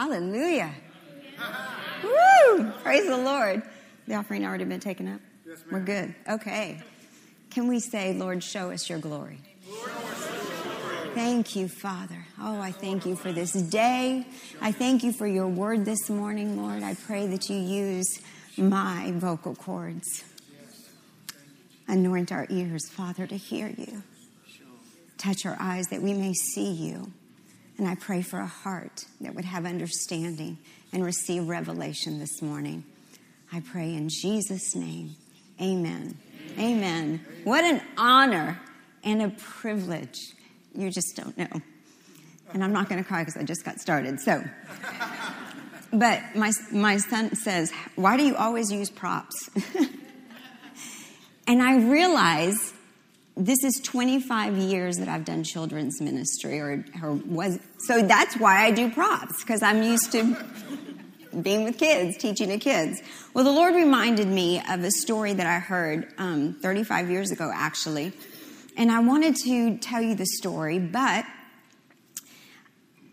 Hallelujah. 0.00 0.72
Woo! 2.02 2.72
Praise 2.82 3.06
the 3.06 3.18
Lord. 3.18 3.62
The 4.08 4.14
offering 4.14 4.46
already 4.46 4.64
been 4.64 4.80
taken 4.80 5.06
up? 5.06 5.20
Yes, 5.46 5.58
ma'am. 5.58 5.66
We're 5.72 5.80
good. 5.80 6.14
Okay. 6.26 6.82
Can 7.50 7.68
we 7.68 7.80
say, 7.80 8.14
Lord, 8.14 8.42
show 8.42 8.70
us 8.70 8.88
your 8.88 8.98
glory? 8.98 9.40
Thank 11.12 11.54
you, 11.54 11.68
Father. 11.68 12.24
Oh, 12.40 12.58
I 12.58 12.72
thank 12.72 13.04
you 13.04 13.14
for 13.14 13.30
this 13.30 13.52
day. 13.52 14.26
I 14.62 14.72
thank 14.72 15.04
you 15.04 15.12
for 15.12 15.26
your 15.26 15.48
word 15.48 15.84
this 15.84 16.08
morning, 16.08 16.56
Lord. 16.56 16.82
I 16.82 16.94
pray 16.94 17.26
that 17.26 17.50
you 17.50 17.58
use 17.58 18.22
my 18.56 19.12
vocal 19.14 19.54
cords. 19.54 20.24
Anoint 21.88 22.32
our 22.32 22.46
ears, 22.48 22.88
Father, 22.88 23.26
to 23.26 23.36
hear 23.36 23.68
you. 23.68 24.02
Touch 25.18 25.44
our 25.44 25.58
eyes 25.60 25.84
that 25.90 26.00
we 26.00 26.14
may 26.14 26.32
see 26.32 26.72
you. 26.72 27.12
And 27.80 27.88
I 27.88 27.94
pray 27.94 28.20
for 28.20 28.38
a 28.38 28.46
heart 28.46 29.06
that 29.22 29.34
would 29.34 29.46
have 29.46 29.64
understanding 29.64 30.58
and 30.92 31.02
receive 31.02 31.48
revelation 31.48 32.18
this 32.18 32.42
morning. 32.42 32.84
I 33.50 33.60
pray 33.60 33.94
in 33.94 34.10
Jesus' 34.10 34.74
name. 34.74 35.16
Amen. 35.58 36.18
Amen. 36.58 37.24
What 37.44 37.64
an 37.64 37.80
honor 37.96 38.60
and 39.02 39.22
a 39.22 39.30
privilege. 39.30 40.18
You 40.74 40.90
just 40.90 41.16
don't 41.16 41.38
know. 41.38 41.62
And 42.52 42.62
I'm 42.62 42.74
not 42.74 42.90
going 42.90 43.02
to 43.02 43.08
cry 43.08 43.22
because 43.22 43.38
I 43.38 43.44
just 43.44 43.64
got 43.64 43.78
started. 43.78 44.20
So, 44.20 44.44
but 45.90 46.20
my, 46.36 46.52
my 46.70 46.98
son 46.98 47.34
says, 47.34 47.72
Why 47.96 48.18
do 48.18 48.26
you 48.26 48.36
always 48.36 48.70
use 48.70 48.90
props? 48.90 49.48
and 51.46 51.62
I 51.62 51.78
realize 51.78 52.74
this 53.40 53.64
is 53.64 53.80
25 53.82 54.58
years 54.58 54.98
that 54.98 55.08
I've 55.08 55.24
done 55.24 55.44
children's 55.44 55.98
ministry, 56.00 56.60
or, 56.60 56.84
or 57.02 57.14
was 57.14 57.58
so 57.78 58.02
that's 58.02 58.36
why 58.36 58.64
I 58.66 58.70
do 58.70 58.90
props 58.90 59.42
because 59.42 59.62
I'm 59.62 59.82
used 59.82 60.12
to 60.12 60.36
being 61.40 61.64
with 61.64 61.78
kids, 61.78 62.18
teaching 62.18 62.50
to 62.50 62.58
kids. 62.58 63.00
Well, 63.32 63.44
the 63.44 63.50
Lord 63.50 63.74
reminded 63.74 64.28
me 64.28 64.60
of 64.68 64.84
a 64.84 64.90
story 64.90 65.32
that 65.32 65.46
I 65.46 65.58
heard 65.58 66.12
um, 66.18 66.58
35 66.60 67.08
years 67.08 67.30
ago, 67.30 67.50
actually, 67.54 68.12
and 68.76 68.90
I 68.90 69.00
wanted 69.00 69.36
to 69.36 69.78
tell 69.78 70.02
you 70.02 70.14
the 70.14 70.26
story, 70.26 70.78
but 70.78 71.24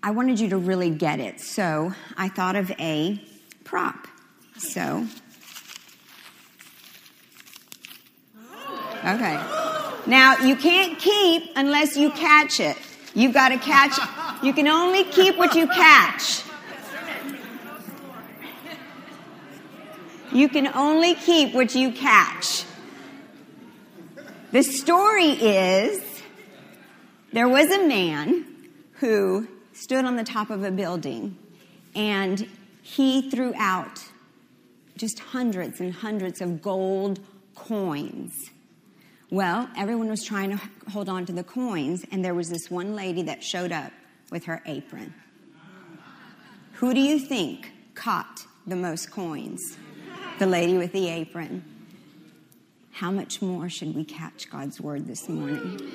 I 0.03 0.11
wanted 0.11 0.41
you 0.41 0.49
to 0.49 0.57
really 0.57 0.89
get 0.89 1.21
it. 1.21 1.39
So 1.39 1.93
I 2.17 2.27
thought 2.27 2.57
of 2.57 2.69
a 2.71 3.21
prop. 3.63 4.07
So, 4.57 5.07
okay. 9.05 9.66
Now, 10.07 10.37
you 10.37 10.55
can't 10.55 10.97
keep 10.97 11.51
unless 11.57 11.97
you 11.97 12.11
catch 12.11 12.61
it. 12.61 12.77
You've 13.13 13.33
got 13.33 13.49
to 13.49 13.57
catch 13.57 13.97
it. 13.97 14.45
You 14.45 14.53
can 14.53 14.67
only 14.67 15.03
keep 15.03 15.37
what 15.37 15.53
you 15.53 15.67
catch. 15.67 16.43
You 20.31 20.47
can 20.47 20.67
only 20.67 21.15
keep 21.15 21.53
what 21.53 21.75
you 21.75 21.91
catch. 21.91 22.63
The 24.51 24.63
story 24.63 25.31
is 25.31 26.01
there 27.33 27.49
was 27.49 27.69
a 27.69 27.85
man 27.85 28.45
who 28.99 29.47
stood 29.73 30.05
on 30.05 30.15
the 30.15 30.23
top 30.23 30.49
of 30.49 30.63
a 30.63 30.71
building 30.71 31.37
and 31.95 32.47
he 32.81 33.29
threw 33.29 33.53
out 33.57 34.05
just 34.95 35.19
hundreds 35.19 35.81
and 35.81 35.93
hundreds 35.93 36.39
of 36.39 36.61
gold 36.61 37.19
coins. 37.55 38.51
Well, 39.29 39.69
everyone 39.75 40.07
was 40.07 40.23
trying 40.23 40.51
to 40.51 40.69
hold 40.89 41.09
on 41.09 41.25
to 41.25 41.33
the 41.33 41.43
coins, 41.43 42.05
and 42.11 42.23
there 42.23 42.33
was 42.33 42.49
this 42.49 42.71
one 42.71 42.95
lady 42.95 43.23
that 43.23 43.43
showed 43.43 43.73
up 43.73 43.91
with 44.31 44.45
her 44.45 44.61
apron. 44.65 45.13
Who 46.73 46.93
do 46.93 47.01
you 47.01 47.19
think 47.19 47.73
caught 47.93 48.45
the 48.65 48.77
most 48.77 49.11
coins? 49.11 49.75
The 50.39 50.45
lady 50.45 50.77
with 50.77 50.93
the 50.93 51.09
apron. 51.09 51.65
How 52.91 53.11
much 53.11 53.41
more 53.41 53.69
should 53.69 53.93
we 53.93 54.05
catch 54.05 54.49
God's 54.49 54.79
word 54.79 55.07
this 55.07 55.27
morning? 55.27 55.91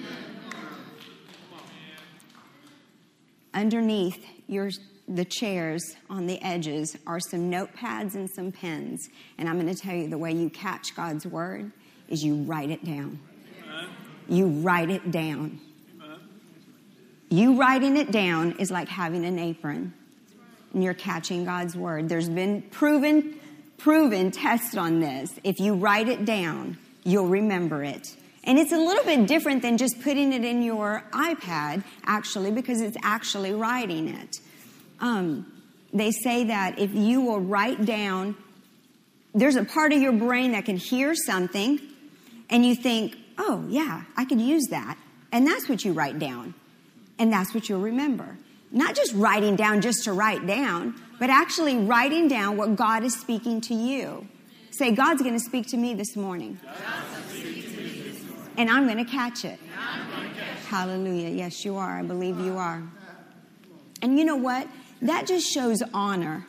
Underneath 3.55 4.27
your, 4.47 4.71
the 5.09 5.25
chairs 5.25 5.97
on 6.11 6.27
the 6.27 6.41
edges 6.43 6.97
are 7.07 7.19
some 7.19 7.51
notepads 7.51 8.15
and 8.15 8.29
some 8.29 8.53
pens. 8.53 9.09
And 9.39 9.49
I'm 9.49 9.59
going 9.59 9.75
to 9.75 9.81
tell 9.81 9.95
you 9.95 10.09
the 10.09 10.19
way 10.19 10.33
you 10.33 10.51
catch 10.51 10.95
God's 10.95 11.27
word 11.27 11.73
is 12.09 12.25
you 12.25 12.37
write 12.43 12.71
it 12.71 12.85
down. 12.85 13.21
You 14.29 14.47
write 14.47 14.91
it 14.91 15.11
down. 15.11 15.61
You 17.29 17.59
writing 17.59 17.97
it 17.97 18.11
down 18.11 18.57
is 18.59 18.71
like 18.71 18.89
having 18.89 19.25
an 19.25 19.39
apron 19.39 19.95
and 20.75 20.83
you're 20.83 20.95
catching 20.95 21.45
God's 21.45 21.77
word. 21.77 22.09
There's 22.09 22.29
been 22.29 22.63
proven, 22.63 23.39
proven 23.79 24.31
test 24.31 24.77
on 24.77 25.01
this. 25.01 25.31
If 25.45 25.61
you 25.61 25.75
write 25.75 26.09
it 26.09 26.25
down, 26.25 26.79
you'll 27.05 27.29
remember 27.29 27.85
it. 27.85 28.15
And 28.45 28.59
it's 28.59 28.73
a 28.73 28.79
little 28.79 29.05
bit 29.05 29.27
different 29.27 29.63
than 29.63 29.79
just 29.79 30.01
putting 30.03 30.33
it 30.33 30.45
in 30.45 30.63
your 30.63 31.05
iPad, 31.13 31.85
actually, 32.05 32.51
because 32.51 32.81
it's 32.81 32.97
actually 33.03 33.53
writing 33.53 34.09
it. 34.09 34.41
Um, 35.01 35.47
they 35.93 36.11
say 36.11 36.45
that 36.45 36.79
if 36.79 36.93
you 36.95 37.21
will 37.21 37.41
write 37.41 37.85
down, 37.85 38.37
there's 39.35 39.57
a 39.57 39.65
part 39.65 39.93
of 39.93 40.03
your 40.03 40.13
brain 40.13 40.53
that 40.53 40.65
can 40.65 40.77
hear 40.77 41.15
something, 41.15 41.81
and 42.53 42.65
you 42.67 42.77
think, 42.77 43.17
oh, 43.39 43.65
yeah, 43.69 44.05
I 44.17 44.27
could 44.27 44.41
use 44.41 44.67
that. 44.71 44.97
And 45.33 45.47
that's 45.47 45.69
what 45.69 45.85
you 45.85 45.95
write 45.95 46.19
down. 46.19 46.55
And 47.19 47.33
that's 47.33 47.55
what 47.55 47.69
you'll 47.69 47.81
remember. 47.81 48.37
Not 48.71 48.95
just 48.95 49.15
writing 49.15 49.57
down 49.57 49.81
just 49.81 50.05
to 50.05 50.13
write 50.13 50.47
down, 50.47 50.95
but 51.19 51.31
actually 51.31 51.79
writing 51.79 52.29
down 52.29 52.59
what 52.59 52.77
God 52.77 53.05
is 53.05 53.19
speaking 53.19 53.63
to 53.63 53.75
you. 53.75 54.29
Say, 54.71 54.93
God's 54.93 55.23
going 55.23 55.35
to 55.35 55.41
speak 55.41 55.67
to 55.69 55.79
me 55.79 55.95
this 55.95 56.15
morning. 56.15 56.61
And 58.59 58.69
I'm 58.69 58.87
going 58.87 59.03
to 59.03 59.11
catch 59.11 59.47
it. 59.47 59.59
Hallelujah. 60.69 61.31
Yes, 61.31 61.65
you 61.65 61.77
are. 61.77 61.99
I 61.99 62.03
believe 62.03 62.39
you 62.39 62.59
are. 62.59 62.83
And 64.03 64.19
you 64.19 64.27
know 64.27 64.37
what? 64.37 64.69
That 65.01 65.27
just 65.27 65.51
shows 65.51 65.83
honor. 65.95 66.47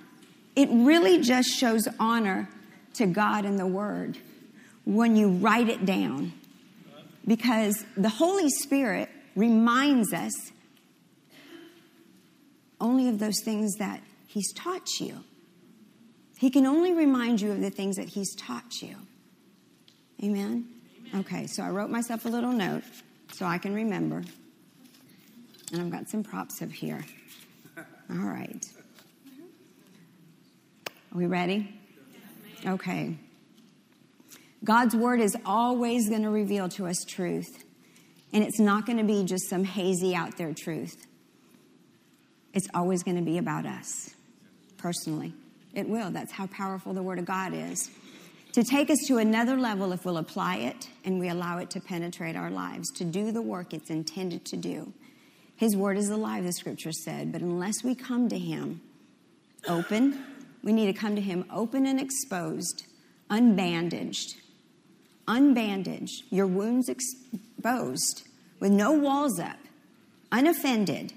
It 0.55 0.67
really 0.69 1.21
just 1.21 1.49
shows 1.49 1.87
honor 1.97 2.49
to 2.95 3.05
God 3.05 3.45
and 3.45 3.57
the 3.57 3.67
Word 3.67 4.17
when 4.85 5.15
you 5.15 5.29
write 5.29 5.69
it 5.69 5.85
down. 5.85 6.33
Because 7.25 7.85
the 7.95 8.09
Holy 8.09 8.49
Spirit 8.49 9.09
reminds 9.35 10.13
us 10.13 10.33
only 12.81 13.07
of 13.07 13.19
those 13.19 13.41
things 13.43 13.75
that 13.79 14.01
He's 14.27 14.51
taught 14.53 14.99
you. 14.99 15.23
He 16.37 16.49
can 16.49 16.65
only 16.65 16.91
remind 16.91 17.39
you 17.39 17.51
of 17.51 17.61
the 17.61 17.69
things 17.69 17.95
that 17.95 18.09
He's 18.09 18.35
taught 18.35 18.81
you. 18.81 18.95
Amen? 20.21 20.67
Okay, 21.15 21.47
so 21.47 21.63
I 21.63 21.69
wrote 21.69 21.89
myself 21.89 22.25
a 22.25 22.29
little 22.29 22.51
note 22.51 22.83
so 23.31 23.45
I 23.45 23.57
can 23.57 23.73
remember. 23.73 24.23
And 25.71 25.81
I've 25.81 25.89
got 25.89 26.09
some 26.09 26.23
props 26.23 26.61
up 26.61 26.71
here. 26.71 27.05
All 28.09 28.17
right. 28.17 28.65
Are 31.13 31.17
we 31.17 31.25
ready? 31.25 31.73
Okay. 32.65 33.15
God's 34.63 34.95
word 34.95 35.19
is 35.19 35.35
always 35.45 36.09
going 36.09 36.23
to 36.23 36.29
reveal 36.29 36.69
to 36.69 36.87
us 36.87 37.03
truth. 37.03 37.63
And 38.31 38.43
it's 38.43 38.59
not 38.59 38.85
going 38.85 38.97
to 38.97 39.03
be 39.03 39.23
just 39.25 39.49
some 39.49 39.63
hazy 39.63 40.15
out 40.15 40.37
there 40.37 40.53
truth. 40.53 41.05
It's 42.53 42.67
always 42.73 43.03
going 43.03 43.17
to 43.17 43.23
be 43.23 43.37
about 43.37 43.65
us 43.65 44.11
personally. 44.77 45.33
It 45.73 45.89
will. 45.89 46.11
That's 46.11 46.31
how 46.31 46.47
powerful 46.47 46.93
the 46.93 47.01
word 47.01 47.19
of 47.19 47.25
God 47.25 47.53
is. 47.53 47.89
To 48.53 48.63
take 48.63 48.91
us 48.91 48.99
to 49.07 49.17
another 49.17 49.57
level 49.57 49.91
if 49.93 50.05
we'll 50.05 50.17
apply 50.17 50.57
it 50.57 50.87
and 51.03 51.19
we 51.19 51.29
allow 51.29 51.57
it 51.57 51.71
to 51.71 51.81
penetrate 51.81 52.35
our 52.35 52.51
lives, 52.51 52.91
to 52.91 53.03
do 53.03 53.31
the 53.31 53.41
work 53.41 53.73
it's 53.73 53.89
intended 53.89 54.45
to 54.45 54.57
do. 54.57 54.93
His 55.55 55.75
word 55.75 55.97
is 55.97 56.09
alive, 56.09 56.43
the 56.43 56.53
scripture 56.53 56.91
said, 56.91 57.31
but 57.31 57.41
unless 57.41 57.83
we 57.83 57.95
come 57.95 58.29
to 58.29 58.37
Him 58.37 58.81
open, 59.67 60.23
we 60.63 60.73
need 60.73 60.85
to 60.87 60.93
come 60.93 61.15
to 61.15 61.21
Him 61.21 61.45
open 61.51 61.87
and 61.87 61.99
exposed, 61.99 62.85
unbandaged, 63.29 64.35
unbandaged, 65.27 66.23
your 66.29 66.47
wounds 66.47 66.89
exposed, 66.89 68.27
with 68.59 68.71
no 68.71 68.91
walls 68.91 69.39
up, 69.39 69.57
unoffended. 70.31 71.13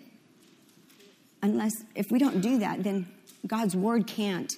Unless, 1.43 1.73
if 1.95 2.11
we 2.11 2.19
don't 2.19 2.41
do 2.41 2.59
that, 2.59 2.83
then 2.83 3.07
God's 3.47 3.77
word 3.77 4.07
can't 4.07 4.53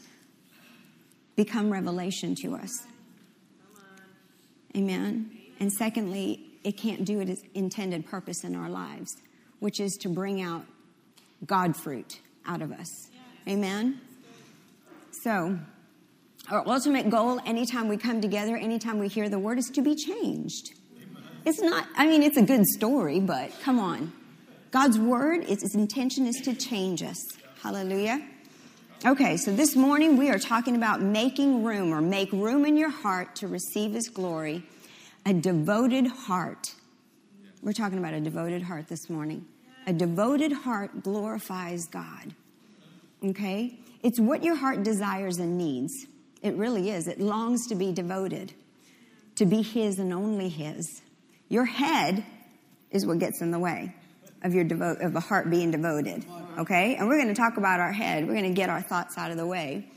become 1.37 1.71
revelation 1.71 2.35
to 2.43 2.57
us. 2.57 2.87
Amen. 4.77 5.31
And 5.61 5.73
secondly, 5.73 6.45
it 6.65 6.77
can't 6.77 7.05
do 7.05 7.21
its 7.21 7.43
intended 7.55 8.07
purpose 8.07 8.45
in 8.45 8.55
our 8.55 8.69
lives, 8.69 9.17
which 9.61 9.81
is 9.81 9.97
to 9.99 10.09
bring 10.09 10.41
out 10.41 10.65
God 11.47 11.77
fruit 11.77 12.21
out 12.47 12.63
of 12.63 12.73
us. 12.73 13.09
Amen. 13.47 14.01
So, 15.23 15.59
our 16.51 16.67
ultimate 16.67 17.11
goal 17.11 17.41
anytime 17.45 17.89
we 17.89 17.97
come 17.97 18.21
together, 18.21 18.57
anytime 18.57 18.99
we 18.99 19.09
hear 19.09 19.29
the 19.29 19.39
word, 19.39 19.59
is 19.59 19.71
to 19.75 19.83
be 19.83 19.95
changed. 19.95 20.71
It's 21.45 21.61
not, 21.61 21.87
I 21.97 22.07
mean, 22.07 22.23
it's 22.23 22.37
a 22.37 22.43
good 22.43 22.67
story, 22.67 23.21
but 23.21 23.53
come 23.63 23.79
on. 23.79 24.13
God's 24.71 24.99
word, 24.99 25.45
its, 25.49 25.63
its 25.63 25.75
intention 25.75 26.27
is 26.27 26.37
to 26.45 26.55
change 26.55 27.03
us. 27.03 27.19
Hallelujah. 27.63 28.27
Okay, 29.05 29.37
so 29.37 29.55
this 29.55 29.77
morning 29.77 30.17
we 30.17 30.31
are 30.31 30.39
talking 30.39 30.75
about 30.75 31.01
making 31.01 31.63
room 31.63 31.93
or 31.93 32.01
make 32.01 32.33
room 32.33 32.67
in 32.67 32.77
your 32.77 32.91
heart 32.91 33.37
to 33.37 33.49
receive 33.49 33.93
His 33.93 34.09
glory. 34.09 34.65
A 35.25 35.33
devoted 35.33 36.07
heart. 36.07 36.75
We're 37.63 37.73
talking 37.73 37.99
about 37.99 38.15
a 38.15 38.21
devoted 38.21 38.63
heart 38.63 38.89
this 38.89 39.09
morning. 39.09 39.47
A 39.87 39.93
devoted 39.93 40.53
heart 40.53 41.03
glorifies 41.03 41.87
God. 41.87 42.35
Okay? 43.25 43.79
It's 44.03 44.19
what 44.19 44.43
your 44.43 44.57
heart 44.57 44.83
desires 44.83 45.39
and 45.39 45.57
needs. 45.57 46.07
It 46.43 46.55
really 46.55 46.91
is. 46.91 47.09
It 47.09 47.21
longs 47.21 47.67
to 47.69 47.75
be 47.75 47.93
devoted, 47.93 48.53
to 49.37 49.47
be 49.47 49.63
His 49.63 49.99
and 49.99 50.13
only 50.13 50.49
His. 50.49 51.03
Your 51.49 51.65
head 51.65 52.25
is 52.91 53.07
what 53.07 53.19
gets 53.19 53.41
in 53.41 53.51
the 53.51 53.59
way 53.59 53.95
of 54.43 54.55
your 54.55 54.65
devo- 54.65 55.05
of 55.05 55.15
a 55.17 55.21
heart 55.21 55.51
being 55.51 55.71
devoted. 55.71 56.25
Okay? 56.59 56.97
And 56.97 57.09
we're 57.09 57.17
going 57.17 57.35
to 57.35 57.41
talk 57.41 57.57
about 57.57 57.81
our 57.81 57.93
head. 57.93 58.27
We're 58.27 58.35
going 58.35 58.45
to 58.45 58.55
get 58.55 58.71
our 58.71 58.83
thoughts 58.83 59.19
out 59.19 59.31
of 59.31 59.37
the 59.37 59.47
way. 59.47 59.89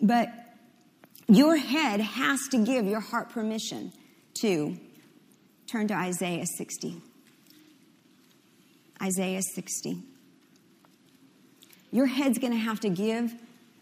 But 0.00 0.28
your 1.28 1.56
head 1.56 2.00
has 2.00 2.40
to 2.50 2.64
give 2.64 2.86
your 2.86 3.00
heart 3.00 3.30
permission 3.30 3.92
to 4.34 4.76
turn 5.66 5.88
to 5.88 5.94
Isaiah 5.94 6.46
60. 6.46 6.96
Isaiah 9.02 9.42
60. 9.42 9.98
Your 11.90 12.06
head's 12.06 12.38
going 12.38 12.52
to 12.52 12.58
have 12.58 12.80
to 12.80 12.88
give 12.88 13.34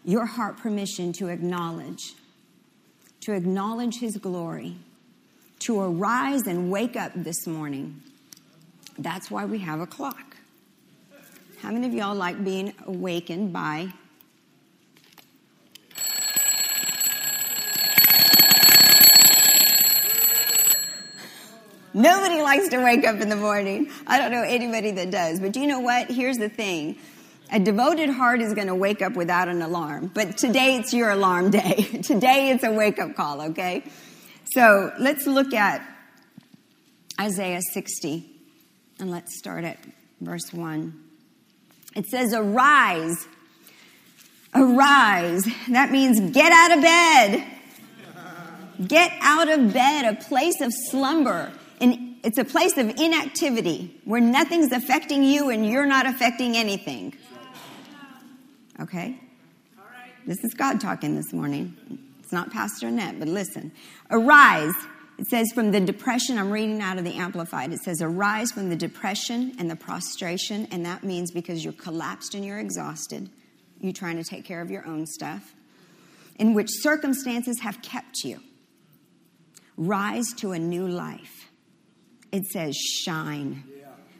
your 0.03 0.25
heart 0.25 0.57
permission 0.57 1.13
to 1.13 1.27
acknowledge, 1.27 2.13
to 3.21 3.33
acknowledge 3.33 3.99
His 3.99 4.17
glory, 4.17 4.75
to 5.59 5.79
arise 5.79 6.47
and 6.47 6.71
wake 6.71 6.95
up 6.95 7.11
this 7.15 7.45
morning. 7.47 8.01
That's 8.97 9.29
why 9.29 9.45
we 9.45 9.59
have 9.59 9.79
a 9.79 9.87
clock. 9.87 10.37
How 11.61 11.71
many 11.71 11.87
of 11.87 11.93
y'all 11.93 12.15
like 12.15 12.43
being 12.43 12.73
awakened 12.87 13.53
by 13.53 13.93
Nobody 21.93 22.41
likes 22.41 22.69
to 22.69 22.81
wake 22.81 23.05
up 23.05 23.19
in 23.19 23.27
the 23.27 23.35
morning. 23.35 23.91
I 24.07 24.17
don't 24.17 24.31
know 24.31 24.43
anybody 24.43 24.91
that 24.91 25.11
does. 25.11 25.41
But 25.41 25.57
you 25.57 25.67
know 25.67 25.81
what? 25.81 26.09
Here's 26.09 26.37
the 26.37 26.47
thing. 26.47 26.97
A 27.53 27.59
devoted 27.59 28.09
heart 28.09 28.41
is 28.41 28.53
going 28.53 28.67
to 28.67 28.75
wake 28.75 29.01
up 29.01 29.13
without 29.13 29.49
an 29.49 29.61
alarm. 29.61 30.09
But 30.13 30.37
today 30.37 30.77
it's 30.77 30.93
your 30.93 31.09
alarm 31.09 31.51
day. 31.51 31.83
today 32.03 32.51
it's 32.51 32.63
a 32.63 32.71
wake 32.71 32.97
up 32.97 33.15
call, 33.15 33.41
okay? 33.41 33.83
So 34.53 34.93
let's 34.97 35.27
look 35.27 35.53
at 35.53 35.85
Isaiah 37.19 37.61
60 37.61 38.25
and 38.99 39.11
let's 39.11 39.37
start 39.37 39.65
at 39.65 39.79
verse 40.21 40.53
1. 40.53 41.03
It 41.93 42.05
says, 42.05 42.33
Arise, 42.33 43.27
arise. 44.55 45.45
That 45.69 45.91
means 45.91 46.31
get 46.31 46.53
out 46.53 46.77
of 46.77 46.81
bed. 46.81 47.47
Get 48.87 49.11
out 49.21 49.49
of 49.49 49.73
bed, 49.73 50.05
a 50.05 50.15
place 50.15 50.61
of 50.61 50.71
slumber. 50.89 51.51
And 51.81 52.15
it's 52.23 52.37
a 52.37 52.45
place 52.45 52.77
of 52.77 52.89
inactivity 52.89 53.99
where 54.05 54.21
nothing's 54.21 54.71
affecting 54.71 55.23
you 55.23 55.49
and 55.49 55.65
you're 55.65 55.85
not 55.85 56.05
affecting 56.05 56.55
anything. 56.55 57.13
Okay? 58.81 59.19
All 59.77 59.83
right. 59.85 60.11
This 60.25 60.43
is 60.43 60.53
God 60.53 60.81
talking 60.81 61.15
this 61.15 61.31
morning. 61.33 61.75
It's 62.19 62.31
not 62.31 62.51
Pastor 62.51 62.87
Annette, 62.87 63.19
but 63.19 63.27
listen. 63.27 63.71
Arise. 64.09 64.73
It 65.17 65.27
says 65.27 65.51
from 65.53 65.71
the 65.71 65.79
depression, 65.79 66.39
I'm 66.39 66.49
reading 66.49 66.81
out 66.81 66.97
of 66.97 67.03
the 67.03 67.13
Amplified. 67.15 67.71
It 67.73 67.79
says, 67.81 68.01
Arise 68.01 68.51
from 68.51 68.69
the 68.69 68.75
depression 68.75 69.53
and 69.59 69.69
the 69.69 69.75
prostration, 69.75 70.67
and 70.71 70.85
that 70.85 71.03
means 71.03 71.31
because 71.31 71.63
you're 71.63 71.73
collapsed 71.73 72.33
and 72.33 72.43
you're 72.43 72.57
exhausted, 72.57 73.29
you're 73.79 73.93
trying 73.93 74.17
to 74.17 74.23
take 74.23 74.45
care 74.45 74.61
of 74.61 74.71
your 74.71 74.87
own 74.87 75.05
stuff, 75.05 75.53
in 76.37 76.53
which 76.53 76.69
circumstances 76.71 77.59
have 77.59 77.81
kept 77.83 78.23
you. 78.23 78.41
Rise 79.77 80.33
to 80.37 80.53
a 80.53 80.59
new 80.59 80.87
life. 80.87 81.51
It 82.31 82.45
says, 82.45 82.75
Shine. 82.75 83.63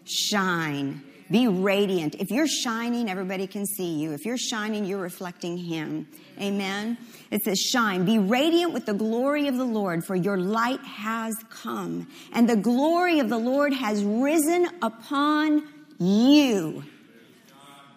Shine. 0.03 1.01
Be 1.31 1.47
radiant. 1.47 2.15
If 2.19 2.29
you're 2.29 2.47
shining, 2.47 3.09
everybody 3.09 3.47
can 3.47 3.65
see 3.65 3.93
you. 3.95 4.11
If 4.11 4.25
you're 4.25 4.37
shining, 4.37 4.83
you're 4.83 4.99
reflecting 4.99 5.57
Him. 5.57 6.05
Amen. 6.39 6.97
It 7.31 7.43
says, 7.43 7.57
Shine. 7.57 8.03
Be 8.03 8.19
radiant 8.19 8.73
with 8.73 8.85
the 8.85 8.93
glory 8.93 9.47
of 9.47 9.55
the 9.55 9.63
Lord, 9.63 10.03
for 10.03 10.15
your 10.15 10.37
light 10.37 10.81
has 10.81 11.33
come, 11.49 12.07
and 12.33 12.49
the 12.49 12.57
glory 12.57 13.19
of 13.19 13.29
the 13.29 13.37
Lord 13.37 13.73
has 13.73 14.03
risen 14.03 14.67
upon 14.81 15.63
you. 15.97 16.83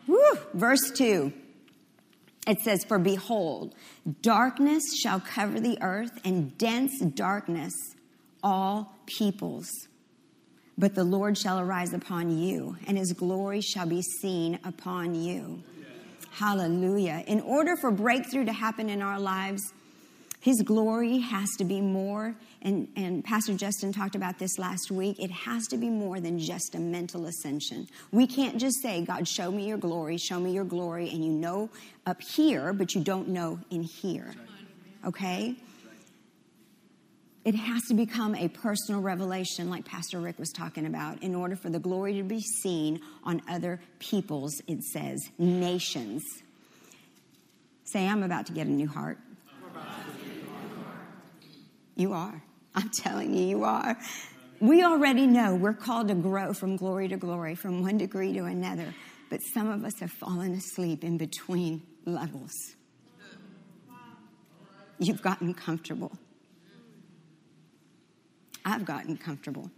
Woo. 0.06 0.38
Verse 0.52 0.92
2. 0.92 1.32
It 2.46 2.60
says, 2.60 2.84
For 2.84 2.98
behold, 2.98 3.74
darkness 4.22 4.84
shall 5.02 5.18
cover 5.18 5.58
the 5.58 5.78
earth, 5.80 6.20
and 6.24 6.56
dense 6.56 7.00
darkness 7.00 7.72
all 8.42 8.94
peoples. 9.06 9.68
But 10.76 10.94
the 10.94 11.04
Lord 11.04 11.38
shall 11.38 11.60
arise 11.60 11.92
upon 11.92 12.36
you, 12.36 12.76
and 12.86 12.98
his 12.98 13.12
glory 13.12 13.60
shall 13.60 13.86
be 13.86 14.02
seen 14.02 14.58
upon 14.64 15.14
you. 15.14 15.62
Hallelujah. 16.32 17.22
In 17.26 17.40
order 17.40 17.76
for 17.76 17.92
breakthrough 17.92 18.44
to 18.46 18.52
happen 18.52 18.90
in 18.90 19.00
our 19.00 19.20
lives, 19.20 19.72
his 20.40 20.60
glory 20.62 21.20
has 21.20 21.48
to 21.56 21.64
be 21.64 21.80
more, 21.80 22.34
and, 22.60 22.88
and 22.96 23.24
Pastor 23.24 23.54
Justin 23.54 23.92
talked 23.92 24.14
about 24.14 24.38
this 24.38 24.58
last 24.58 24.90
week. 24.90 25.18
It 25.18 25.30
has 25.30 25.66
to 25.68 25.78
be 25.78 25.88
more 25.88 26.20
than 26.20 26.38
just 26.38 26.74
a 26.74 26.78
mental 26.78 27.24
ascension. 27.24 27.88
We 28.12 28.26
can't 28.26 28.58
just 28.58 28.82
say, 28.82 29.04
God, 29.06 29.26
show 29.26 29.50
me 29.50 29.66
your 29.66 29.78
glory, 29.78 30.18
show 30.18 30.38
me 30.38 30.52
your 30.52 30.64
glory, 30.64 31.08
and 31.08 31.24
you 31.24 31.32
know 31.32 31.70
up 32.04 32.20
here, 32.20 32.74
but 32.74 32.94
you 32.94 33.02
don't 33.02 33.28
know 33.28 33.58
in 33.70 33.84
here. 33.84 34.34
Okay? 35.06 35.56
It 37.44 37.54
has 37.54 37.82
to 37.88 37.94
become 37.94 38.34
a 38.34 38.48
personal 38.48 39.02
revelation, 39.02 39.68
like 39.68 39.84
Pastor 39.84 40.18
Rick 40.18 40.38
was 40.38 40.50
talking 40.50 40.86
about, 40.86 41.22
in 41.22 41.34
order 41.34 41.56
for 41.56 41.68
the 41.68 41.78
glory 41.78 42.14
to 42.14 42.22
be 42.22 42.40
seen 42.40 43.00
on 43.22 43.42
other 43.48 43.80
peoples, 43.98 44.62
it 44.66 44.82
says, 44.82 45.20
nations. 45.38 46.24
Say, 47.84 48.08
I'm 48.08 48.22
about 48.22 48.46
to 48.46 48.52
get 48.52 48.66
a 48.66 48.70
new 48.70 48.88
heart. 48.88 49.18
You 51.96 52.12
are. 52.14 52.42
I'm 52.74 52.90
telling 52.90 53.34
you, 53.34 53.44
you 53.44 53.64
are. 53.64 53.96
We 54.60 54.82
already 54.82 55.26
know 55.26 55.54
we're 55.54 55.74
called 55.74 56.08
to 56.08 56.14
grow 56.14 56.54
from 56.54 56.76
glory 56.76 57.08
to 57.08 57.16
glory, 57.16 57.54
from 57.54 57.82
one 57.82 57.98
degree 57.98 58.32
to 58.32 58.44
another, 58.44 58.94
but 59.28 59.40
some 59.52 59.68
of 59.70 59.84
us 59.84 59.92
have 60.00 60.10
fallen 60.12 60.54
asleep 60.54 61.04
in 61.04 61.18
between 61.18 61.82
levels. 62.06 62.52
You've 64.98 65.22
gotten 65.22 65.52
comfortable. 65.54 66.12
I've 68.64 68.84
gotten 68.84 69.16
comfortable. 69.16 69.70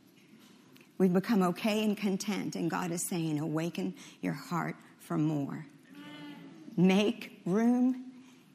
We've 0.99 1.13
become 1.13 1.43
okay 1.43 1.85
and 1.85 1.97
content, 1.97 2.57
and 2.57 2.71
God 2.71 2.91
is 2.91 3.07
saying, 3.09 3.39
Awaken 3.39 3.95
your 4.23 4.33
heart 4.33 4.77
for 5.01 5.19
more. 5.19 5.67
Make 6.77 7.41
room 7.45 8.13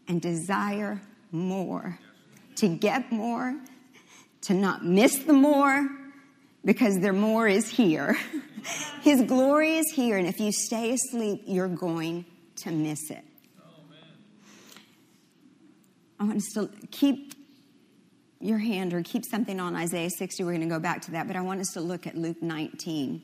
and 0.07 0.21
desire 0.21 1.01
more. 1.31 1.99
To 2.57 2.67
get 2.67 3.11
more, 3.11 3.55
to 4.41 4.53
not 4.53 4.85
miss 4.85 5.17
the 5.19 5.33
more, 5.33 5.87
because 6.63 6.99
their 6.99 7.13
more 7.13 7.47
is 7.47 7.67
here. 7.69 8.17
His 9.01 9.23
glory 9.23 9.77
is 9.77 9.91
here, 9.91 10.17
and 10.17 10.27
if 10.27 10.39
you 10.39 10.51
stay 10.51 10.91
asleep, 10.91 11.43
you're 11.45 11.67
going 11.67 12.25
to 12.57 12.71
miss 12.71 13.09
it. 13.09 13.23
I 16.19 16.23
want 16.23 16.37
us 16.37 16.49
to 16.53 16.69
keep 16.91 17.30
your 18.43 18.57
hand 18.57 18.93
or 18.93 19.03
keep 19.03 19.25
something 19.25 19.59
on 19.59 19.75
Isaiah 19.75 20.09
60. 20.09 20.43
We're 20.43 20.51
going 20.51 20.61
to 20.61 20.73
go 20.73 20.79
back 20.79 21.01
to 21.03 21.11
that, 21.11 21.27
but 21.27 21.35
I 21.35 21.41
want 21.41 21.61
us 21.61 21.73
to 21.73 21.81
look 21.81 22.07
at 22.07 22.15
Luke 22.15 22.41
19. 22.41 23.21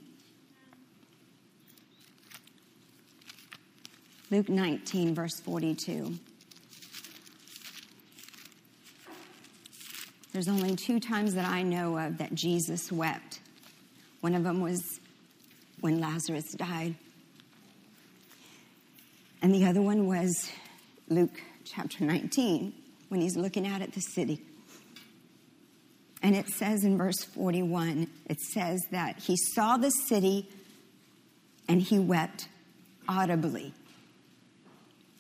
Luke 4.30 4.50
19, 4.50 5.16
verse 5.16 5.40
42. 5.40 6.18
There's 10.34 10.50
only 10.50 10.76
two 10.76 11.00
times 11.00 11.34
that 11.36 11.48
I 11.48 11.64
know 11.64 11.98
of 11.98 12.18
that 12.18 12.36
Jesus 12.36 12.92
wept. 12.92 13.40
One 14.22 14.36
of 14.36 14.44
them 14.44 14.62
was 14.62 15.00
when 15.80 16.00
Lazarus 16.00 16.52
died, 16.54 16.96
and 19.42 19.54
the 19.54 19.66
other 19.66 19.82
one 19.82 20.08
was 20.08 20.50
Luke 21.08 21.42
chapter 21.64 22.04
19 22.04 22.74
when 23.10 23.22
he's 23.22 23.38
looking 23.38 23.66
out 23.66 23.82
at 23.82 23.94
the 23.94 24.02
city. 24.02 24.42
And 26.22 26.36
it 26.36 26.50
says 26.50 26.84
in 26.84 26.98
verse 26.98 27.24
41, 27.24 28.08
it 28.26 28.40
says 28.40 28.82
that 28.92 29.20
he 29.20 29.38
saw 29.38 29.78
the 29.78 29.92
city 29.92 30.50
and 31.68 31.82
he 31.82 32.00
wept 32.00 32.48
audibly, 33.08 33.74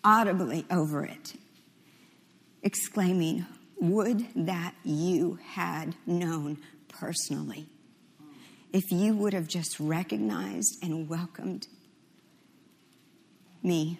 audibly 0.04 0.66
over 0.72 1.04
it, 1.06 1.34
exclaiming, 2.64 3.46
Would 3.80 4.26
that 4.36 4.74
you 4.84 5.40
had 5.52 5.96
known 6.06 6.58
personally. 6.90 7.68
If 8.74 8.92
you 8.92 9.16
would 9.16 9.34
have 9.34 9.48
just 9.48 9.80
recognized 9.80 10.84
and 10.84 11.08
welcomed 11.08 11.68
me, 13.64 14.00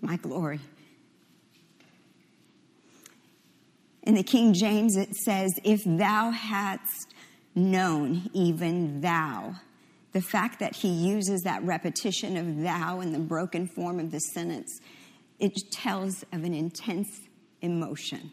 my 0.00 0.16
glory. 0.16 0.60
In 4.08 4.14
the 4.14 4.22
King 4.22 4.54
James, 4.54 4.96
it 4.96 5.14
says, 5.14 5.60
If 5.64 5.82
thou 5.84 6.30
hadst 6.30 7.12
known, 7.54 8.30
even 8.32 9.02
thou. 9.02 9.56
The 10.12 10.22
fact 10.22 10.60
that 10.60 10.74
he 10.74 10.88
uses 10.88 11.42
that 11.42 11.62
repetition 11.62 12.38
of 12.38 12.62
thou 12.62 13.00
in 13.00 13.12
the 13.12 13.18
broken 13.18 13.68
form 13.68 14.00
of 14.00 14.10
the 14.10 14.20
sentence, 14.20 14.80
it 15.38 15.52
tells 15.70 16.22
of 16.32 16.44
an 16.44 16.54
intense 16.54 17.20
emotion. 17.60 18.32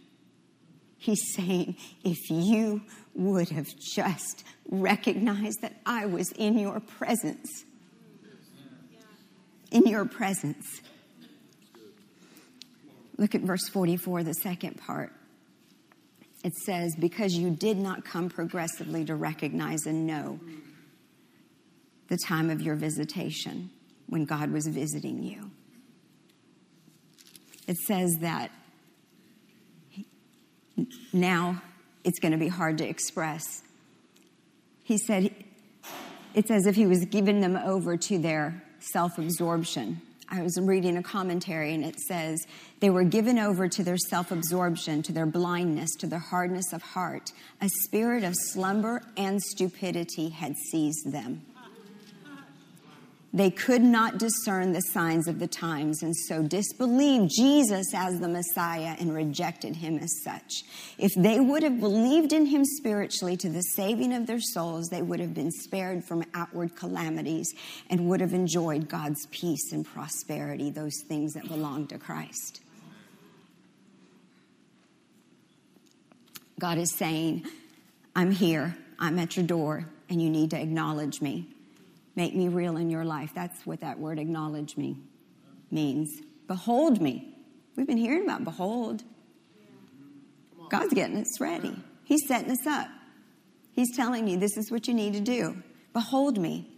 He's 0.98 1.34
saying, 1.36 1.75
If 2.05 2.29
you 2.29 2.82
would 3.13 3.50
have 3.50 3.67
just 3.77 4.46
recognized 4.70 5.62
that 5.62 5.74
I 5.86 6.05
was 6.05 6.32
in 6.32 6.58
your 6.58 6.79
presence, 6.79 7.65
in 9.72 9.86
your 9.88 10.05
presence. 10.05 10.79
Look 13.17 13.36
at 13.36 13.41
verse 13.41 13.67
44, 13.67 14.24
the 14.24 14.34
second 14.36 14.77
part. 14.77 15.12
It 16.46 16.56
says, 16.56 16.96
Because 16.96 17.34
you 17.34 17.50
did 17.50 17.75
not 17.75 18.06
come 18.06 18.30
progressively 18.30 19.04
to 19.06 19.16
recognize 19.16 19.88
and 19.88 20.06
know 20.06 20.40
the 22.08 22.18
time 22.18 22.52
of 22.52 22.62
your 22.62 22.75
visitation 22.75 23.72
when 24.06 24.25
God 24.25 24.52
was 24.52 24.68
visiting 24.68 25.24
you. 25.24 25.50
It 27.68 27.78
says 27.78 28.20
that 28.22 28.52
now 31.12 31.64
it's 32.04 32.20
going 32.20 32.34
to 32.34 32.38
be 32.38 32.48
hard 32.48 32.78
to 32.78 32.88
express. 32.88 33.64
He 34.84 35.00
said, 35.00 35.34
it's 36.36 36.52
as 36.52 36.68
if 36.68 36.75
he 36.75 36.86
was 36.86 37.06
giving 37.06 37.42
them 37.42 37.56
over 37.56 37.98
to 37.98 38.20
their 38.20 38.62
self 38.78 39.18
absorption. 39.18 40.00
I 40.29 40.41
was 40.41 40.60
reading 40.60 40.98
a 40.98 41.03
commentary 41.03 41.74
and 41.74 41.84
it 41.84 42.00
says, 42.00 42.46
they 42.79 42.89
were 42.89 43.03
given 43.03 43.38
over 43.39 43.67
to 43.67 43.84
their 43.84 43.98
self 43.98 44.32
absorption, 44.32 45.01
to 45.03 45.12
their 45.12 45.25
blindness, 45.25 45.91
to 46.00 46.08
their 46.08 46.20
hardness 46.20 46.74
of 46.74 46.82
heart. 46.82 47.32
A 47.62 47.70
spirit 47.84 48.24
of 48.24 48.34
slumber 48.36 49.01
and 49.17 49.41
stupidity 49.41 50.29
had 50.29 50.55
seized 50.72 51.12
them. 51.12 51.41
They 53.36 53.51
could 53.51 53.84
not 53.84 54.18
discern 54.18 54.72
the 54.72 54.80
signs 54.80 55.27
of 55.27 55.39
the 55.39 55.48
times 55.48 56.01
and 56.01 56.15
so 56.15 56.42
disbelieved 56.42 57.34
Jesus 57.36 57.88
as 57.94 58.18
the 58.22 58.30
Messiah 58.30 58.96
and 58.98 59.13
rejected 59.13 59.75
him 59.75 60.00
as 60.00 60.24
such. 60.24 60.63
If 60.98 61.12
they 61.18 61.42
would 61.42 61.62
have 61.62 61.82
believed 61.82 62.32
in 62.32 62.46
him 62.46 62.63
spiritually 62.63 63.36
to 63.36 63.50
the 63.50 63.62
saving 63.62 64.13
of 64.13 64.25
their 64.25 64.39
souls, 64.39 64.88
they 64.88 65.01
would 65.01 65.20
have 65.20 65.34
been 65.34 65.51
spared 65.51 66.06
from 66.06 66.24
outward 66.34 66.77
calamities 66.77 67.54
and 67.89 68.08
would 68.08 68.22
have 68.22 68.34
enjoyed 68.34 68.88
God's 68.88 69.25
peace 69.32 69.74
and 69.74 69.86
prosperity, 69.86 70.70
those 70.70 71.04
things 71.10 71.34
that 71.34 71.46
belong 71.50 71.88
to 71.88 71.98
Christ. 71.98 72.62
God 76.58 76.77
is 76.77 76.96
saying, 76.96 77.46
I'm 78.15 78.32
here, 78.32 78.77
I'm 78.98 79.20
at 79.20 79.36
your 79.36 79.46
door, 79.46 79.89
and 80.10 80.22
you 80.22 80.30
need 80.30 80.51
to 80.51 80.62
acknowledge 80.62 81.20
me. 81.20 81.50
Make 82.15 82.36
me 82.36 82.48
real 82.48 82.77
in 82.77 82.89
your 82.89 83.03
life. 83.03 83.31
That's 83.36 83.65
what 83.65 83.81
that 83.81 84.00
word 84.00 84.19
acknowledge 84.19 84.77
me 84.77 84.98
means. 85.72 86.22
Behold 86.48 87.01
me. 87.01 87.36
We've 87.75 87.88
been 87.88 87.98
hearing 87.98 88.24
about 88.24 88.43
behold. 88.43 89.03
God's 90.69 90.93
getting 90.93 91.17
us 91.17 91.39
ready. 91.39 91.75
He's 92.05 92.27
setting 92.27 92.51
us 92.51 92.65
up. 92.65 92.88
He's 93.74 93.95
telling 93.95 94.27
you 94.27 94.38
this 94.38 94.57
is 94.57 94.72
what 94.72 94.88
you 94.88 94.93
need 94.93 95.13
to 95.13 95.19
do. 95.19 95.62
Behold 95.93 96.39
me. 96.39 96.72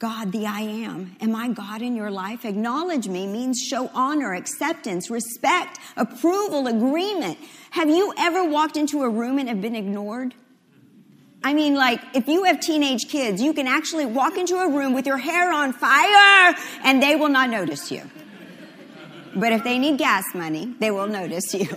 God, 0.00 0.32
the 0.32 0.46
I 0.46 0.62
am. 0.62 1.14
Am 1.20 1.36
I 1.36 1.48
God 1.48 1.80
in 1.80 1.94
your 1.94 2.10
life? 2.10 2.44
Acknowledge 2.44 3.06
me 3.06 3.24
means 3.28 3.60
show 3.60 3.88
honor, 3.94 4.34
acceptance, 4.34 5.08
respect, 5.10 5.78
approval, 5.96 6.66
agreement. 6.66 7.38
Have 7.70 7.88
you 7.88 8.12
ever 8.18 8.42
walked 8.42 8.76
into 8.76 9.02
a 9.02 9.08
room 9.08 9.38
and 9.38 9.48
have 9.48 9.60
been 9.60 9.76
ignored? 9.76 10.34
I 11.44 11.54
mean, 11.54 11.74
like, 11.74 12.00
if 12.14 12.28
you 12.28 12.44
have 12.44 12.60
teenage 12.60 13.08
kids, 13.08 13.42
you 13.42 13.52
can 13.52 13.66
actually 13.66 14.06
walk 14.06 14.36
into 14.36 14.56
a 14.56 14.68
room 14.68 14.92
with 14.92 15.06
your 15.06 15.18
hair 15.18 15.52
on 15.52 15.72
fire 15.72 16.54
and 16.84 17.02
they 17.02 17.16
will 17.16 17.28
not 17.28 17.50
notice 17.50 17.90
you. 17.90 18.08
But 19.34 19.52
if 19.52 19.64
they 19.64 19.78
need 19.78 19.98
gas 19.98 20.24
money, 20.34 20.74
they 20.78 20.90
will 20.90 21.08
notice 21.08 21.52
you. 21.54 21.66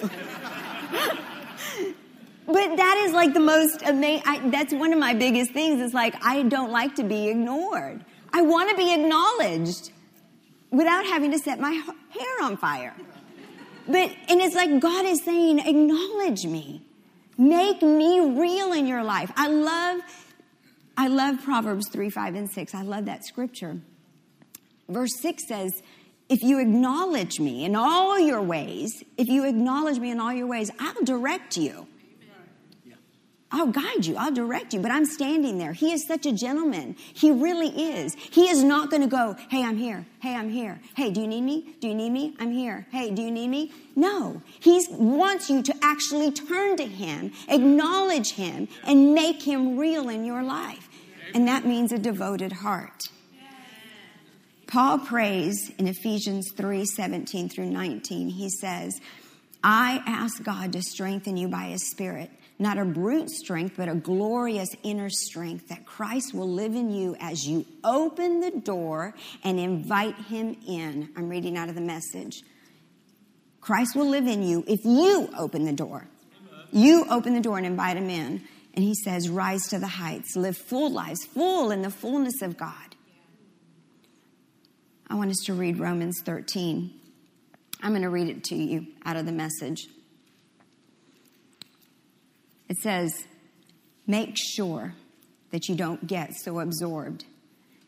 but 2.46 2.76
that 2.78 3.04
is 3.06 3.14
like 3.14 3.34
the 3.34 3.40
most 3.40 3.82
amazing, 3.82 4.52
that's 4.52 4.74
one 4.74 4.94
of 4.94 5.00
my 5.00 5.14
biggest 5.14 5.52
things 5.52 5.82
is 5.82 5.94
like, 5.94 6.16
I 6.24 6.44
don't 6.44 6.72
like 6.72 6.96
to 6.96 7.04
be 7.04 7.30
ignored. 7.30 8.06
I 8.32 8.42
want 8.42 8.70
to 8.70 8.76
be 8.76 8.94
acknowledged 8.94 9.92
without 10.70 11.06
having 11.06 11.32
to 11.32 11.40
set 11.40 11.60
my 11.60 11.72
hair 11.72 12.44
on 12.44 12.58
fire. 12.58 12.94
But, 13.88 14.12
and 14.30 14.42
it's 14.42 14.56
like 14.56 14.80
God 14.80 15.06
is 15.06 15.24
saying, 15.24 15.60
acknowledge 15.60 16.46
me. 16.46 16.85
Make 17.38 17.82
me 17.82 18.20
real 18.20 18.72
in 18.72 18.88
your 18.88 19.04
life. 19.04 19.32
I 19.36 19.48
love, 19.48 20.02
I 20.98 21.08
love 21.08 21.44
Proverbs 21.44 21.90
3, 21.90 22.10
5, 22.10 22.36
and 22.36 22.50
6. 22.50 22.74
I 22.74 22.82
love 22.82 23.06
that 23.06 23.26
scripture. 23.26 23.78
Verse 24.88 25.12
6 25.20 25.48
says, 25.48 25.82
If 26.30 26.44
you 26.44 26.60
acknowledge 26.60 27.40
me 27.40 27.66
in 27.66 27.76
all 27.76 28.20
your 28.20 28.42
ways, 28.42 29.04
if 29.18 29.28
you 29.28 29.46
acknowledge 29.46 30.00
me 30.00 30.12
in 30.12 30.20
all 30.20 30.34
your 30.34 30.48
ways, 30.48 30.72
I'll 30.80 31.04
direct 31.04 31.58
you. 31.58 31.88
I'll 33.56 33.68
guide 33.68 34.06
you, 34.06 34.18
I'll 34.18 34.34
direct 34.34 34.74
you, 34.74 34.82
but 34.82 34.92
I'm 34.92 35.06
standing 35.06 35.58
there. 35.58 35.72
He 35.72 35.94
is 35.94 36.06
such 36.06 36.26
a 36.26 36.34
gentleman. 36.34 36.98
He 37.14 37.32
really 37.32 37.70
is. 37.70 38.14
He 38.14 38.50
is 38.50 38.62
not 38.62 38.90
going 38.90 39.02
to 39.02 39.08
go, 39.08 39.38
hey, 39.50 39.64
I'm 39.64 39.78
here. 39.78 40.06
Hey, 40.20 40.36
I'm 40.36 40.50
here. 40.50 40.82
Hey, 40.94 41.10
do 41.10 41.22
you 41.22 41.28
need 41.28 41.44
me? 41.44 41.74
Do 41.80 41.88
you 41.88 41.96
need 41.96 42.10
me? 42.10 42.36
I'm 42.38 42.52
here. 42.52 42.86
Hey, 42.92 43.12
do 43.12 43.22
you 43.22 43.32
need 43.32 43.48
me? 43.48 43.72
No. 43.96 44.42
He 44.60 44.86
wants 44.92 45.50
you 45.50 45.64
to 45.64 45.76
actually 45.82 46.34
turn 46.34 46.76
to 46.76 46.86
Him, 46.86 47.32
acknowledge 47.48 48.34
Him, 48.34 48.68
and 48.84 49.14
make 49.14 49.42
Him 49.42 49.78
real 49.78 50.10
in 50.10 50.26
your 50.26 50.44
life. 50.44 50.90
And 51.34 51.48
that 51.48 51.66
means 51.66 51.94
a 51.94 51.98
devoted 51.98 52.52
heart. 52.52 53.04
Paul 54.68 55.00
prays 55.00 55.72
in 55.78 55.88
Ephesians 55.88 56.52
3 56.58 56.86
17 56.86 57.48
through 57.48 57.68
19. 57.68 58.28
He 58.28 58.50
says, 58.50 59.00
I 59.68 60.02
ask 60.06 60.44
God 60.44 60.74
to 60.74 60.82
strengthen 60.82 61.38
you 61.38 61.48
by 61.48 61.66
His 61.66 61.90
Spirit 61.90 62.30
not 62.58 62.78
a 62.78 62.86
brute 62.86 63.30
strength, 63.30 63.76
but 63.78 63.90
a 63.90 63.96
glorious 63.96 64.70
inner 64.84 65.10
strength 65.10 65.68
that 65.68 65.86
Christ 65.86 66.34
will 66.34 66.50
live 66.50 66.74
in 66.74 66.90
you 66.90 67.16
as 67.20 67.46
you 67.46 67.66
open 67.84 68.40
the 68.40 68.52
door 68.52 69.14
and 69.44 69.60
invite 69.60 70.16
him 70.16 70.56
in. 70.66 71.10
I'm 71.18 71.28
reading 71.28 71.58
out 71.58 71.68
of 71.68 71.76
the 71.76 71.82
message. 71.82 72.44
Christ 73.60 73.96
will 73.96 74.08
live 74.08 74.28
in 74.28 74.42
you 74.44 74.64
if 74.68 74.86
you 74.86 75.30
open 75.38 75.66
the 75.66 75.74
door. 75.74 76.08
You 76.72 77.06
open 77.10 77.34
the 77.34 77.42
door 77.42 77.58
and 77.58 77.66
invite 77.66 77.98
him 77.98 78.10
in. 78.10 78.44
And 78.74 78.84
he 78.84 78.94
says, 78.94 79.30
Rise 79.30 79.64
to 79.70 79.80
the 79.80 79.88
heights, 79.88 80.36
live 80.36 80.58
full 80.58 80.92
lives, 80.92 81.26
full 81.26 81.72
in 81.72 81.82
the 81.82 81.90
fullness 81.90 82.42
of 82.42 82.58
God. 82.58 82.96
I 85.10 85.16
want 85.16 85.30
us 85.30 85.44
to 85.46 85.54
read 85.54 85.80
Romans 85.80 86.22
13. 86.24 86.94
I'm 87.86 87.92
going 87.92 88.02
to 88.02 88.10
read 88.10 88.30
it 88.30 88.44
to 88.46 88.56
you 88.56 88.88
out 89.06 89.16
of 89.16 89.28
the 89.28 89.32
message. 89.32 89.88
It 92.68 92.78
says, 92.78 93.14
make 94.08 94.36
sure 94.36 94.96
that 95.52 95.70
you 95.70 95.76
don't 95.76 96.08
get 96.08 96.34
so 96.36 96.62
absorbed 96.62 97.26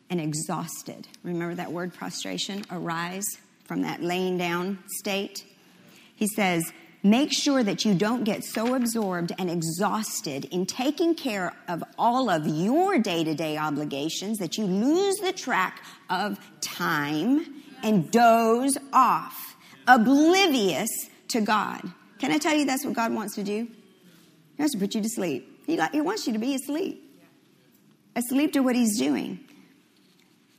and 0.08 0.20
exhausted. 0.20 1.08
Remember 1.24 1.56
that 1.56 1.72
word 1.72 1.92
prostration? 1.94 2.62
Arise 2.70 3.26
from 3.64 3.82
that 3.82 4.00
laying 4.00 4.38
down 4.38 4.78
state. 4.86 5.44
He 6.14 6.28
says, 6.28 6.72
make 7.02 7.32
sure 7.32 7.64
that 7.64 7.84
you 7.84 7.92
don't 7.92 8.22
get 8.22 8.44
so 8.44 8.76
absorbed 8.76 9.32
and 9.36 9.50
exhausted 9.50 10.44
in 10.52 10.64
taking 10.64 11.16
care 11.16 11.52
of 11.66 11.82
all 11.98 12.30
of 12.30 12.46
your 12.46 13.00
day 13.00 13.24
to 13.24 13.34
day 13.34 13.56
obligations 13.56 14.38
that 14.38 14.58
you 14.58 14.64
lose 14.64 15.16
the 15.16 15.32
track 15.32 15.82
of 16.08 16.38
time 16.60 17.64
and 17.82 18.12
doze 18.12 18.78
off, 18.92 19.47
oblivious 19.88 20.90
to 21.28 21.40
God. 21.40 21.80
Can 22.18 22.30
I 22.30 22.38
tell 22.38 22.54
you 22.54 22.66
that's 22.66 22.84
what 22.84 22.94
God 22.94 23.12
wants 23.12 23.34
to 23.36 23.42
do? 23.42 23.66
He 24.56 24.62
wants 24.62 24.74
to 24.74 24.78
put 24.78 24.94
you 24.94 25.00
to 25.00 25.08
sleep. 25.08 25.64
He, 25.66 25.80
he 25.92 26.00
wants 26.00 26.26
you 26.26 26.32
to 26.32 26.38
be 26.38 26.54
asleep. 26.54 27.04
Asleep 28.14 28.52
to 28.52 28.60
what 28.60 28.76
he's 28.76 28.98
doing. 28.98 29.40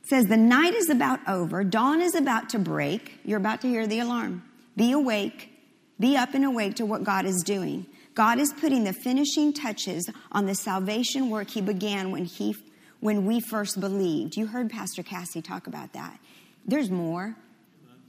It 0.02 0.08
says, 0.08 0.26
The 0.26 0.36
night 0.36 0.74
is 0.74 0.88
about 0.90 1.20
over, 1.28 1.64
dawn 1.64 2.00
is 2.00 2.14
about 2.14 2.50
to 2.50 2.58
break. 2.58 3.20
You're 3.24 3.38
about 3.38 3.60
to 3.62 3.68
hear 3.68 3.86
the 3.86 4.00
alarm. 4.00 4.42
Be 4.76 4.92
awake, 4.92 5.50
be 5.98 6.16
up 6.16 6.34
and 6.34 6.44
awake 6.44 6.76
to 6.76 6.86
what 6.86 7.04
God 7.04 7.26
is 7.26 7.42
doing. 7.42 7.86
God 8.14 8.38
is 8.38 8.52
putting 8.52 8.84
the 8.84 8.92
finishing 8.92 9.52
touches 9.52 10.08
on 10.32 10.46
the 10.46 10.54
salvation 10.54 11.30
work 11.30 11.50
he 11.50 11.60
began 11.60 12.10
when 12.10 12.24
he 12.24 12.56
when 13.00 13.24
we 13.24 13.40
first 13.40 13.80
believed. 13.80 14.36
You 14.36 14.46
heard 14.46 14.70
Pastor 14.70 15.02
Cassie 15.02 15.42
talk 15.42 15.66
about 15.66 15.92
that. 15.94 16.18
There's 16.66 16.90
more. 16.90 17.36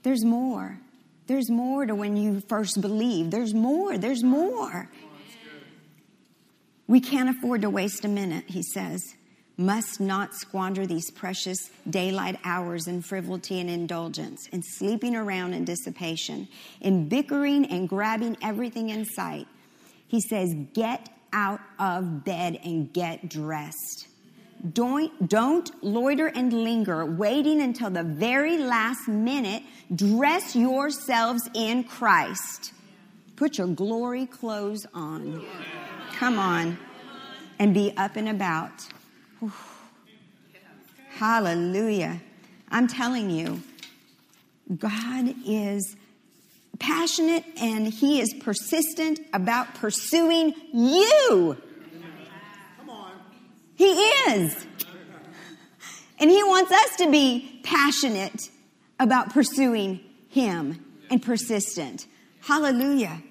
There's 0.04 0.26
more. 0.26 0.80
There's 1.32 1.50
more 1.50 1.86
to 1.86 1.96
when 1.96 2.18
you 2.18 2.42
first 2.42 2.82
believe. 2.82 3.32
There's 3.32 3.54
more. 3.54 3.98
There's 3.98 4.22
more. 4.22 4.90
We 6.88 7.00
can't 7.00 7.30
afford 7.30 7.62
to 7.62 7.70
waste 7.70 8.04
a 8.04 8.10
minute, 8.10 8.44
he 8.50 8.62
says. 8.62 9.16
must 9.56 10.02
not 10.02 10.36
squander 10.36 10.86
these 10.86 11.10
precious 11.10 11.70
daylight 11.90 12.38
hours 12.44 12.86
in 12.86 13.02
frivolity 13.02 13.62
and 13.62 13.70
indulgence, 13.70 14.46
in 14.50 14.62
sleeping 14.62 15.16
around 15.16 15.54
and 15.54 15.66
dissipation, 15.66 16.50
in 16.82 17.08
bickering 17.08 17.66
and 17.66 17.88
grabbing 17.88 18.36
everything 18.42 18.90
in 18.90 19.06
sight. 19.06 19.48
He 20.10 20.20
says, 20.20 20.54
Get 20.74 21.08
out 21.32 21.62
of 21.80 22.26
bed 22.26 22.60
and 22.62 22.92
get 22.92 23.30
dressed. 23.30 24.06
Don't, 24.74 25.28
don't 25.28 25.84
loiter 25.84 26.28
and 26.28 26.54
linger, 26.54 27.06
waiting 27.06 27.62
until 27.62 27.90
the 27.90 28.04
very 28.04 28.60
last 28.60 29.08
minute. 29.08 29.64
Dress 29.94 30.56
yourselves 30.56 31.50
in 31.56 31.84
Christ. 31.84 32.74
Put 33.36 33.58
your 33.58 33.68
glory 33.68 34.28
clothes 34.28 34.86
on. 34.94 35.44
Come 36.14 36.38
on. 36.38 36.78
And 37.58 37.74
be 37.74 37.92
up 37.98 38.16
and 38.16 38.30
about. 38.30 38.88
Hallelujah. 41.10 42.22
I'm 42.70 42.88
telling 42.88 43.32
you, 43.32 43.62
God 44.78 45.34
is 45.46 45.96
passionate 46.80 47.44
and 47.60 47.88
He 47.88 48.22
is 48.22 48.34
persistent 48.42 49.20
about 49.34 49.74
pursuing 49.76 50.54
you. 50.72 51.58
He 53.82 53.94
is. 54.32 54.68
And 56.20 56.30
He 56.30 56.44
wants 56.44 56.72
us 56.72 56.98
to 56.98 57.10
be 57.10 57.62
passionate 57.64 58.52
about 59.00 59.34
pursuing 59.34 60.02
Him 60.30 60.86
and 61.10 61.20
persistent. 61.20 62.06
Hallelujah. 62.42 63.24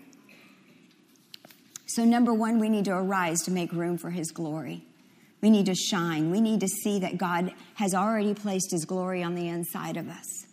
So, 1.87 2.05
number 2.05 2.35
one, 2.35 2.59
we 2.59 2.69
need 2.69 2.85
to 2.87 2.93
arise 2.93 3.43
to 3.43 3.53
make 3.53 3.73
room 3.73 3.97
for 3.97 4.11
His 4.11 4.33
glory. 4.33 4.83
We 5.41 5.51
need 5.51 5.67
to 5.67 5.75
shine. 5.77 6.33
We 6.33 6.41
need 6.41 6.59
to 6.61 6.69
see 6.69 6.99
that 6.99 7.17
God 7.17 7.53
has 7.75 7.95
already 7.95 8.35
placed 8.35 8.73
His 8.73 8.85
glory 8.85 9.23
on 9.23 9.37
the 9.37 9.47
inside 9.47 9.97
of 9.97 10.09
us. 10.09 10.47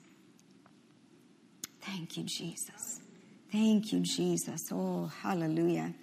Thank 1.82 2.18
you, 2.18 2.24
Jesus. 2.24 3.02
Thank 3.52 3.92
you, 3.92 4.02
Jesus. 4.02 4.62
Oh, 4.72 5.12
hallelujah. 5.24 5.96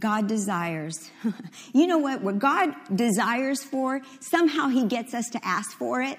God 0.00 0.26
desires. 0.26 1.10
you 1.72 1.86
know 1.86 1.98
what? 1.98 2.22
What 2.22 2.38
God 2.38 2.74
desires 2.94 3.62
for, 3.62 4.00
somehow 4.20 4.68
He 4.68 4.86
gets 4.86 5.14
us 5.14 5.28
to 5.30 5.46
ask 5.46 5.76
for 5.76 6.02
it. 6.02 6.18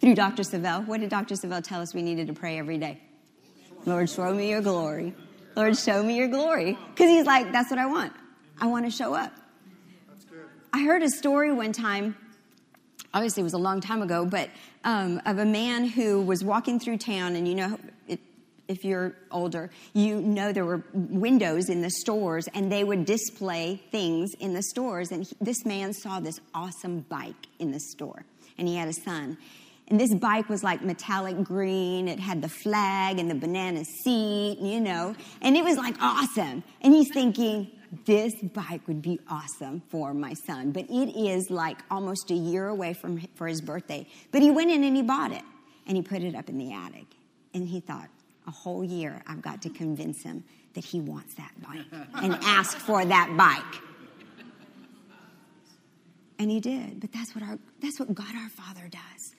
Through 0.00 0.14
Dr. 0.14 0.44
Savelle. 0.44 0.86
What 0.86 1.00
did 1.00 1.10
Dr. 1.10 1.34
Savelle 1.34 1.64
tell 1.64 1.80
us 1.80 1.92
we 1.92 2.02
needed 2.02 2.28
to 2.28 2.32
pray 2.32 2.58
every 2.58 2.78
day? 2.78 3.00
Lord, 3.84 4.08
show 4.08 4.32
me 4.32 4.50
your 4.50 4.60
glory. 4.60 5.14
Lord, 5.56 5.76
show 5.76 6.02
me 6.02 6.16
your 6.16 6.28
glory. 6.28 6.78
Because 6.90 7.10
He's 7.10 7.26
like, 7.26 7.50
that's 7.50 7.70
what 7.70 7.80
I 7.80 7.86
want. 7.86 8.12
I 8.60 8.66
want 8.66 8.84
to 8.84 8.90
show 8.92 9.14
up. 9.14 9.32
I 10.72 10.84
heard 10.84 11.02
a 11.02 11.08
story 11.08 11.50
one 11.50 11.72
time, 11.72 12.14
obviously 13.14 13.40
it 13.40 13.44
was 13.44 13.54
a 13.54 13.58
long 13.58 13.80
time 13.80 14.02
ago, 14.02 14.24
but 14.24 14.50
um, 14.84 15.20
of 15.24 15.38
a 15.38 15.44
man 15.44 15.86
who 15.86 16.22
was 16.22 16.44
walking 16.44 16.78
through 16.78 16.98
town, 16.98 17.36
and 17.36 17.48
you 17.48 17.54
know, 17.54 17.78
it, 18.06 18.20
if 18.68 18.84
you're 18.84 19.14
older, 19.30 19.70
you 19.94 20.20
know 20.20 20.52
there 20.52 20.64
were 20.64 20.84
windows 20.92 21.68
in 21.68 21.80
the 21.82 21.90
stores, 21.90 22.48
and 22.54 22.70
they 22.70 22.84
would 22.84 23.04
display 23.04 23.82
things 23.90 24.30
in 24.38 24.52
the 24.52 24.62
stores. 24.62 25.10
And 25.10 25.24
he, 25.24 25.34
this 25.40 25.64
man 25.64 25.92
saw 25.92 26.20
this 26.20 26.38
awesome 26.54 27.00
bike 27.08 27.48
in 27.58 27.72
the 27.72 27.80
store, 27.80 28.24
and 28.58 28.68
he 28.68 28.76
had 28.76 28.88
a 28.88 28.92
son. 28.92 29.38
And 29.88 29.98
this 29.98 30.14
bike 30.14 30.50
was 30.50 30.62
like 30.62 30.82
metallic 30.82 31.42
green. 31.42 32.08
It 32.08 32.20
had 32.20 32.42
the 32.42 32.48
flag 32.48 33.18
and 33.18 33.30
the 33.30 33.34
banana 33.34 33.84
seat, 33.84 34.58
you 34.60 34.80
know, 34.80 35.16
and 35.40 35.56
it 35.56 35.64
was 35.64 35.78
like 35.78 35.96
awesome. 36.00 36.62
And 36.82 36.92
he's 36.92 37.08
thinking, 37.12 37.70
this 38.04 38.34
bike 38.42 38.86
would 38.86 39.00
be 39.00 39.18
awesome 39.30 39.82
for 39.88 40.12
my 40.12 40.34
son. 40.34 40.72
But 40.72 40.90
it 40.90 41.16
is 41.18 41.48
like 41.48 41.78
almost 41.90 42.30
a 42.30 42.34
year 42.34 42.68
away 42.68 42.92
from 42.92 43.20
for 43.34 43.48
his 43.48 43.62
birthday. 43.62 44.06
But 44.30 44.42
he 44.42 44.50
went 44.50 44.70
in 44.70 44.84
and 44.84 44.94
he 44.94 45.02
bought 45.02 45.32
it 45.32 45.42
and 45.86 45.96
he 45.96 46.02
put 46.02 46.22
it 46.22 46.34
up 46.34 46.50
in 46.50 46.58
the 46.58 46.74
attic. 46.74 47.06
And 47.54 47.66
he 47.66 47.80
thought, 47.80 48.10
a 48.48 48.50
whole 48.50 48.82
year 48.82 49.22
I've 49.26 49.42
got 49.42 49.62
to 49.62 49.70
convince 49.70 50.22
him 50.22 50.42
that 50.74 50.84
he 50.84 51.00
wants 51.00 51.34
that 51.34 51.52
bike 51.62 51.84
and 52.14 52.34
ask 52.42 52.76
for 52.78 53.04
that 53.04 53.36
bike. 53.36 53.82
And 56.38 56.50
he 56.50 56.58
did. 56.58 57.00
But 57.00 57.12
that's 57.12 57.34
what 57.34 57.44
our 57.44 57.58
that's 57.80 58.00
what 58.00 58.12
God 58.14 58.34
our 58.34 58.48
Father 58.48 58.88
does. 58.88 59.34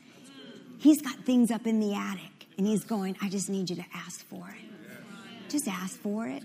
He's 0.78 1.02
got 1.02 1.16
things 1.26 1.52
up 1.52 1.66
in 1.66 1.80
the 1.80 1.94
attic 1.96 2.48
and 2.58 2.68
he's 2.68 2.84
going, 2.84 3.18
I 3.22 3.30
just 3.30 3.50
need 3.50 3.70
you 3.70 3.76
to 3.78 3.86
ask 3.94 4.26
for 4.28 4.48
it. 4.50 5.50
Just 5.50 5.68
ask 5.68 5.98
for 6.00 6.28
it. 6.28 6.44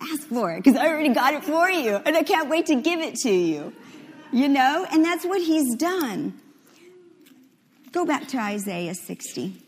Ask 0.00 0.28
for 0.28 0.52
it 0.52 0.62
because 0.62 0.78
I 0.78 0.88
already 0.88 1.12
got 1.12 1.34
it 1.34 1.44
for 1.44 1.68
you 1.70 1.96
and 1.96 2.16
I 2.16 2.22
can't 2.22 2.48
wait 2.48 2.66
to 2.66 2.76
give 2.76 3.00
it 3.00 3.16
to 3.16 3.30
you. 3.30 3.74
You 4.32 4.48
know? 4.48 4.86
And 4.90 5.04
that's 5.04 5.24
what 5.24 5.42
he's 5.42 5.74
done. 5.74 6.40
Go 7.92 8.06
back 8.06 8.28
to 8.28 8.38
Isaiah 8.38 8.94
60. 8.94 9.60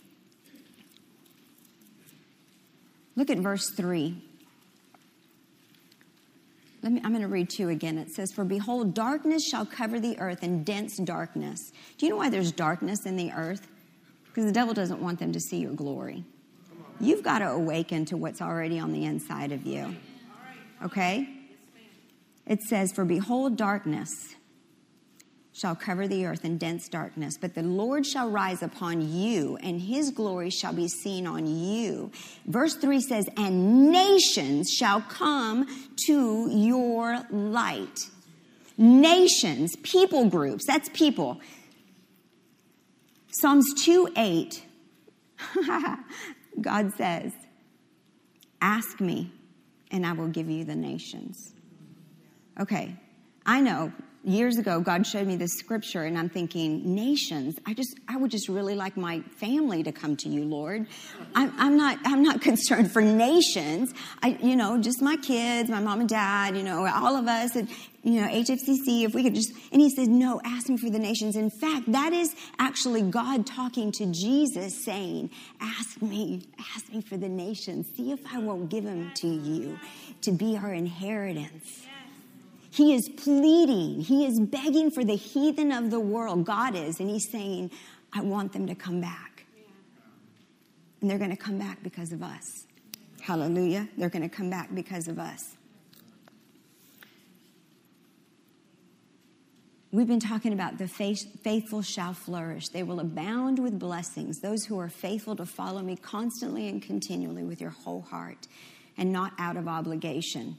Look 3.17 3.31
at 3.31 3.39
verse 3.39 3.71
3. 3.71 4.17
Let 6.83 6.93
me, 6.93 7.01
I'm 7.05 7.11
going 7.11 7.23
to 7.23 7.29
read 7.29 7.49
two 7.49 7.69
again. 7.69 7.97
It 7.97 8.11
says, 8.11 8.33
For 8.33 8.45
behold, 8.45 8.95
darkness 8.95 9.47
shall 9.47 9.65
cover 9.65 10.01
the 10.01 10.19
earth 10.19 10.43
and 10.43 10.65
dense 10.65 10.97
darkness. 10.97 11.73
Do 11.97 12.07
you 12.07 12.11
know 12.11 12.17
why 12.17 12.29
there's 12.29 12.51
darkness 12.51 13.07
in 13.07 13.17
the 13.17 13.31
earth? 13.33 13.69
Because 14.27 14.47
the 14.47 14.53
devil 14.53 14.75
doesn't 14.75 15.01
want 15.01 15.21
them 15.21 15.31
to 15.33 15.41
see 15.41 15.59
your 15.59 15.75
glory. 15.75 16.25
You've 16.99 17.23
got 17.23 17.39
to 17.39 17.51
awaken 17.51 18.05
to 18.07 18.17
what's 18.17 18.43
already 18.43 18.81
on 18.81 18.93
the 18.93 19.05
inside 19.05 19.53
of 19.53 19.65
you. 19.65 19.95
Okay? 20.83 21.29
It 22.47 22.63
says, 22.63 22.93
For 22.93 23.05
behold, 23.05 23.57
darkness 23.57 24.35
shall 25.53 25.75
cover 25.75 26.09
the 26.09 26.25
earth 26.25 26.45
in 26.45 26.57
dense 26.57 26.89
darkness, 26.89 27.37
but 27.39 27.55
the 27.55 27.63
Lord 27.63 28.07
shall 28.07 28.31
rise 28.31 28.63
upon 28.63 29.13
you, 29.13 29.59
and 29.63 29.81
his 29.81 30.11
glory 30.11 30.49
shall 30.49 30.73
be 30.73 30.89
seen 30.89 31.27
on 31.27 31.47
you. 31.47 32.11
Verse 32.47 32.75
3 32.75 33.01
says, 33.01 33.29
And 33.37 33.91
nations 33.91 34.71
shall 34.71 35.03
come 35.03 35.67
to 36.07 36.49
your 36.51 37.23
light. 37.31 37.99
Nations, 38.79 39.77
people 39.83 40.31
groups, 40.31 40.65
that's 40.67 40.89
people. 40.89 41.41
Psalms 43.31 43.67
2 43.85 44.09
8, 44.17 44.65
God 46.61 46.93
says, 46.97 47.33
Ask 48.63 49.01
me, 49.01 49.33
and 49.91 50.07
I 50.07 50.13
will 50.13 50.29
give 50.29 50.49
you 50.49 50.65
the 50.65 50.75
nations. 50.75 51.53
Okay, 52.59 52.97
I 53.45 53.61
know 53.61 53.93
years 54.25 54.57
ago 54.57 54.79
god 54.81 55.05
showed 55.05 55.27
me 55.27 55.35
this 55.35 55.53
scripture 55.55 56.05
and 56.05 56.17
i'm 56.17 56.29
thinking 56.29 56.95
nations 56.95 57.57
i 57.67 57.75
just 57.75 57.99
i 58.07 58.17
would 58.17 58.31
just 58.31 58.49
really 58.49 58.77
like 58.77 58.97
my 58.97 59.21
family 59.37 59.83
to 59.83 59.91
come 59.91 60.17
to 60.17 60.29
you 60.29 60.45
lord. 60.45 60.87
I'm, 61.35 61.53
I'm 61.59 61.77
not 61.77 61.99
i'm 62.05 62.23
not 62.23 62.41
concerned 62.51 62.93
for 62.93 63.03
nations. 63.03 63.93
I 64.23 64.39
you 64.41 64.55
know 64.55 64.81
just 64.81 65.03
my 65.03 65.17
kids 65.17 65.69
my 65.69 65.81
mom 65.81 66.01
and 66.01 66.09
dad 66.09 66.57
you 66.57 66.63
know 66.63 66.87
all 66.87 67.17
of 67.17 67.27
us 67.27 67.57
and 67.57 67.69
you 68.05 68.21
know 68.21 68.29
hfcc 68.29 69.05
if 69.05 69.13
we 69.13 69.25
could 69.25 69.35
just 69.35 69.53
and 69.73 69.81
he 69.81 69.91
said 69.91 70.09
no 70.09 70.41
ask 70.45 70.69
me 70.69 70.77
for 70.77 70.91
the 70.91 71.01
nations. 71.01 71.35
In 71.35 71.51
fact 71.51 71.91
that 71.91 72.13
is 72.13 72.35
actually 72.61 73.03
god 73.03 73.45
talking 73.45 73.91
to 73.93 74.07
jesus 74.07 74.85
saying 74.85 75.31
ask 75.61 76.01
me 76.01 76.47
ask 76.77 76.93
me 76.93 77.01
for 77.01 77.17
the 77.17 77.29
nations. 77.29 77.89
See 77.97 78.13
if 78.13 78.21
i 78.33 78.39
won't 78.39 78.69
give 78.69 78.85
them 78.85 79.11
to 79.17 79.27
you 79.27 79.81
to 80.21 80.31
be 80.31 80.57
our 80.57 80.73
inheritance 80.73 81.87
he 82.73 82.95
is 82.95 83.07
pleading, 83.07 84.01
he 84.01 84.25
is 84.25 84.41
begging 84.41 84.91
for 84.91 85.05
the 85.05 85.15
heathen 85.15 85.73
of 85.73 85.91
the 85.91 86.01
world. 86.01 86.47
God 86.47 86.75
is, 86.75 87.01
and 87.01 87.11
he's 87.11 87.31
saying, 87.31 87.71
I 88.15 88.23
want 88.23 88.55
them 88.55 88.67
to 88.67 88.75
come 88.75 88.99
back. 88.99 89.45
And 91.03 91.11
they're 91.11 91.19
going 91.19 91.31
to 91.31 91.37
come 91.37 91.59
back 91.59 91.83
because 91.83 92.13
of 92.13 92.23
us. 92.23 92.67
Hallelujah. 93.21 93.89
They're 93.99 94.09
going 94.09 94.23
to 94.23 94.35
come 94.35 94.49
back 94.49 94.75
because 94.75 95.07
of 95.07 95.19
us. 95.19 95.55
We've 99.91 100.09
been 100.09 100.21
talking 100.21 100.55
about 100.55 100.79
the 100.79 100.89
faithful 100.89 101.83
shall 101.83 102.15
flourish. 102.15 102.69
They 102.69 102.83
will 102.83 103.01
abound 103.01 103.59
with 103.59 103.79
blessings. 103.79 104.41
Those 104.41 104.65
who 104.65 104.79
are 104.81 104.89
faithful 104.89 105.37
to 105.37 105.45
follow 105.45 105.83
me 105.83 105.97
constantly 105.97 106.69
and 106.69 106.81
continually 106.81 107.45
with 107.45 107.61
your 107.61 107.71
whole 107.71 108.01
heart 108.01 108.49
and 108.97 109.13
not 109.13 109.35
out 109.39 109.59
of 109.59 109.69
obligation 109.69 110.57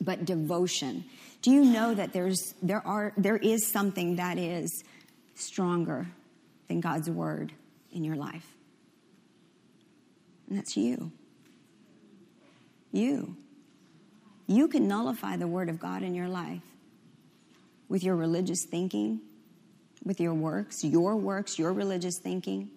but 0.00 0.24
devotion. 0.24 1.04
Do 1.42 1.50
you 1.50 1.64
know 1.64 1.94
that 1.94 2.12
there's, 2.12 2.54
there, 2.62 2.86
are, 2.86 3.12
there 3.16 3.36
is 3.36 3.66
something 3.68 4.16
that 4.16 4.38
is 4.38 4.84
stronger 5.34 6.08
than 6.68 6.80
God's 6.80 7.08
word 7.08 7.52
in 7.92 8.04
your 8.04 8.16
life? 8.16 8.46
And 10.48 10.58
that's 10.58 10.76
you. 10.76 11.12
You. 12.92 13.36
You 14.46 14.68
can 14.68 14.86
nullify 14.86 15.36
the 15.36 15.48
word 15.48 15.68
of 15.68 15.80
God 15.80 16.02
in 16.02 16.14
your 16.14 16.28
life 16.28 16.62
with 17.88 18.02
your 18.02 18.16
religious 18.16 18.64
thinking, 18.64 19.20
with 20.04 20.20
your 20.20 20.34
works, 20.34 20.84
your 20.84 21.16
works, 21.16 21.58
your 21.58 21.72
religious 21.72 22.18
thinking. 22.18 22.70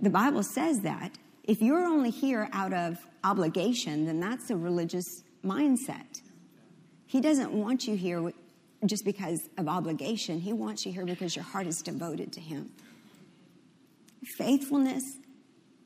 The 0.00 0.10
Bible 0.10 0.42
says 0.42 0.80
that. 0.80 1.18
If 1.44 1.62
you're 1.62 1.84
only 1.84 2.10
here 2.10 2.48
out 2.52 2.72
of 2.72 2.98
obligation, 3.24 4.06
then 4.06 4.20
that's 4.20 4.50
a 4.50 4.56
religious 4.56 5.22
mindset. 5.44 6.20
He 7.06 7.20
doesn't 7.20 7.52
want 7.52 7.86
you 7.86 7.96
here 7.96 8.32
just 8.84 9.04
because 9.04 9.40
of 9.56 9.68
obligation. 9.68 10.40
He 10.40 10.52
wants 10.52 10.86
you 10.86 10.92
here 10.92 11.04
because 11.04 11.34
your 11.34 11.44
heart 11.44 11.66
is 11.66 11.82
devoted 11.82 12.32
to 12.34 12.40
Him. 12.40 12.70
Faithfulness, 14.36 15.04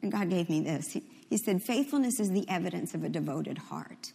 and 0.02 0.10
God 0.10 0.30
gave 0.30 0.48
me 0.50 0.60
this. 0.60 0.92
He, 0.92 1.02
he 1.28 1.38
said, 1.38 1.62
Faithfulness 1.62 2.20
is 2.20 2.30
the 2.30 2.48
evidence 2.48 2.94
of 2.94 3.04
a 3.04 3.08
devoted 3.08 3.58
heart. 3.58 4.12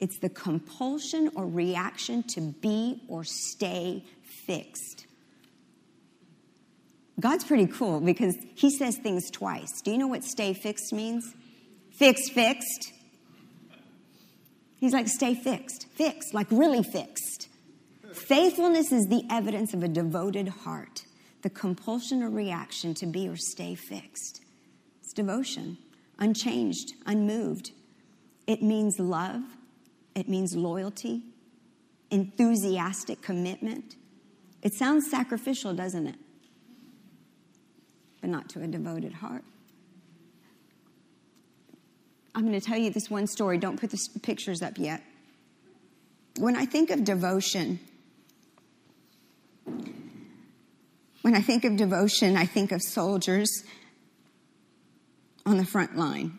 It's 0.00 0.18
the 0.18 0.28
compulsion 0.28 1.30
or 1.34 1.46
reaction 1.46 2.22
to 2.34 2.40
be 2.40 3.02
or 3.08 3.24
stay 3.24 4.04
fixed. 4.46 5.06
God's 7.20 7.44
pretty 7.44 7.66
cool 7.66 8.00
because 8.00 8.36
He 8.54 8.70
says 8.70 8.96
things 8.96 9.30
twice. 9.30 9.80
Do 9.82 9.90
you 9.90 9.98
know 9.98 10.06
what 10.06 10.24
stay 10.24 10.52
fixed 10.52 10.92
means? 10.92 11.34
Fixed, 11.90 12.32
fixed. 12.32 12.92
He's 14.78 14.92
like, 14.92 15.08
stay 15.08 15.34
fixed, 15.34 15.88
fixed, 15.88 16.32
like 16.32 16.46
really 16.50 16.82
fixed. 16.82 17.48
Faithfulness 18.12 18.92
is 18.92 19.08
the 19.08 19.24
evidence 19.30 19.74
of 19.74 19.82
a 19.82 19.88
devoted 19.88 20.48
heart, 20.48 21.04
the 21.42 21.50
compulsion 21.50 22.22
or 22.22 22.30
reaction 22.30 22.94
to 22.94 23.06
be 23.06 23.28
or 23.28 23.36
stay 23.36 23.74
fixed. 23.74 24.40
It's 25.02 25.12
devotion, 25.12 25.78
unchanged, 26.18 26.94
unmoved. 27.06 27.72
It 28.46 28.62
means 28.62 28.98
love, 28.98 29.42
it 30.14 30.28
means 30.28 30.54
loyalty, 30.54 31.22
enthusiastic 32.10 33.20
commitment. 33.20 33.96
It 34.62 34.74
sounds 34.74 35.10
sacrificial, 35.10 35.74
doesn't 35.74 36.06
it? 36.06 36.16
But 38.20 38.30
not 38.30 38.48
to 38.50 38.62
a 38.62 38.66
devoted 38.66 39.12
heart. 39.12 39.44
I'm 42.38 42.46
going 42.46 42.60
to 42.60 42.64
tell 42.64 42.78
you 42.78 42.90
this 42.90 43.10
one 43.10 43.26
story. 43.26 43.58
Don't 43.58 43.80
put 43.80 43.90
the 43.90 43.98
pictures 44.22 44.62
up 44.62 44.78
yet. 44.78 45.02
When 46.38 46.54
I 46.54 46.66
think 46.66 46.90
of 46.90 47.02
devotion, 47.02 47.80
when 51.22 51.34
I 51.34 51.40
think 51.40 51.64
of 51.64 51.76
devotion, 51.76 52.36
I 52.36 52.46
think 52.46 52.70
of 52.70 52.80
soldiers 52.80 53.64
on 55.44 55.56
the 55.56 55.64
front 55.64 55.96
line. 55.96 56.38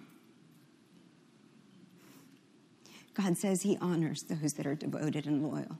God 3.13 3.37
says 3.37 3.61
He 3.63 3.77
honors 3.81 4.23
those 4.23 4.53
that 4.53 4.65
are 4.65 4.75
devoted 4.75 5.25
and 5.25 5.43
loyal. 5.43 5.77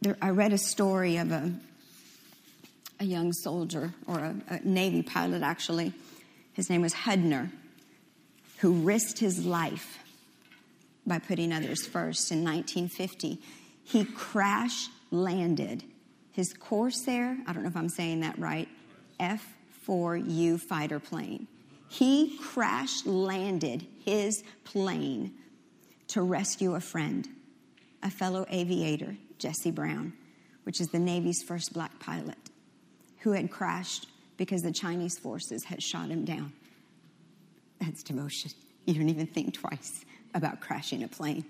There, 0.00 0.16
I 0.20 0.30
read 0.30 0.52
a 0.52 0.58
story 0.58 1.16
of 1.16 1.30
a, 1.30 1.52
a 2.98 3.04
young 3.04 3.32
soldier, 3.32 3.94
or 4.08 4.18
a, 4.18 4.34
a 4.48 4.60
Navy 4.64 5.02
pilot 5.04 5.42
actually. 5.42 5.92
His 6.52 6.68
name 6.68 6.82
was 6.82 6.94
Hudner, 6.94 7.50
who 8.58 8.72
risked 8.72 9.18
his 9.18 9.44
life 9.44 9.98
by 11.06 11.18
putting 11.18 11.52
others 11.52 11.86
first 11.86 12.30
in 12.30 12.44
1950. 12.44 13.40
He 13.84 14.04
crash 14.04 14.88
landed 15.10 15.84
his 16.30 16.54
Corsair, 16.54 17.36
I 17.46 17.52
don't 17.52 17.62
know 17.62 17.68
if 17.68 17.76
I'm 17.76 17.88
saying 17.88 18.20
that 18.20 18.38
right, 18.38 18.68
F 19.20 19.46
4U 19.86 20.60
fighter 20.60 21.00
plane 21.00 21.46
he 21.92 22.38
crash 22.38 23.04
landed 23.04 23.86
his 24.02 24.42
plane 24.64 25.34
to 26.08 26.22
rescue 26.22 26.74
a 26.74 26.80
friend, 26.80 27.28
a 28.02 28.10
fellow 28.10 28.46
aviator, 28.48 29.14
Jesse 29.38 29.70
Brown, 29.70 30.14
which 30.62 30.80
is 30.80 30.88
the 30.88 30.98
Navy's 30.98 31.42
first 31.42 31.74
black 31.74 31.98
pilot, 32.00 32.38
who 33.18 33.32
had 33.32 33.50
crashed 33.50 34.06
because 34.42 34.62
the 34.62 34.72
Chinese 34.72 35.16
forces 35.16 35.62
had 35.62 35.80
shot 35.80 36.08
him 36.08 36.24
down. 36.24 36.52
That's 37.80 38.02
devotion. 38.02 38.50
You 38.86 38.94
don't 38.94 39.08
even 39.08 39.28
think 39.28 39.54
twice 39.54 40.04
about 40.34 40.58
crashing 40.60 41.04
a 41.04 41.06
plane. 41.06 41.44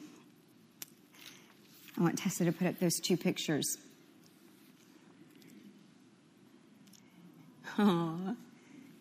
I 1.96 2.02
want 2.02 2.18
Tessa 2.18 2.44
to 2.44 2.52
put 2.52 2.66
up 2.66 2.78
those 2.80 3.00
two 3.00 3.16
pictures. 3.16 3.78
Oh, 7.78 8.36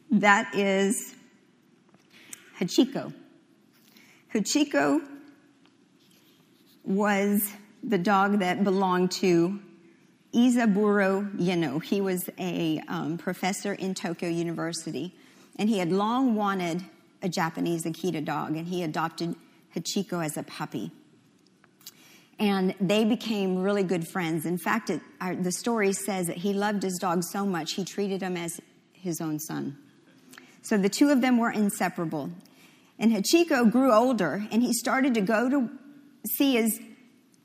that 0.10 0.56
is 0.56 1.14
Hachiko. 2.62 3.14
Hachiko 4.34 5.02
was 6.86 7.52
the 7.84 7.98
dog 7.98 8.40
that 8.40 8.64
belonged 8.64 9.12
to 9.12 9.60
Isaburo 10.34 11.30
Ueno. 11.38 11.84
He 11.84 12.02
was 12.02 12.30
a 12.40 12.82
um, 12.88 13.18
professor 13.18 13.74
in 13.74 13.94
Tokyo 13.94 14.30
University, 14.30 15.14
and 15.58 15.70
he 15.70 15.80
had 15.80 15.92
long 15.92 16.36
wanted 16.36 16.84
a 17.22 17.30
Japanese 17.30 17.86
Akita 17.86 18.24
dog, 18.24 18.56
and 18.56 18.68
he 18.68 18.84
adopted 18.84 19.36
Hachiko 19.76 20.24
as 20.24 20.38
a 20.38 20.44
puppy. 20.44 20.92
And 22.40 22.74
they 22.82 23.06
became 23.06 23.60
really 23.60 23.84
good 23.84 24.08
friends. 24.08 24.46
In 24.46 24.58
fact, 24.58 24.90
it, 24.90 25.02
our, 25.20 25.36
the 25.36 25.52
story 25.52 25.94
says 25.94 26.28
that 26.28 26.38
he 26.38 26.54
loved 26.54 26.82
his 26.82 26.98
dog 26.98 27.24
so 27.24 27.46
much, 27.46 27.74
he 27.74 27.86
treated 27.86 28.22
him 28.22 28.36
as 28.36 28.60
his 28.94 29.22
own 29.22 29.40
son. 29.40 29.78
So 30.64 30.78
the 30.78 30.90
two 30.90 31.10
of 31.10 31.22
them 31.22 31.38
were 31.38 31.52
inseparable. 31.52 32.32
And 32.98 33.12
Hachiko 33.12 33.72
grew 33.72 33.92
older 33.92 34.48
and 34.52 34.62
he 34.62 34.74
started 34.74 35.16
to 35.16 35.22
go 35.22 35.50
to 35.50 35.70
see 36.36 36.54
his 36.54 36.80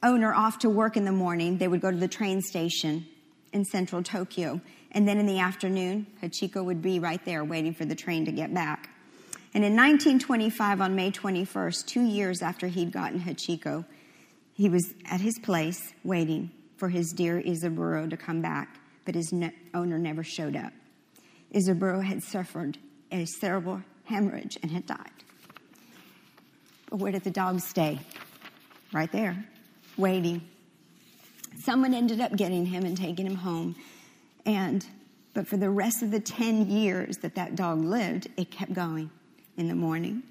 owner 0.06 0.32
off 0.32 0.60
to 0.60 0.70
work 0.70 0.96
in 0.96 1.04
the 1.04 1.12
morning. 1.12 1.58
They 1.58 1.68
would 1.68 1.80
go 1.80 1.90
to 1.90 1.96
the 1.96 2.08
train 2.08 2.40
station 2.40 3.06
in 3.52 3.64
central 3.64 4.02
Tokyo. 4.02 4.60
And 4.92 5.06
then 5.06 5.18
in 5.18 5.26
the 5.26 5.40
afternoon, 5.40 6.06
Hachiko 6.22 6.64
would 6.64 6.80
be 6.80 7.00
right 7.00 7.22
there 7.24 7.44
waiting 7.44 7.74
for 7.74 7.84
the 7.84 7.96
train 7.96 8.24
to 8.26 8.32
get 8.32 8.54
back. 8.54 8.88
And 9.52 9.64
in 9.64 9.74
1925, 9.74 10.80
on 10.80 10.94
May 10.94 11.10
21st, 11.10 11.86
two 11.86 12.02
years 12.02 12.40
after 12.40 12.68
he'd 12.68 12.92
gotten 12.92 13.20
Hachiko, 13.20 13.84
he 14.54 14.68
was 14.68 14.94
at 15.10 15.20
his 15.20 15.38
place 15.38 15.92
waiting 16.04 16.50
for 16.76 16.88
his 16.88 17.12
dear 17.12 17.42
Isaburo 17.42 18.08
to 18.08 18.16
come 18.16 18.40
back, 18.40 18.78
but 19.04 19.14
his 19.14 19.32
ne- 19.32 19.54
owner 19.74 19.98
never 19.98 20.22
showed 20.22 20.56
up. 20.56 20.72
Isaburo 21.52 22.04
had 22.04 22.22
suffered 22.22 22.78
a 23.10 23.24
cerebral 23.24 23.82
hemorrhage 24.04 24.58
and 24.62 24.70
had 24.70 24.86
died. 24.86 25.10
But 26.90 26.98
where 26.98 27.12
did 27.12 27.24
the 27.24 27.30
dog 27.30 27.60
stay? 27.60 27.98
Right 28.92 29.10
there, 29.10 29.44
waiting. 29.96 30.42
Someone 31.58 31.94
ended 31.94 32.20
up 32.20 32.36
getting 32.36 32.66
him 32.66 32.84
and 32.84 32.96
taking 32.96 33.26
him 33.26 33.36
home. 33.36 33.76
And 34.44 34.84
but 35.34 35.46
for 35.46 35.58
the 35.58 35.68
rest 35.68 36.02
of 36.02 36.10
the 36.10 36.20
10 36.20 36.70
years 36.70 37.18
that 37.18 37.34
that 37.34 37.56
dog 37.56 37.80
lived, 37.80 38.28
it 38.38 38.50
kept 38.50 38.72
going 38.72 39.10
in 39.58 39.68
the 39.68 39.74
morning 39.74 40.22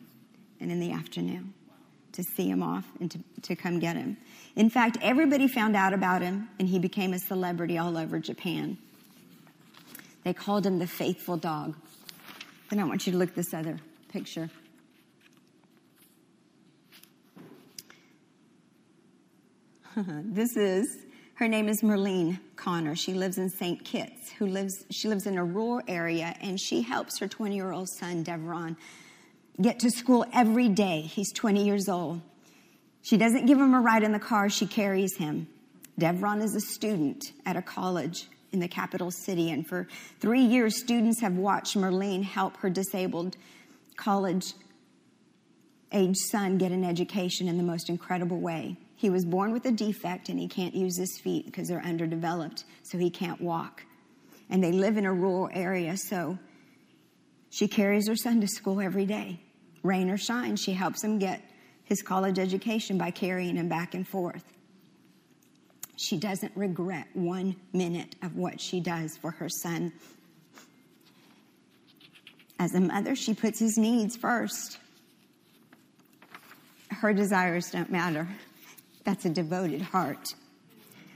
and 0.59 0.71
in 0.71 0.79
the 0.79 0.91
afternoon 0.91 1.53
to 2.13 2.23
see 2.23 2.49
him 2.49 2.63
off 2.63 2.85
and 2.99 3.11
to, 3.11 3.19
to 3.43 3.55
come 3.55 3.77
get 3.77 3.95
him. 3.95 4.17
In 4.55 4.67
fact, 4.69 4.97
everybody 5.01 5.47
found 5.47 5.75
out 5.75 5.93
about 5.93 6.23
him 6.23 6.49
and 6.57 6.67
he 6.67 6.79
became 6.79 7.13
a 7.13 7.19
celebrity 7.19 7.77
all 7.77 7.97
over 7.97 8.17
Japan. 8.17 8.79
They 10.23 10.33
called 10.33 10.65
him 10.65 10.79
the 10.79 10.87
faithful 10.87 11.37
dog. 11.37 11.75
Then 12.69 12.79
I 12.79 12.85
want 12.85 13.05
you 13.05 13.11
to 13.11 13.19
look 13.19 13.29
at 13.29 13.35
this 13.35 13.53
other 13.53 13.77
picture. 14.11 14.49
this 20.07 20.57
is 20.57 21.05
her 21.35 21.47
name 21.47 21.69
is 21.69 21.81
Merlene 21.81 22.39
Connor. 22.55 22.95
She 22.95 23.13
lives 23.13 23.37
in 23.37 23.49
St. 23.49 23.83
Kitts. 23.83 24.31
Who 24.33 24.45
lives? 24.45 24.85
She 24.89 25.07
lives 25.07 25.25
in 25.25 25.37
a 25.37 25.43
rural 25.43 25.81
area, 25.87 26.35
and 26.41 26.59
she 26.59 26.81
helps 26.81 27.19
her 27.19 27.27
20 27.27 27.55
year 27.55 27.71
old 27.71 27.87
son 27.89 28.23
Devron 28.23 28.75
get 29.61 29.79
to 29.79 29.89
school 29.89 30.25
every 30.33 30.67
day. 30.67 31.01
He's 31.01 31.31
20 31.31 31.63
years 31.63 31.87
old. 31.87 32.21
She 33.03 33.17
doesn't 33.17 33.45
give 33.45 33.57
him 33.57 33.73
a 33.73 33.79
ride 33.79 34.03
in 34.03 34.11
the 34.11 34.19
car; 34.19 34.49
she 34.49 34.65
carries 34.65 35.15
him. 35.15 35.47
Devron 35.99 36.41
is 36.41 36.55
a 36.55 36.61
student 36.61 37.31
at 37.45 37.55
a 37.55 37.61
college 37.61 38.27
in 38.51 38.59
the 38.59 38.67
capital 38.67 39.11
city, 39.11 39.49
and 39.49 39.65
for 39.65 39.87
three 40.19 40.43
years, 40.43 40.77
students 40.77 41.21
have 41.21 41.37
watched 41.37 41.77
Merlene 41.77 42.23
help 42.23 42.57
her 42.57 42.69
disabled 42.69 43.37
college 43.95 44.53
age 45.93 46.17
son 46.17 46.57
get 46.57 46.73
an 46.73 46.83
education 46.83 47.47
in 47.47 47.55
the 47.55 47.63
most 47.63 47.87
incredible 47.87 48.41
way. 48.41 48.75
He 48.95 49.09
was 49.09 49.25
born 49.25 49.51
with 49.51 49.65
a 49.65 49.71
defect 49.71 50.29
and 50.29 50.39
he 50.39 50.47
can't 50.47 50.73
use 50.73 50.97
his 50.97 51.17
feet 51.19 51.45
because 51.45 51.67
they're 51.67 51.83
underdeveloped, 51.83 52.63
so 52.83 52.97
he 52.97 53.09
can't 53.09 53.41
walk. 53.41 53.83
And 54.49 54.63
they 54.63 54.71
live 54.71 54.97
in 54.97 55.05
a 55.05 55.13
rural 55.13 55.49
area, 55.53 55.97
so 55.97 56.37
she 57.49 57.67
carries 57.67 58.07
her 58.07 58.15
son 58.15 58.41
to 58.41 58.47
school 58.47 58.79
every 58.79 59.05
day. 59.05 59.39
Rain 59.83 60.09
or 60.09 60.17
shine, 60.17 60.55
she 60.55 60.73
helps 60.73 61.03
him 61.03 61.19
get 61.19 61.41
his 61.83 62.01
college 62.01 62.39
education 62.39 62.97
by 62.97 63.11
carrying 63.11 63.55
him 63.55 63.69
back 63.69 63.93
and 63.93 64.07
forth. 64.07 64.43
She 65.97 66.17
doesn't 66.17 66.51
regret 66.55 67.07
one 67.13 67.55
minute 67.71 68.15
of 68.21 68.35
what 68.35 68.59
she 68.59 68.79
does 68.79 69.15
for 69.17 69.31
her 69.31 69.49
son. 69.49 69.93
As 72.59 72.73
a 72.73 72.81
mother, 72.81 73.15
she 73.15 73.33
puts 73.33 73.59
his 73.59 73.77
needs 73.77 74.15
first. 74.15 74.77
Her 76.89 77.13
desires 77.13 77.69
don't 77.71 77.91
matter. 77.91 78.27
That's 79.05 79.23
a 79.23 79.29
devoted 79.29 79.81
heart. 79.81 80.33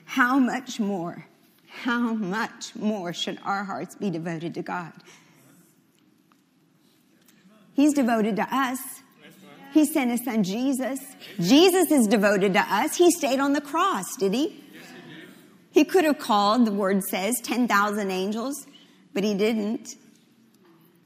How 0.06 0.40
much 0.40 0.80
more, 0.80 1.26
how 1.68 2.14
much 2.14 2.76
more 2.76 3.14
should 3.14 3.40
our 3.44 3.64
hearts 3.64 3.96
be 3.96 4.10
devoted 4.10 4.54
to 4.54 4.62
God? 4.62 4.94
He's 7.74 7.94
devoted 7.94 8.36
to 8.38 8.48
us. 8.56 8.80
He 9.74 9.86
sent 9.86 10.12
his 10.12 10.24
son 10.24 10.44
Jesus. 10.44 11.00
Jesus 11.40 11.92
is 11.92 12.08
devoted 12.08 12.54
to 12.54 12.60
us. 12.60 12.96
He 12.96 13.12
stayed 13.12 13.40
on 13.40 13.54
the 13.54 13.62
cross, 13.62 14.16
did 14.18 14.34
he? 14.34 14.64
He 15.72 15.86
could 15.86 16.04
have 16.06 16.18
called, 16.18 16.66
the 16.66 16.72
word 16.72 17.04
says, 17.04 17.36
10,000 17.44 18.10
angels, 18.10 18.66
but 19.14 19.24
he 19.24 19.34
didn't. 19.36 19.96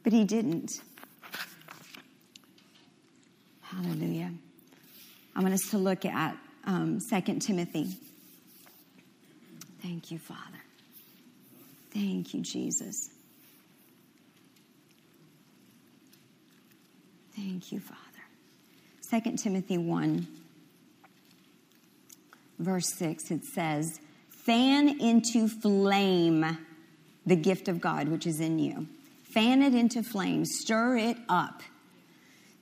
But 0.04 0.14
he 0.14 0.24
didn't. 0.24 0.72
Hallelujah. 3.62 4.32
I 5.36 5.42
want 5.42 5.54
us 5.54 5.70
to 5.72 5.78
look 5.78 6.06
at 6.06 6.38
um, 6.66 7.00
2 7.00 7.22
Timothy. 7.40 7.98
Thank 9.82 10.12
you, 10.12 10.18
Father. 10.18 10.40
Thank 11.92 12.34
you, 12.34 12.42
Jesus. 12.42 13.10
Thank 17.36 17.72
you, 17.72 17.80
Father. 17.80 18.00
2 19.22 19.38
Timothy 19.38 19.78
1, 19.78 20.28
verse 22.60 22.94
6, 22.96 23.32
it 23.32 23.44
says, 23.44 24.00
Fan 24.30 25.00
into 25.00 25.48
flame 25.48 26.58
the 27.26 27.36
gift 27.36 27.68
of 27.68 27.80
God 27.80 28.08
which 28.08 28.26
is 28.26 28.40
in 28.40 28.60
you. 28.60 28.88
Fan 29.24 29.62
it 29.62 29.74
into 29.74 30.04
flame, 30.04 30.46
stir 30.46 30.98
it 30.98 31.18
up. 31.30 31.62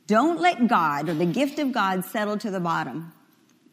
Don't 0.07 0.39
let 0.39 0.67
God 0.67 1.09
or 1.09 1.13
the 1.13 1.25
gift 1.25 1.59
of 1.59 1.71
God 1.71 2.05
settle 2.05 2.37
to 2.39 2.51
the 2.51 2.59
bottom. 2.59 3.13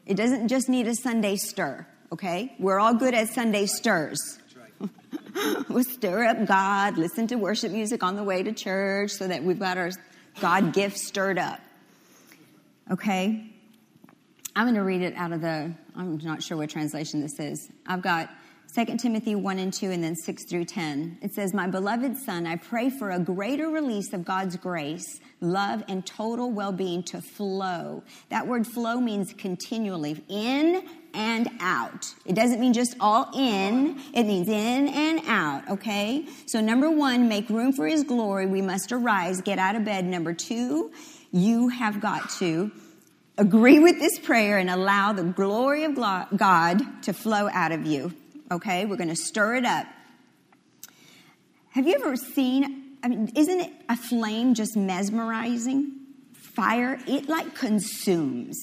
It 0.08 0.16
doesn't 0.16 0.48
just 0.48 0.70
need 0.70 0.88
a 0.88 0.94
Sunday 0.94 1.36
stir, 1.36 1.86
okay? 2.10 2.54
We're 2.58 2.80
all 2.80 2.94
good 2.94 3.12
at 3.12 3.28
Sunday 3.28 3.66
stirs. 3.66 4.38
we'll 5.68 5.84
stir 5.84 6.24
up 6.24 6.46
God, 6.46 6.96
listen 6.96 7.26
to 7.26 7.36
worship 7.36 7.72
music 7.72 8.02
on 8.02 8.16
the 8.16 8.24
way 8.24 8.42
to 8.42 8.52
church 8.52 9.10
so 9.10 9.28
that 9.28 9.44
we've 9.44 9.58
got 9.58 9.76
our 9.76 9.90
God 10.40 10.72
gift 10.72 10.96
stirred 10.96 11.38
up. 11.38 11.60
Okay? 12.90 13.50
I'm 14.56 14.64
going 14.64 14.76
to 14.76 14.82
read 14.82 15.02
it 15.02 15.14
out 15.14 15.32
of 15.32 15.42
the, 15.42 15.74
I'm 15.94 16.16
not 16.24 16.42
sure 16.42 16.56
what 16.56 16.70
translation 16.70 17.20
this 17.20 17.38
is. 17.38 17.68
I've 17.86 18.00
got 18.00 18.30
2 18.74 18.98
Timothy 18.98 19.34
1 19.34 19.58
and 19.58 19.72
2 19.72 19.90
and 19.90 20.04
then 20.04 20.14
6 20.14 20.44
through 20.44 20.66
10. 20.66 21.18
It 21.22 21.32
says, 21.32 21.54
My 21.54 21.66
beloved 21.66 22.18
son, 22.18 22.46
I 22.46 22.56
pray 22.56 22.90
for 22.90 23.10
a 23.10 23.18
greater 23.18 23.68
release 23.68 24.12
of 24.12 24.26
God's 24.26 24.56
grace, 24.56 25.20
love, 25.40 25.82
and 25.88 26.04
total 26.04 26.50
well 26.50 26.72
being 26.72 27.02
to 27.04 27.22
flow. 27.22 28.02
That 28.28 28.46
word 28.46 28.66
flow 28.66 29.00
means 29.00 29.32
continually, 29.32 30.22
in 30.28 30.86
and 31.14 31.48
out. 31.60 32.14
It 32.26 32.34
doesn't 32.34 32.60
mean 32.60 32.74
just 32.74 32.94
all 33.00 33.30
in, 33.34 33.98
it 34.12 34.24
means 34.24 34.48
in 34.48 34.88
and 34.88 35.22
out, 35.26 35.66
okay? 35.70 36.26
So, 36.44 36.60
number 36.60 36.90
one, 36.90 37.26
make 37.26 37.48
room 37.48 37.72
for 37.72 37.86
his 37.86 38.04
glory. 38.04 38.44
We 38.44 38.60
must 38.60 38.92
arise, 38.92 39.40
get 39.40 39.58
out 39.58 39.76
of 39.76 39.86
bed. 39.86 40.04
Number 40.04 40.34
two, 40.34 40.92
you 41.32 41.68
have 41.68 42.02
got 42.02 42.28
to 42.38 42.70
agree 43.38 43.78
with 43.78 43.98
this 43.98 44.18
prayer 44.18 44.58
and 44.58 44.68
allow 44.68 45.14
the 45.14 45.24
glory 45.24 45.84
of 45.84 45.94
God 45.94 46.82
to 47.04 47.14
flow 47.14 47.48
out 47.50 47.72
of 47.72 47.86
you. 47.86 48.12
Okay, 48.50 48.86
we're 48.86 48.96
going 48.96 49.08
to 49.08 49.16
stir 49.16 49.56
it 49.56 49.64
up. 49.64 49.86
Have 51.70 51.86
you 51.86 51.94
ever 51.94 52.16
seen? 52.16 52.96
I 53.02 53.08
mean, 53.08 53.30
isn't 53.36 53.60
it 53.60 53.72
a 53.88 53.96
flame 53.96 54.54
just 54.54 54.76
mesmerizing? 54.76 55.92
Fire, 56.32 56.98
it 57.06 57.28
like 57.28 57.54
consumes. 57.54 58.58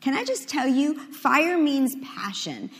Can 0.00 0.14
I 0.14 0.24
just 0.24 0.48
tell 0.48 0.68
you, 0.68 0.98
fire 1.12 1.58
means 1.58 1.94
passion. 2.16 2.70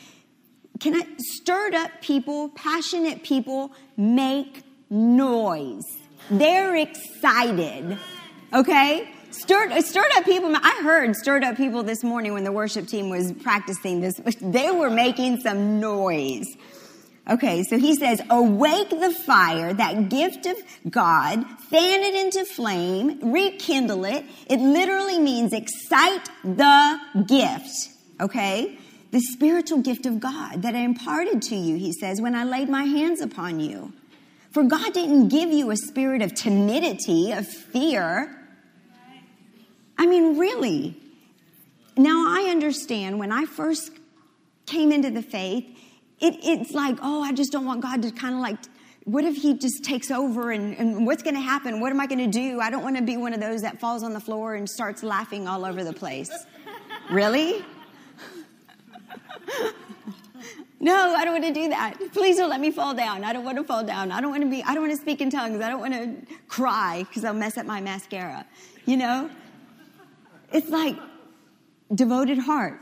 Can 0.79 0.95
I 0.95 1.07
stirred 1.19 1.75
up 1.75 1.91
people, 2.01 2.51
passionate 2.51 3.25
people 3.25 3.73
make 3.97 4.63
noise. 4.89 5.83
They're 6.31 6.77
excited. 6.77 7.99
Okay? 8.53 9.11
Stirred, 9.31 9.73
stirred 9.85 10.11
up 10.17 10.25
people. 10.25 10.55
I 10.55 10.81
heard 10.83 11.15
stirred 11.15 11.45
up 11.45 11.57
people 11.57 11.83
this 11.83 12.03
morning 12.03 12.33
when 12.33 12.45
the 12.45 12.53
worship 12.53 12.87
team 12.87 13.11
was 13.11 13.33
practicing 13.33 14.01
this. 14.01 14.21
They 14.41 14.71
were 14.71 14.91
making 14.91 15.41
some 15.41 15.81
noise. 15.81 16.47
Okay, 17.29 17.63
so 17.63 17.79
he 17.79 17.95
says, 17.95 18.23
awake 18.31 18.89
the 18.89 19.11
fire, 19.27 19.75
that 19.75 20.09
gift 20.09 20.47
of 20.47 20.57
God, 20.89 21.45
fan 21.69 22.03
it 22.03 22.15
into 22.15 22.47
flame, 22.47 23.33
rekindle 23.33 24.07
it. 24.07 24.25
It 24.49 24.61
literally 24.61 25.19
means 25.19 25.53
excite 25.53 26.27
the 26.43 26.99
gift. 27.27 27.91
Okay? 28.19 28.79
The 29.11 29.21
spiritual 29.21 29.83
gift 29.83 30.07
of 30.07 30.21
God 30.21 30.63
that 30.63 30.75
I 30.75 30.79
imparted 30.79 31.43
to 31.43 31.57
you, 31.57 31.77
he 31.77 31.93
says, 31.93 32.19
when 32.19 32.35
I 32.35 32.45
laid 32.45 32.71
my 32.71 32.85
hands 32.85 33.21
upon 33.21 33.61
you. 33.61 33.93
For 34.51 34.63
God 34.63 34.95
didn't 34.95 35.29
give 35.29 35.51
you 35.51 35.71
a 35.71 35.77
spirit 35.77 36.23
of 36.23 36.35
timidity, 36.35 37.33
of 37.33 37.47
fear, 37.47 38.38
I 39.99 40.07
mean, 40.07 40.39
really. 40.39 40.97
Now, 41.97 42.27
I 42.29 42.49
understand 42.51 43.19
when 43.19 43.33
I 43.33 43.45
first 43.45 43.91
came 44.67 44.93
into 44.93 45.11
the 45.11 45.23
faith, 45.23 45.65
it, 46.21 46.37
it's 46.43 46.73
like, 46.73 46.97
oh, 47.03 47.23
I 47.23 47.33
just 47.33 47.51
don't 47.51 47.65
want 47.65 47.81
God 47.81 48.03
to 48.03 48.11
kind 48.13 48.35
of 48.35 48.41
like, 48.41 48.59
what 49.05 49.25
if 49.25 49.37
He 49.37 49.55
just 49.55 49.85
takes 49.85 50.11
over 50.11 50.53
and, 50.53 50.77
and 50.77 51.07
what's 51.07 51.23
going 51.23 51.35
to 51.35 51.41
happen? 51.41 51.81
What 51.81 51.91
am 51.91 52.01
I 52.01 52.07
going 52.07 52.31
to 52.31 52.39
do? 52.39 52.61
I 52.61 52.71
don't 52.71 52.83
want 52.83 52.97
to 52.97 53.03
be 53.03 53.17
one 53.17 53.33
of 53.33 53.41
those 53.41 53.63
that 53.63 53.81
falls 53.81 54.03
on 54.03 54.13
the 54.13 54.21
floor 54.21 54.55
and 54.55 54.69
starts 54.69 55.03
laughing 55.03 55.49
all 55.49 55.65
over 55.65 55.83
the 55.83 55.93
place. 55.93 56.31
really? 57.11 57.65
No, 60.81 60.95
I 60.95 61.25
don't 61.25 61.43
want 61.43 61.53
to 61.53 61.61
do 61.61 61.69
that. 61.71 61.99
Please 62.13 62.37
don't 62.37 62.51
let 62.51 62.61
me 62.61 62.71
fall 62.71 62.95
down. 62.95 63.25
I 63.25 63.33
don't 63.33 63.45
want 63.45 63.59
to 63.59 63.65
fall 63.65 63.83
down. 63.83 64.13
I 64.13 64.21
don't 64.21 64.31
want 64.31 64.45
to 64.45 64.49
be, 64.49 64.63
I 64.63 64.75
don't 64.75 64.85
want 64.85 64.95
to 64.95 65.01
speak 65.01 65.21
in 65.21 65.29
tongues. 65.29 65.61
I 65.61 65.69
don't 65.69 65.81
want 65.81 65.95
to 65.95 66.37
cry 66.47 67.05
because 67.09 67.25
I'll 67.25 67.35
mess 67.35 67.59
up 67.59 67.67
my 67.67 67.81
mascara. 67.81 68.47
You 68.87 68.97
know? 68.97 69.31
It's 70.53 70.69
like 70.69 70.97
devoted 71.95 72.39
heart, 72.39 72.81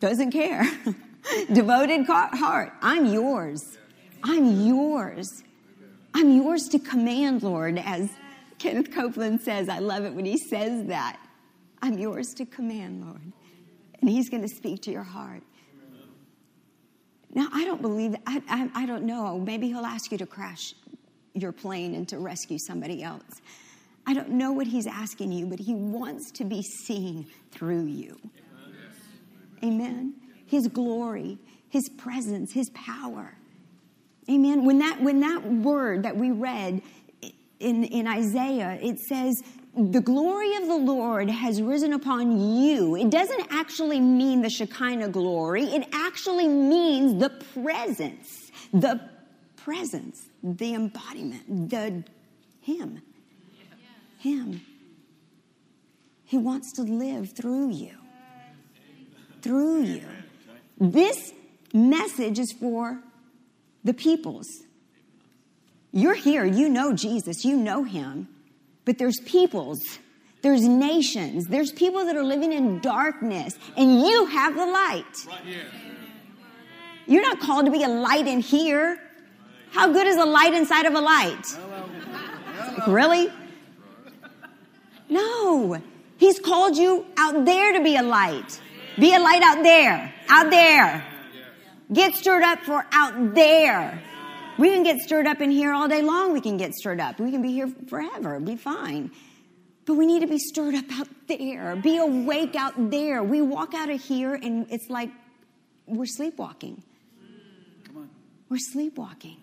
doesn't 0.00 0.30
care. 0.30 0.64
devoted 1.52 2.06
heart, 2.06 2.72
I'm 2.82 3.06
yours. 3.06 3.78
I'm 4.22 4.66
yours. 4.66 5.42
I'm 6.14 6.30
yours 6.30 6.68
to 6.68 6.78
command, 6.78 7.42
Lord, 7.42 7.78
as 7.78 8.10
Kenneth 8.58 8.92
Copeland 8.92 9.40
says. 9.40 9.68
I 9.68 9.78
love 9.78 10.04
it 10.04 10.12
when 10.12 10.24
he 10.24 10.36
says 10.36 10.86
that. 10.86 11.18
I'm 11.80 11.98
yours 11.98 12.34
to 12.34 12.44
command, 12.44 13.04
Lord. 13.04 13.32
And 14.00 14.10
he's 14.10 14.28
going 14.28 14.42
to 14.42 14.48
speak 14.48 14.82
to 14.82 14.92
your 14.92 15.02
heart. 15.02 15.42
Now, 17.34 17.48
I 17.52 17.64
don't 17.64 17.80
believe, 17.80 18.14
I, 18.26 18.42
I, 18.48 18.82
I 18.82 18.86
don't 18.86 19.04
know. 19.04 19.38
Maybe 19.38 19.68
he'll 19.68 19.86
ask 19.86 20.12
you 20.12 20.18
to 20.18 20.26
crash 20.26 20.74
your 21.34 21.50
plane 21.50 21.94
and 21.94 22.06
to 22.08 22.18
rescue 22.18 22.58
somebody 22.58 23.02
else. 23.02 23.40
I 24.06 24.14
don't 24.14 24.30
know 24.30 24.52
what 24.52 24.66
he's 24.66 24.86
asking 24.86 25.32
you, 25.32 25.46
but 25.46 25.60
he 25.60 25.74
wants 25.74 26.30
to 26.32 26.44
be 26.44 26.62
seen 26.62 27.26
through 27.50 27.86
you. 27.86 28.18
Amen. 29.64 30.14
His 30.46 30.66
glory, 30.68 31.38
his 31.68 31.88
presence, 31.88 32.52
his 32.52 32.68
power. 32.70 33.36
Amen. 34.28 34.64
When 34.64 34.78
that 34.80 35.00
when 35.00 35.20
that 35.20 35.44
word 35.44 36.02
that 36.02 36.16
we 36.16 36.30
read 36.30 36.82
in, 37.60 37.84
in 37.84 38.06
Isaiah, 38.06 38.78
it 38.82 38.98
says, 38.98 39.42
the 39.74 40.00
glory 40.00 40.54
of 40.56 40.66
the 40.66 40.76
Lord 40.76 41.30
has 41.30 41.62
risen 41.62 41.94
upon 41.94 42.38
you. 42.60 42.94
It 42.94 43.08
doesn't 43.08 43.46
actually 43.50 44.00
mean 44.00 44.42
the 44.42 44.50
Shekinah 44.50 45.08
glory. 45.08 45.64
It 45.64 45.88
actually 45.92 46.46
means 46.46 47.18
the 47.18 47.30
presence, 47.54 48.50
the 48.72 49.00
presence, 49.56 50.28
the 50.42 50.74
embodiment, 50.74 51.70
the 51.70 52.04
Him. 52.60 53.00
Him. 54.22 54.60
He 56.24 56.38
wants 56.38 56.72
to 56.74 56.82
live 56.82 57.32
through 57.32 57.70
you. 57.70 57.96
Through 59.42 59.82
you. 59.82 60.06
This 60.78 61.32
message 61.74 62.38
is 62.38 62.52
for 62.52 63.02
the 63.82 63.92
peoples. 63.92 64.46
You're 65.90 66.14
here, 66.14 66.44
you 66.44 66.68
know 66.68 66.92
Jesus, 66.92 67.44
you 67.44 67.56
know 67.56 67.82
him, 67.82 68.28
but 68.84 68.96
there's 68.96 69.18
peoples, 69.26 69.80
there's 70.42 70.62
nations, 70.62 71.48
there's 71.48 71.72
people 71.72 72.04
that 72.04 72.14
are 72.16 72.22
living 72.22 72.52
in 72.52 72.78
darkness, 72.78 73.58
and 73.76 74.02
you 74.02 74.26
have 74.26 74.54
the 74.54 74.66
light. 74.66 75.04
You're 77.08 77.22
not 77.22 77.40
called 77.40 77.66
to 77.66 77.72
be 77.72 77.82
a 77.82 77.88
light 77.88 78.28
in 78.28 78.38
here. 78.38 79.00
How 79.72 79.92
good 79.92 80.06
is 80.06 80.16
a 80.16 80.24
light 80.24 80.54
inside 80.54 80.86
of 80.86 80.94
a 80.94 81.00
light? 81.00 81.44
really? 82.86 83.32
No. 85.12 85.80
He's 86.16 86.38
called 86.38 86.76
you 86.76 87.06
out 87.16 87.44
there 87.44 87.72
to 87.72 87.82
be 87.82 87.96
a 87.96 88.02
light. 88.02 88.60
Be 88.98 89.14
a 89.14 89.18
light 89.18 89.42
out 89.42 89.62
there. 89.62 90.14
Out 90.28 90.50
there. 90.50 91.04
Get 91.92 92.14
stirred 92.14 92.42
up 92.42 92.60
for 92.60 92.86
out 92.92 93.34
there. 93.34 94.02
We 94.58 94.70
can 94.70 94.82
get 94.82 94.98
stirred 95.00 95.26
up 95.26 95.40
in 95.40 95.50
here 95.50 95.72
all 95.72 95.88
day 95.88 96.02
long. 96.02 96.32
We 96.32 96.40
can 96.40 96.56
get 96.56 96.74
stirred 96.74 97.00
up. 97.00 97.18
We 97.18 97.30
can 97.30 97.42
be 97.42 97.52
here 97.52 97.68
forever. 97.88 98.38
Be 98.40 98.56
fine. 98.56 99.10
But 99.84 99.94
we 99.94 100.06
need 100.06 100.20
to 100.20 100.26
be 100.28 100.38
stirred 100.38 100.74
up 100.74 100.84
out 100.92 101.08
there. 101.26 101.76
Be 101.76 101.96
awake 101.98 102.54
out 102.54 102.90
there. 102.90 103.22
We 103.22 103.42
walk 103.42 103.74
out 103.74 103.90
of 103.90 104.00
here 104.00 104.34
and 104.34 104.66
it's 104.70 104.88
like 104.88 105.10
we're 105.86 106.06
sleepwalking. 106.06 106.82
We're 108.48 108.58
sleepwalking. 108.58 109.38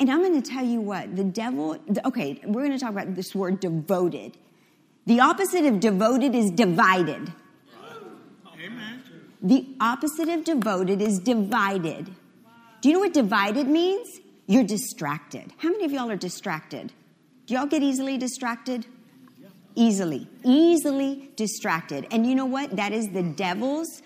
And 0.00 0.10
I'm 0.10 0.20
going 0.20 0.40
to 0.40 0.50
tell 0.50 0.64
you 0.64 0.80
what, 0.80 1.14
the 1.14 1.24
devil, 1.24 1.78
okay, 2.04 2.40
we're 2.44 2.62
going 2.62 2.72
to 2.72 2.78
talk 2.78 2.90
about 2.90 3.14
this 3.14 3.34
word 3.34 3.60
devoted. 3.60 4.36
The 5.06 5.20
opposite 5.20 5.66
of 5.66 5.80
devoted 5.80 6.34
is 6.34 6.50
divided. 6.50 7.32
Amen. 8.64 9.02
The 9.42 9.66
opposite 9.80 10.28
of 10.28 10.44
devoted 10.44 11.02
is 11.02 11.18
divided. 11.18 12.10
Do 12.80 12.88
you 12.88 12.94
know 12.94 13.00
what 13.00 13.12
divided 13.12 13.66
means? 13.66 14.20
You're 14.46 14.64
distracted. 14.64 15.52
How 15.58 15.70
many 15.70 15.84
of 15.84 15.92
y'all 15.92 16.10
are 16.10 16.16
distracted? 16.16 16.92
Do 17.46 17.54
y'all 17.54 17.66
get 17.66 17.82
easily 17.82 18.16
distracted? 18.16 18.86
Easily. 19.74 20.28
Easily 20.44 21.30
distracted. 21.36 22.06
And 22.10 22.26
you 22.26 22.34
know 22.34 22.46
what? 22.46 22.76
That 22.76 22.92
is 22.92 23.08
the 23.08 23.22
devil's, 23.22 24.02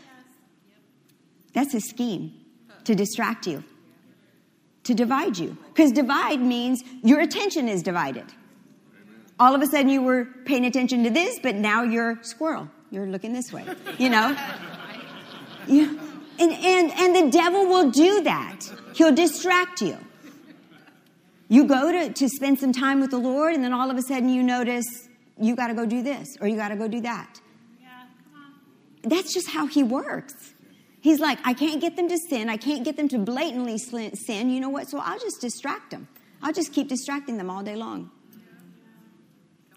that's 1.52 1.74
a 1.74 1.80
scheme 1.80 2.32
to 2.84 2.94
distract 2.94 3.46
you, 3.46 3.62
to 4.84 4.94
divide 4.94 5.38
you. 5.38 5.56
Because 5.68 5.92
divide 5.92 6.40
means 6.40 6.82
your 7.02 7.20
attention 7.20 7.68
is 7.68 7.82
divided. 7.82 8.26
All 9.40 9.54
of 9.54 9.62
a 9.62 9.66
sudden 9.66 9.88
you 9.88 10.02
were 10.02 10.26
paying 10.44 10.64
attention 10.64 11.04
to 11.04 11.10
this, 11.10 11.38
but 11.42 11.54
now 11.54 11.82
you're 11.82 12.18
squirrel. 12.22 12.68
You're 12.90 13.06
looking 13.06 13.32
this 13.32 13.52
way, 13.52 13.64
you 13.98 14.08
know? 14.08 14.36
And, 16.40 16.52
and, 16.52 16.92
and 16.92 17.16
the 17.16 17.30
devil 17.32 17.66
will 17.66 17.90
do 17.90 18.22
that. 18.22 18.60
He'll 18.94 19.14
distract 19.14 19.80
you. 19.80 19.98
You 21.48 21.64
go 21.64 21.90
to, 21.90 22.12
to 22.12 22.28
spend 22.28 22.60
some 22.60 22.72
time 22.72 23.00
with 23.00 23.10
the 23.10 23.18
Lord, 23.18 23.54
and 23.54 23.64
then 23.64 23.72
all 23.72 23.90
of 23.90 23.96
a 23.96 24.02
sudden 24.02 24.28
you 24.28 24.44
notice 24.44 25.08
you 25.40 25.56
got 25.56 25.66
to 25.66 25.74
go 25.74 25.84
do 25.84 26.02
this 26.02 26.36
or 26.40 26.46
you 26.46 26.56
got 26.56 26.68
to 26.68 26.76
go 26.76 26.86
do 26.86 27.00
that. 27.00 27.40
Yeah. 27.80 27.88
That's 29.02 29.34
just 29.34 29.48
how 29.48 29.66
he 29.66 29.82
works. 29.82 30.54
He's 31.00 31.18
like, 31.20 31.38
I 31.44 31.54
can't 31.54 31.80
get 31.80 31.96
them 31.96 32.08
to 32.08 32.18
sin. 32.30 32.48
I 32.48 32.56
can't 32.56 32.84
get 32.84 32.96
them 32.96 33.08
to 33.08 33.18
blatantly 33.18 33.78
sin. 33.78 34.50
You 34.50 34.60
know 34.60 34.68
what? 34.68 34.88
So 34.88 34.98
I'll 34.98 35.18
just 35.18 35.40
distract 35.40 35.90
them. 35.90 36.06
I'll 36.42 36.52
just 36.52 36.72
keep 36.72 36.88
distracting 36.88 37.36
them 37.36 37.50
all 37.50 37.64
day 37.64 37.74
long 37.74 38.10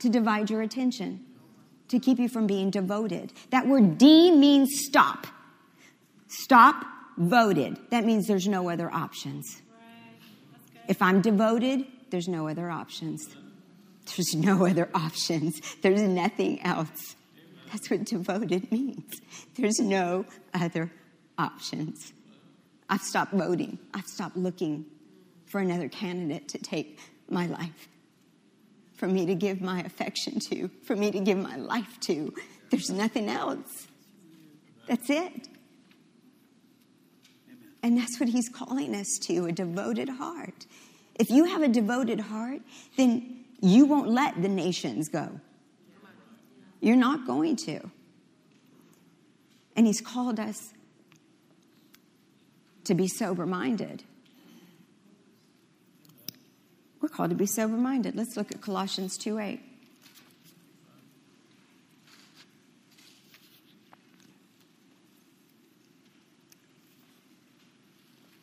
to 0.02 0.10
divide 0.10 0.50
your 0.50 0.62
attention, 0.62 1.26
to 1.88 2.00
keep 2.00 2.20
you 2.20 2.30
from 2.30 2.48
being 2.48 2.70
devoted. 2.70 3.34
That 3.50 3.68
word 3.68 3.98
D 3.98 4.32
means 4.32 4.70
stop. 4.86 5.28
Stop, 6.28 6.86
voted. 7.18 7.78
That 7.90 8.06
means 8.06 8.28
there's 8.28 8.48
no 8.48 8.70
other 8.70 8.92
options. 8.92 9.62
If 10.88 11.02
I'm 11.02 11.22
devoted, 11.22 11.86
there's 12.10 12.28
no 12.28 12.48
other 12.48 12.70
options. 12.70 13.28
There's 14.16 14.36
no 14.36 14.66
other 14.66 14.90
options. 14.94 15.62
There's 15.82 16.02
nothing 16.02 16.62
else. 16.64 17.16
That's 17.72 17.90
what 17.90 18.04
devoted 18.04 18.72
means. 18.72 19.22
There's 19.56 19.80
no 19.80 20.26
other 20.54 20.92
options. 21.38 22.12
I've 22.90 23.02
stopped 23.02 23.34
voting. 23.34 23.80
I've 23.94 24.08
stopped 24.08 24.36
looking 24.36 24.86
for 25.46 25.60
another 25.60 25.88
candidate 25.88 26.50
to 26.50 26.58
take 26.58 27.00
my 27.30 27.46
life, 27.46 27.88
for 29.02 29.08
me 29.08 29.26
to 29.26 29.34
give 29.34 29.62
my 29.62 29.82
affection 29.82 30.40
to, 30.40 30.70
for 30.84 30.96
me 30.96 31.10
to 31.10 31.20
give 31.20 31.36
my 31.36 31.56
life 31.56 32.00
to. 32.02 32.32
There's 32.70 32.92
nothing 32.92 33.30
else. 33.30 33.88
That's 34.88 35.10
it. 35.10 35.48
And 37.82 37.98
that's 37.98 38.20
what 38.20 38.30
he's 38.30 38.48
calling 38.48 38.94
us 38.94 39.18
to 39.24 39.48
a 39.48 39.52
devoted 39.52 40.08
heart. 40.08 40.68
If 41.16 41.32
you 41.32 41.46
have 41.46 41.64
a 41.64 41.68
devoted 41.68 42.20
heart, 42.20 42.62
then 42.96 43.44
you 43.60 43.88
won't 43.88 44.10
let 44.10 44.40
the 44.40 44.48
nations 44.48 45.10
go. 45.10 45.40
You're 46.80 46.96
not 46.96 47.26
going 47.26 47.56
to. 47.56 47.80
And 49.76 49.88
he's 49.88 50.00
called 50.00 50.40
us 50.40 50.76
to 52.84 52.94
be 52.94 53.08
sober 53.08 53.48
minded. 53.48 54.04
We're 57.01 57.01
called 57.12 57.30
to 57.30 57.36
be 57.36 57.46
sober 57.46 57.78
minded. 57.78 58.16
Let's 58.16 58.38
look 58.38 58.52
at 58.52 58.62
Colossians 58.62 59.18
2 59.18 59.40
8. 59.40 59.62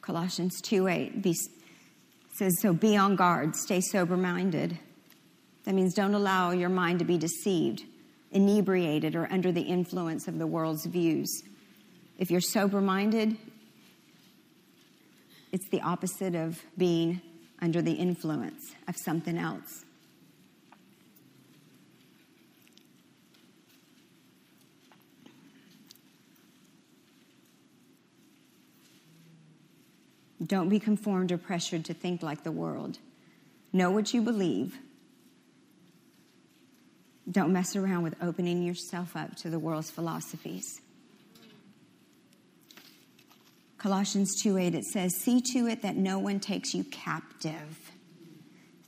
Colossians 0.08 0.62
2 0.62 0.88
8 0.88 1.22
be, 1.22 1.34
says, 2.32 2.58
So 2.60 2.72
be 2.72 2.96
on 2.96 3.14
guard, 3.14 3.54
stay 3.54 3.82
sober 3.82 4.16
minded. 4.16 4.78
That 5.64 5.74
means 5.74 5.92
don't 5.92 6.14
allow 6.14 6.52
your 6.52 6.70
mind 6.70 7.00
to 7.00 7.04
be 7.04 7.18
deceived, 7.18 7.82
inebriated, 8.32 9.14
or 9.14 9.30
under 9.30 9.52
the 9.52 9.60
influence 9.60 10.26
of 10.26 10.38
the 10.38 10.46
world's 10.46 10.86
views. 10.86 11.42
If 12.16 12.30
you're 12.30 12.40
sober 12.40 12.80
minded, 12.80 13.36
it's 15.52 15.68
the 15.68 15.82
opposite 15.82 16.34
of 16.34 16.62
being 16.78 17.20
under 17.60 17.82
the 17.82 17.92
influence 17.92 18.74
of 18.86 18.96
something 18.96 19.36
else. 19.36 19.84
Don't 30.44 30.68
be 30.68 30.78
conformed 30.78 31.32
or 31.32 31.38
pressured 31.38 31.84
to 31.86 31.94
think 31.94 32.22
like 32.22 32.44
the 32.44 32.52
world. 32.52 32.98
Know 33.72 33.90
what 33.90 34.14
you 34.14 34.22
believe. 34.22 34.78
Don't 37.30 37.52
mess 37.52 37.76
around 37.76 38.04
with 38.04 38.14
opening 38.22 38.62
yourself 38.62 39.16
up 39.16 39.36
to 39.36 39.50
the 39.50 39.58
world's 39.58 39.90
philosophies. 39.90 40.80
Colossians 43.78 44.40
2 44.42 44.58
8, 44.58 44.74
it 44.74 44.84
says, 44.84 45.14
See 45.16 45.40
to 45.52 45.66
it 45.68 45.82
that 45.82 45.96
no 45.96 46.18
one 46.18 46.40
takes 46.40 46.74
you 46.74 46.84
captive 46.84 47.92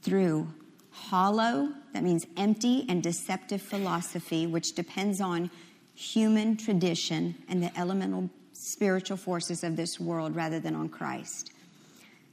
through 0.02 0.52
hollow, 0.90 1.68
that 1.92 2.02
means 2.02 2.26
empty 2.36 2.84
and 2.88 3.02
deceptive 3.02 3.62
philosophy, 3.62 4.46
which 4.46 4.74
depends 4.74 5.20
on 5.20 5.50
human 5.94 6.56
tradition 6.56 7.36
and 7.48 7.62
the 7.62 7.78
elemental 7.78 8.30
spiritual 8.52 9.16
forces 9.16 9.62
of 9.62 9.76
this 9.76 10.00
world 10.00 10.34
rather 10.34 10.58
than 10.58 10.74
on 10.74 10.88
Christ. 10.88 11.52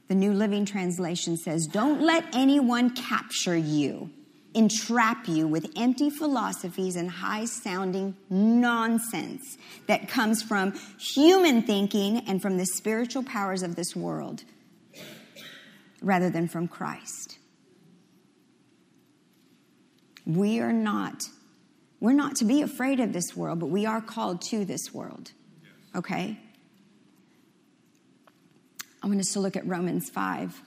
The 0.08 0.14
New 0.14 0.32
Living 0.32 0.64
Translation 0.64 1.36
says, 1.36 1.66
Don't 1.66 2.00
let 2.00 2.24
anyone 2.34 2.90
capture 2.90 3.56
you, 3.56 4.10
entrap 4.54 5.28
you 5.28 5.46
with 5.46 5.70
empty 5.76 6.10
philosophies 6.10 6.96
and 6.96 7.10
high 7.10 7.44
sounding 7.44 8.16
nonsense 8.30 9.58
that 9.86 10.08
comes 10.08 10.42
from 10.42 10.72
human 10.98 11.62
thinking 11.62 12.18
and 12.26 12.40
from 12.40 12.56
the 12.56 12.66
spiritual 12.66 13.22
powers 13.22 13.62
of 13.62 13.76
this 13.76 13.94
world 13.94 14.44
rather 16.00 16.30
than 16.30 16.48
from 16.48 16.68
Christ. 16.68 17.38
We 20.24 20.60
are 20.60 20.72
not, 20.72 21.24
we're 22.00 22.12
not 22.12 22.36
to 22.36 22.44
be 22.44 22.62
afraid 22.62 23.00
of 23.00 23.12
this 23.12 23.36
world, 23.36 23.60
but 23.60 23.66
we 23.66 23.86
are 23.86 24.00
called 24.00 24.42
to 24.50 24.64
this 24.64 24.92
world. 24.92 25.32
Okay? 25.94 26.38
I 29.02 29.06
want 29.06 29.20
us 29.20 29.32
to 29.32 29.40
look 29.40 29.56
at 29.56 29.66
Romans 29.66 30.10
5. 30.10 30.62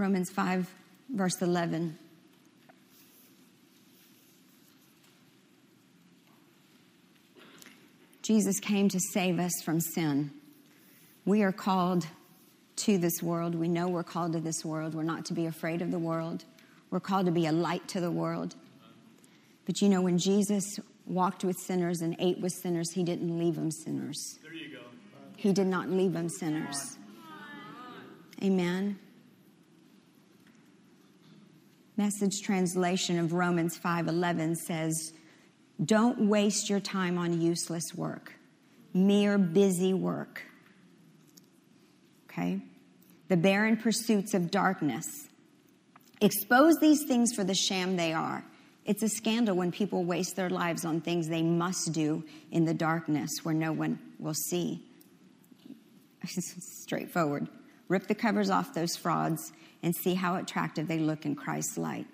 Romans 0.00 0.30
5, 0.30 0.66
verse 1.10 1.42
11. 1.42 1.98
Jesus 8.22 8.58
came 8.60 8.88
to 8.88 8.98
save 8.98 9.38
us 9.38 9.52
from 9.62 9.78
sin. 9.78 10.30
We 11.26 11.42
are 11.42 11.52
called 11.52 12.06
to 12.76 12.96
this 12.96 13.22
world. 13.22 13.54
We 13.54 13.68
know 13.68 13.88
we're 13.88 14.02
called 14.02 14.32
to 14.32 14.40
this 14.40 14.64
world. 14.64 14.94
We're 14.94 15.02
not 15.02 15.26
to 15.26 15.34
be 15.34 15.44
afraid 15.44 15.82
of 15.82 15.90
the 15.90 15.98
world. 15.98 16.46
We're 16.90 17.00
called 17.00 17.26
to 17.26 17.32
be 17.32 17.44
a 17.44 17.52
light 17.52 17.86
to 17.88 18.00
the 18.00 18.10
world. 18.10 18.54
But 19.66 19.82
you 19.82 19.90
know, 19.90 20.00
when 20.00 20.16
Jesus 20.16 20.80
walked 21.04 21.44
with 21.44 21.58
sinners 21.58 22.00
and 22.00 22.16
ate 22.18 22.40
with 22.40 22.54
sinners, 22.54 22.90
he 22.92 23.04
didn't 23.04 23.38
leave 23.38 23.56
them 23.56 23.70
sinners. 23.70 24.38
There 24.42 24.54
you 24.54 24.70
go. 24.70 24.80
He 25.36 25.52
did 25.52 25.66
not 25.66 25.90
leave 25.90 26.14
them 26.14 26.30
sinners. 26.30 26.96
Amen. 28.42 28.98
Message 32.00 32.40
translation 32.40 33.18
of 33.18 33.34
Romans 33.34 33.76
5:11 33.76 34.56
says, 34.56 35.12
"Don't 35.84 36.28
waste 36.30 36.70
your 36.70 36.80
time 36.80 37.18
on 37.18 37.42
useless 37.42 37.94
work, 37.94 38.32
mere 38.94 39.36
busy 39.36 39.92
work." 39.92 40.44
Okay? 42.24 42.62
The 43.28 43.36
barren 43.36 43.76
pursuits 43.76 44.32
of 44.32 44.50
darkness. 44.50 45.28
Expose 46.22 46.78
these 46.80 47.04
things 47.04 47.34
for 47.34 47.44
the 47.44 47.54
sham 47.54 47.96
they 47.96 48.14
are. 48.14 48.46
It's 48.86 49.02
a 49.02 49.08
scandal 49.10 49.54
when 49.54 49.70
people 49.70 50.02
waste 50.02 50.36
their 50.36 50.48
lives 50.48 50.86
on 50.86 51.02
things 51.02 51.28
they 51.28 51.42
must 51.42 51.92
do 51.92 52.24
in 52.50 52.64
the 52.64 52.72
darkness 52.72 53.30
where 53.42 53.54
no 53.54 53.74
one 53.74 53.98
will 54.18 54.32
see. 54.32 54.82
Straightforward. 56.24 57.46
Rip 57.88 58.06
the 58.06 58.14
covers 58.14 58.48
off 58.48 58.72
those 58.72 58.96
frauds 58.96 59.52
and 59.82 59.94
see 59.94 60.14
how 60.14 60.36
attractive 60.36 60.88
they 60.88 60.98
look 60.98 61.24
in 61.24 61.34
Christ's 61.34 61.78
light, 61.78 62.06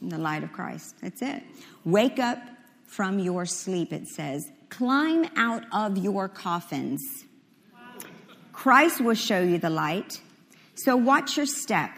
in 0.00 0.08
the 0.08 0.18
light 0.18 0.42
of 0.42 0.52
Christ. 0.52 0.96
That's 1.02 1.22
it. 1.22 1.42
Wake 1.84 2.18
up 2.18 2.38
from 2.86 3.18
your 3.18 3.46
sleep, 3.46 3.92
it 3.92 4.06
says. 4.08 4.50
Climb 4.68 5.28
out 5.36 5.64
of 5.72 5.98
your 5.98 6.28
coffins. 6.28 7.00
Christ 8.52 9.00
will 9.00 9.14
show 9.14 9.40
you 9.40 9.58
the 9.58 9.70
light. 9.70 10.20
So 10.74 10.96
watch 10.96 11.36
your 11.36 11.46
step. 11.46 11.90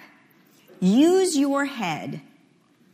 Use 0.81 1.37
your 1.37 1.65
head. 1.65 2.21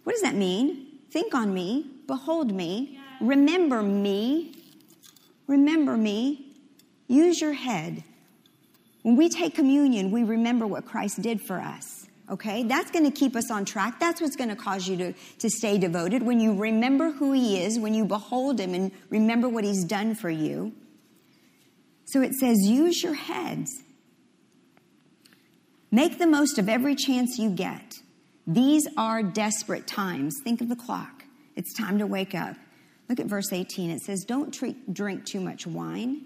What 0.05 0.13
does 0.13 0.23
that 0.23 0.35
mean? 0.35 0.87
Think 1.11 1.35
on 1.35 1.55
me, 1.55 1.87
behold 2.07 2.53
me, 2.53 3.01
remember 3.21 3.83
me, 3.83 4.53
remember 5.47 5.97
me. 5.97 6.55
Use 7.09 7.41
your 7.41 7.53
head. 7.53 8.03
When 9.03 9.17
we 9.17 9.29
take 9.29 9.55
communion, 9.55 10.11
we 10.11 10.25
remember 10.25 10.67
what 10.67 10.85
Christ 10.85 11.23
did 11.23 11.41
for 11.41 11.61
us. 11.61 12.06
Okay? 12.31 12.65
That's 12.65 12.91
going 12.91 13.05
to 13.05 13.11
keep 13.11 13.37
us 13.37 13.51
on 13.51 13.65
track. 13.65 14.01
That's 14.01 14.21
what's 14.21 14.37
going 14.37 14.51
to 14.51 14.57
cause 14.57 14.89
you 14.89 14.97
to, 14.97 15.13
to 15.13 15.51
stay 15.51 15.79
devoted. 15.79 16.23
When 16.23 16.41
you 16.41 16.55
remember 16.55 17.11
who 17.13 17.33
He 17.33 17.63
is, 17.63 17.79
when 17.79 17.95
you 17.95 18.05
behold 18.05 18.59
Him 18.59 18.75
and 18.75 18.91
remember 19.11 19.49
what 19.49 19.65
He's 19.65 19.85
done 19.85 20.15
for 20.15 20.31
you. 20.31 20.73
So 22.07 22.23
it 22.23 22.35
says, 22.35 22.59
use 22.63 23.03
your 23.03 23.15
heads. 23.15 23.71
Make 25.91 26.19
the 26.19 26.27
most 26.27 26.59
of 26.59 26.69
every 26.69 26.95
chance 26.95 27.39
you 27.39 27.51
get. 27.51 27.95
These 28.47 28.87
are 28.97 29.23
desperate 29.23 29.87
times. 29.87 30.35
Think 30.45 30.61
of 30.61 30.69
the 30.69 30.77
clock. 30.77 31.25
It's 31.57 31.73
time 31.75 31.99
to 31.99 32.07
wake 32.07 32.35
up. 32.35 32.57
Look 33.09 33.21
at 33.21 33.27
verse 33.27 33.53
18. 33.53 33.91
It 33.91 34.03
says, 34.03 34.25
Don't 34.25 34.57
drink 34.93 35.27
too 35.27 35.41
much 35.41 35.67
wine. 35.67 36.23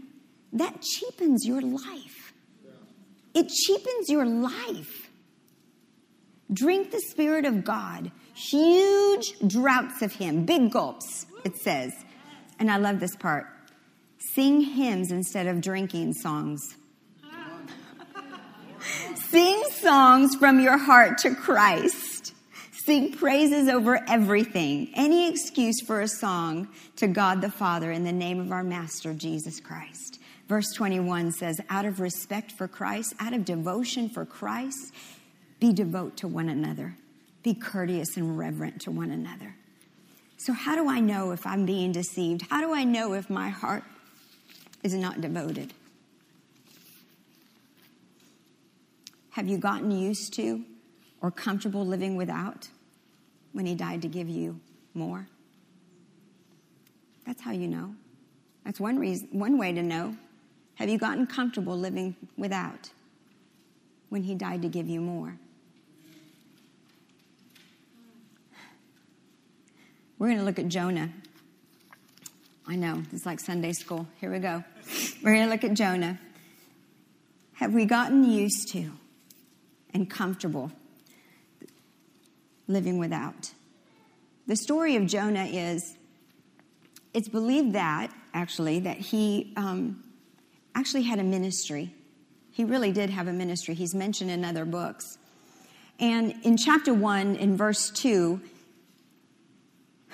That 0.52 0.82
cheapens 0.82 1.46
your 1.46 1.60
life. 1.60 2.32
It 3.34 3.48
cheapens 3.48 4.08
your 4.08 4.26
life. 4.26 5.09
Drink 6.52 6.90
the 6.90 7.00
Spirit 7.00 7.44
of 7.44 7.64
God. 7.64 8.10
Huge 8.34 9.34
draughts 9.46 10.02
of 10.02 10.12
Him, 10.12 10.44
big 10.44 10.70
gulps, 10.70 11.26
it 11.44 11.56
says. 11.56 11.92
And 12.58 12.70
I 12.70 12.76
love 12.76 13.00
this 13.00 13.16
part. 13.16 13.46
Sing 14.34 14.60
hymns 14.60 15.10
instead 15.10 15.46
of 15.46 15.60
drinking 15.60 16.14
songs. 16.14 16.76
Sing 19.14 19.62
songs 19.70 20.34
from 20.34 20.60
your 20.60 20.76
heart 20.76 21.18
to 21.18 21.34
Christ. 21.34 22.34
Sing 22.72 23.12
praises 23.12 23.68
over 23.68 24.00
everything. 24.08 24.90
Any 24.94 25.28
excuse 25.28 25.80
for 25.80 26.00
a 26.00 26.08
song 26.08 26.68
to 26.96 27.06
God 27.06 27.40
the 27.40 27.50
Father 27.50 27.92
in 27.92 28.04
the 28.04 28.12
name 28.12 28.40
of 28.40 28.50
our 28.50 28.64
Master 28.64 29.14
Jesus 29.14 29.60
Christ. 29.60 30.18
Verse 30.48 30.72
21 30.74 31.30
says, 31.32 31.60
out 31.68 31.84
of 31.84 32.00
respect 32.00 32.50
for 32.50 32.66
Christ, 32.66 33.14
out 33.20 33.32
of 33.32 33.44
devotion 33.44 34.08
for 34.08 34.24
Christ, 34.24 34.92
be 35.60 35.72
devote 35.72 36.16
to 36.18 36.28
one 36.28 36.48
another. 36.48 36.96
Be 37.42 37.54
courteous 37.54 38.16
and 38.16 38.36
reverent 38.36 38.80
to 38.82 38.90
one 38.90 39.10
another. 39.10 39.54
So, 40.38 40.54
how 40.54 40.74
do 40.74 40.88
I 40.88 41.00
know 41.00 41.32
if 41.32 41.46
I'm 41.46 41.66
being 41.66 41.92
deceived? 41.92 42.46
How 42.48 42.62
do 42.62 42.74
I 42.74 42.82
know 42.82 43.12
if 43.12 43.28
my 43.28 43.50
heart 43.50 43.84
is 44.82 44.94
not 44.94 45.20
devoted? 45.20 45.74
Have 49.32 49.46
you 49.48 49.58
gotten 49.58 49.90
used 49.90 50.32
to 50.34 50.64
or 51.20 51.30
comfortable 51.30 51.86
living 51.86 52.16
without 52.16 52.68
when 53.52 53.66
He 53.66 53.74
died 53.74 54.02
to 54.02 54.08
give 54.08 54.28
you 54.28 54.58
more? 54.94 55.28
That's 57.26 57.42
how 57.42 57.52
you 57.52 57.68
know. 57.68 57.94
That's 58.64 58.80
one 58.80 58.98
reason, 58.98 59.28
one 59.32 59.58
way 59.58 59.72
to 59.72 59.82
know. 59.82 60.16
Have 60.76 60.88
you 60.88 60.96
gotten 60.96 61.26
comfortable 61.26 61.78
living 61.78 62.16
without 62.38 62.90
when 64.08 64.22
He 64.22 64.34
died 64.34 64.62
to 64.62 64.68
give 64.68 64.88
you 64.88 65.00
more? 65.00 65.36
We're 70.20 70.26
going 70.26 70.38
to 70.40 70.44
look 70.44 70.58
at 70.58 70.68
Jonah. 70.68 71.08
I 72.68 72.76
know, 72.76 73.02
it's 73.10 73.24
like 73.24 73.40
Sunday 73.40 73.72
school. 73.72 74.06
Here 74.20 74.30
we 74.30 74.38
go. 74.38 74.62
We're 75.22 75.32
going 75.32 75.46
to 75.46 75.50
look 75.50 75.64
at 75.64 75.72
Jonah. 75.72 76.20
Have 77.54 77.72
we 77.72 77.86
gotten 77.86 78.30
used 78.30 78.70
to 78.72 78.90
and 79.94 80.10
comfortable 80.10 80.72
living 82.68 82.98
without. 82.98 83.50
The 84.46 84.56
story 84.56 84.94
of 84.96 85.06
Jonah 85.06 85.46
is 85.46 85.96
it's 87.14 87.28
believed 87.28 87.72
that, 87.72 88.12
actually, 88.34 88.80
that 88.80 88.98
he 88.98 89.54
um, 89.56 90.04
actually 90.74 91.04
had 91.04 91.18
a 91.18 91.24
ministry. 91.24 91.94
He 92.52 92.64
really 92.64 92.92
did 92.92 93.08
have 93.08 93.26
a 93.26 93.32
ministry. 93.32 93.72
He's 93.72 93.94
mentioned 93.94 94.30
in 94.30 94.44
other 94.44 94.66
books. 94.66 95.16
And 95.98 96.34
in 96.42 96.58
chapter 96.58 96.92
1, 96.92 97.36
in 97.36 97.56
verse 97.56 97.88
2, 97.88 98.38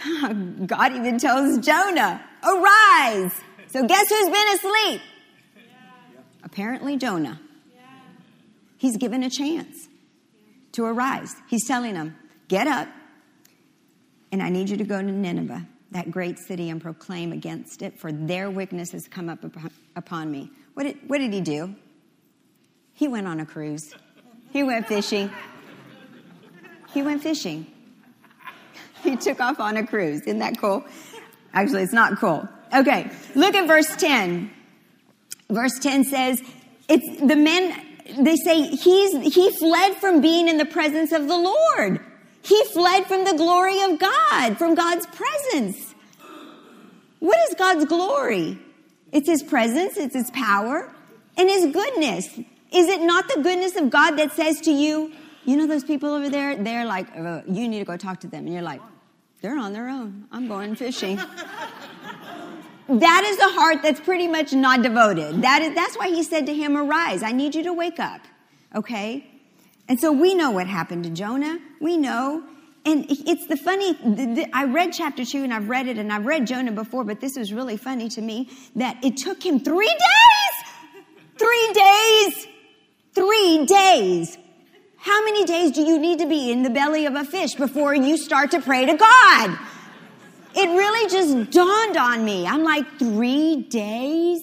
God 0.67 0.93
even 0.93 1.19
tells 1.19 1.59
Jonah, 1.65 2.23
Arise! 2.45 3.33
So 3.69 3.87
guess 3.87 4.09
who's 4.09 4.29
been 4.29 4.49
asleep? 4.55 5.01
Yeah. 5.57 5.63
Apparently, 6.45 6.97
Jonah. 6.97 7.41
He's 8.79 8.97
given 8.99 9.23
a 9.23 9.31
chance 9.31 9.89
to 10.73 10.85
arise. 10.85 11.35
He's 11.49 11.67
telling 11.67 11.95
them, 11.95 12.17
Get 12.49 12.67
up, 12.67 12.89
and 14.31 14.43
I 14.43 14.51
need 14.51 14.69
you 14.69 14.77
to 14.77 14.85
go 14.85 15.01
to 15.01 15.11
Nineveh, 15.11 15.67
that 15.93 16.11
great 16.11 16.39
city, 16.39 16.71
and 16.71 16.81
proclaim 16.81 17.33
against 17.33 17.83
it, 17.83 17.99
for 17.99 18.13
their 18.13 18.51
wickedness 18.51 18.93
has 18.93 19.09
come 19.09 19.29
up 19.29 19.45
upon 19.97 20.31
me. 20.31 20.51
What 20.75 20.85
did, 20.85 20.99
what 21.09 21.19
did 21.19 21.33
he 21.33 21.41
do? 21.41 21.75
He 22.93 23.09
went 23.09 23.27
on 23.27 23.41
a 23.41 23.47
cruise, 23.47 23.95
he 24.53 24.63
went 24.63 24.87
fishing. 24.87 25.31
He 26.95 27.03
went 27.03 27.23
fishing. 27.23 27.67
He 29.07 29.17
took 29.17 29.41
off 29.41 29.61
on 29.61 29.77
a 29.77 29.87
cruise. 29.87 30.21
Isn't 30.23 30.41
that 30.41 30.59
cool? 30.59 30.85
Actually, 31.55 31.83
it's 31.83 31.93
not 31.93 32.19
cool. 32.19 32.49
Okay, 32.75 33.11
look 33.35 33.55
at 33.55 33.67
verse 33.67 33.95
10. 33.97 34.51
Verse 35.49 35.79
10 35.79 36.05
says, 36.05 36.43
it's 36.89 37.21
the 37.21 37.37
men 37.37 37.83
they 38.19 38.37
say 38.37 38.63
he's, 38.63 39.35
he 39.35 39.51
fled 39.51 39.97
from 39.97 40.21
being 40.21 40.49
in 40.49 40.59
the 40.59 40.65
presence 40.65 41.13
of 41.13 41.27
the 41.27 41.37
Lord. 41.37 42.01
He 42.43 42.63
fled 42.67 43.07
from 43.07 43.25
the 43.25 43.35
glory 43.35 43.81
of 43.83 43.99
God, 43.99 44.57
from 44.57 44.75
God's 44.75 45.07
presence. 45.07 45.95
What 47.19 47.39
is 47.49 47.57
God's 47.57 47.87
glory? 47.87 48.59
It's 49.13 49.29
his 49.29 49.43
presence, 49.43 49.97
it's 49.97 50.15
his 50.15 50.31
power, 50.31 50.93
and 51.37 51.49
his 51.49 51.73
goodness. 51.73 52.27
Is 52.73 52.89
it 52.89 53.01
not 53.01 53.29
the 53.29 53.43
goodness 53.43 53.77
of 53.77 53.91
God 53.91 54.13
that 54.13 54.33
says 54.33 54.61
to 54.63 54.71
you, 54.71 55.13
you 55.45 55.57
know 55.57 55.67
those 55.67 55.85
people 55.85 56.11
over 56.11 56.29
there? 56.29 56.57
They're 56.57 56.85
like, 56.85 57.09
uh, 57.17 57.43
you 57.49 57.69
need 57.69 57.79
to 57.79 57.85
go 57.85 57.97
talk 57.97 58.21
to 58.21 58.29
them. 58.29 58.45
And 58.45 58.53
you're 58.53 58.63
like, 58.63 58.81
they're 59.47 59.59
on 59.59 59.73
their 59.73 59.89
own. 59.89 60.27
I'm 60.33 60.49
going 60.49 60.75
fishing. 60.75 61.15
that 62.89 63.25
is 63.25 63.39
a 63.39 63.49
heart 63.51 63.79
that's 63.81 64.01
pretty 64.01 64.27
much 64.27 64.53
not 64.53 64.83
devoted. 64.83 65.43
That 65.43 65.63
is, 65.63 65.73
that's 65.73 65.97
why 65.97 66.09
he 66.09 66.25
said 66.25 66.47
to 66.47 66.55
him, 66.55 66.77
Arise, 66.77 67.23
I 67.23 67.31
need 67.31 67.55
you 67.55 67.63
to 67.63 67.73
wake 67.73 68.01
up. 68.01 68.23
Okay? 68.75 69.25
And 69.89 70.01
so 70.01 70.11
we 70.11 70.35
know 70.35 70.51
what 70.51 70.67
happened 70.67 71.05
to 71.05 71.11
Jonah. 71.11 71.61
We 71.81 71.97
know. 71.97 72.43
And 72.85 73.07
it's 73.09 73.47
the 73.47 73.57
funny, 73.57 73.93
the, 73.93 74.35
the, 74.35 74.47
I 74.53 74.65
read 74.65 74.93
chapter 74.93 75.25
two 75.25 75.45
and 75.45 75.55
I've 75.55 75.69
read 75.69 75.87
it 75.87 75.97
and 75.97 76.13
I've 76.13 76.27
read 76.27 76.49
Jonah 76.49 76.73
before, 76.73 77.05
but 77.05 77.21
this 77.21 77.37
was 77.37 77.53
really 77.53 77.77
funny 77.77 78.09
to 78.09 78.21
me 78.21 78.51
that 78.75 78.97
it 79.05 79.17
took 79.17 79.47
him 79.47 79.61
three 79.61 79.87
days! 79.87 81.05
Three 81.39 81.73
days! 81.73 82.49
Three 83.15 83.65
days! 83.67 84.39
How 85.07 85.25
many 85.25 85.45
days 85.45 85.71
do 85.71 85.83
you 85.83 86.01
need 86.01 86.19
to 86.19 86.27
be 86.27 86.51
in 86.51 86.65
the 86.65 86.71
belly 86.71 87.07
of 87.07 87.15
a 87.15 87.25
fish 87.25 87.55
before 87.55 87.95
you 87.95 88.17
start 88.17 88.51
to 88.51 88.61
pray 88.61 88.87
to 88.87 88.97
God? 88.97 89.59
it 90.57 90.69
really 90.69 91.11
just 91.11 91.51
dawned 91.51 91.97
on 91.97 92.25
me. 92.25 92.47
I'm 92.47 92.65
like, 92.65 92.99
three 92.99 93.63
days? 93.69 94.43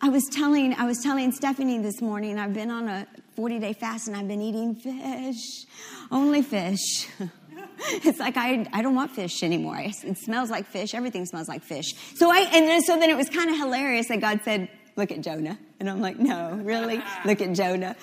I 0.00 0.08
was 0.08 0.24
telling, 0.32 0.74
I 0.74 0.86
was 0.86 1.02
telling 1.02 1.30
Stephanie 1.30 1.78
this 1.78 2.00
morning, 2.00 2.38
I've 2.38 2.54
been 2.54 2.70
on 2.70 2.88
a 2.88 3.06
40 3.36 3.58
day 3.58 3.74
fast 3.74 4.08
and 4.08 4.16
I've 4.16 4.26
been 4.26 4.40
eating 4.40 4.74
fish, 4.74 5.66
only 6.10 6.42
fish. 6.42 7.06
it's 7.78 8.18
like 8.18 8.36
I, 8.36 8.66
I 8.72 8.80
don't 8.82 8.94
want 8.94 9.10
fish 9.10 9.42
anymore. 9.42 9.78
It 9.78 10.16
smells 10.16 10.50
like 10.50 10.66
fish. 10.66 10.94
Everything 10.94 11.26
smells 11.26 11.48
like 11.48 11.62
fish. 11.62 11.94
So 12.14 12.30
I 12.30 12.48
and 12.52 12.66
then, 12.66 12.82
so 12.82 12.98
then 12.98 13.10
it 13.10 13.16
was 13.16 13.28
kind 13.28 13.50
of 13.50 13.56
hilarious 13.56 14.08
that 14.08 14.20
God 14.20 14.40
said, 14.42 14.68
"Look 14.96 15.12
at 15.12 15.20
Jonah," 15.20 15.58
and 15.80 15.88
I'm 15.90 16.00
like, 16.00 16.18
"No, 16.18 16.58
really? 16.62 17.02
Look 17.24 17.40
at 17.40 17.52
Jonah." 17.52 17.96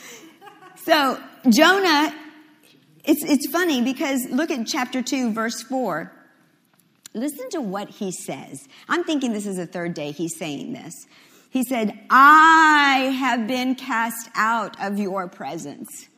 So 0.85 1.21
Jonah, 1.49 2.13
it's 3.05 3.23
it's 3.23 3.47
funny 3.49 3.81
because 3.81 4.27
look 4.29 4.51
at 4.51 4.67
chapter 4.67 5.01
two, 5.01 5.31
verse 5.31 5.61
four. 5.63 6.11
Listen 7.13 7.49
to 7.51 7.61
what 7.61 7.89
he 7.89 8.11
says. 8.11 8.67
I'm 8.89 9.03
thinking 9.03 9.33
this 9.33 9.45
is 9.45 9.57
the 9.57 9.67
third 9.67 9.93
day 9.93 10.11
he's 10.11 10.37
saying 10.37 10.73
this. 10.73 10.93
He 11.51 11.63
said, 11.63 11.99
I 12.09 13.15
have 13.19 13.47
been 13.47 13.75
cast 13.75 14.27
out 14.33 14.75
of 14.81 14.97
your 14.97 15.27
presence. 15.27 16.09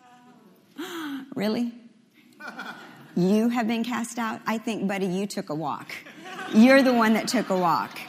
really? 1.36 1.74
You 3.18 3.50
have 3.50 3.68
been 3.68 3.84
cast 3.84 4.18
out? 4.18 4.40
I 4.48 4.58
think, 4.58 4.88
buddy, 4.88 5.08
you 5.08 5.28
took 5.28 5.50
a 5.50 5.56
walk. 5.56 5.94
You're 6.54 6.82
the 6.82 6.94
one 6.94 7.14
that 7.16 7.28
took 7.28 7.50
a 7.50 7.58
walk. 7.58 8.00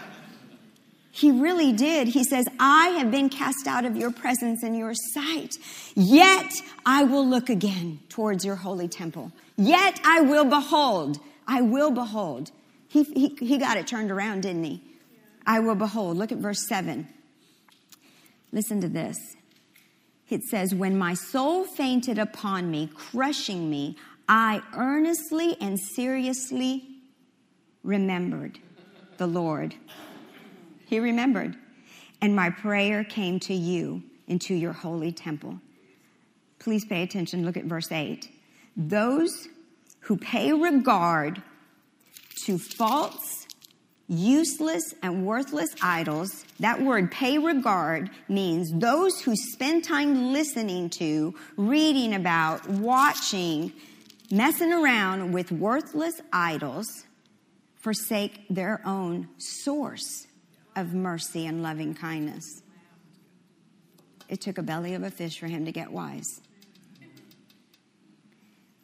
He 1.17 1.31
really 1.31 1.73
did. 1.73 2.09
He 2.09 2.25
says, 2.25 2.47
I 2.61 2.89
have 2.99 3.11
been 3.11 3.31
cast 3.31 3.67
out 3.67 3.85
of 3.85 3.97
your 3.97 4.11
presence 4.11 4.63
and 4.63 4.77
your 4.77 4.93
sight. 4.95 5.57
Yet 5.95 6.53
I 6.85 7.05
will 7.05 7.27
look 7.27 7.49
again 7.49 8.01
towards 8.11 8.45
your 8.45 8.57
holy 8.57 8.87
temple. 8.87 9.33
Yet 9.57 9.99
I 10.05 10.21
will 10.21 10.45
behold. 10.45 11.19
I 11.49 11.63
will 11.63 11.91
behold 11.91 12.51
he, 12.89 13.05
he, 13.05 13.47
he 13.47 13.59
got 13.59 13.77
it 13.77 13.87
turned 13.87 14.11
around, 14.11 14.43
didn't 14.43 14.65
he? 14.65 14.83
I 15.47 15.61
will 15.61 15.75
behold. 15.75 16.17
Look 16.17 16.33
at 16.33 16.39
verse 16.39 16.67
7. 16.69 17.07
Listen 18.53 18.81
to 18.81 18.89
this. 18.89 19.19
it 20.29 20.43
says, 20.45 20.75
When 20.75 20.97
my 20.97 21.15
soul 21.15 21.65
fainted 21.65 22.19
upon 22.19 22.71
me, 22.71 22.91
crushing 22.95 23.69
me, 23.69 23.97
I 24.29 24.63
earnestly 24.75 25.57
and 25.61 25.79
seriously 25.79 26.85
remembered 27.83 28.59
the 29.19 29.27
Lord. 29.27 29.75
He 30.87 31.01
remembered. 31.01 31.57
And 32.23 32.35
my 32.35 32.49
prayer 32.49 33.05
came 33.05 33.39
to 33.41 33.55
you 33.55 34.03
into 34.27 34.55
your 34.55 34.73
holy 34.73 35.13
temple. 35.13 35.61
Please 36.59 36.85
pay 36.85 37.03
attention. 37.03 37.45
Look 37.45 37.57
at 37.57 37.65
verse 37.65 37.93
8. 37.93 38.31
Those 38.77 39.49
who 40.01 40.17
pay 40.17 40.53
regard 40.53 41.43
to 42.45 42.59
false, 42.59 43.47
useless, 44.09 44.95
and 45.03 45.27
worthless 45.27 45.71
idols, 45.83 46.45
that 46.61 46.81
word 46.81 47.11
pay 47.11 47.39
regard 47.39 48.11
means 48.29 48.73
those 48.73 49.21
who 49.21 49.35
spend 49.37 49.85
time 49.85 50.33
listening 50.33 50.89
to, 50.91 51.35
reading 51.57 52.15
about, 52.15 52.69
watching, 52.69 53.73
messing 54.31 54.73
around 54.73 55.33
with 55.33 55.51
worthless 55.53 56.15
idols 56.33 56.87
forsake 57.77 58.47
their 58.49 58.81
own 58.85 59.29
source 59.39 60.27
of 60.77 60.95
mercy 60.95 61.47
and 61.47 61.63
loving 61.63 61.95
kindness. 61.95 62.63
It 64.29 64.41
took 64.41 64.59
a 64.59 64.63
belly 64.63 64.95
of 64.95 65.03
a 65.03 65.11
fish 65.11 65.39
for 65.39 65.47
him 65.47 65.65
to 65.65 65.73
get 65.73 65.91
wise. 65.91 66.41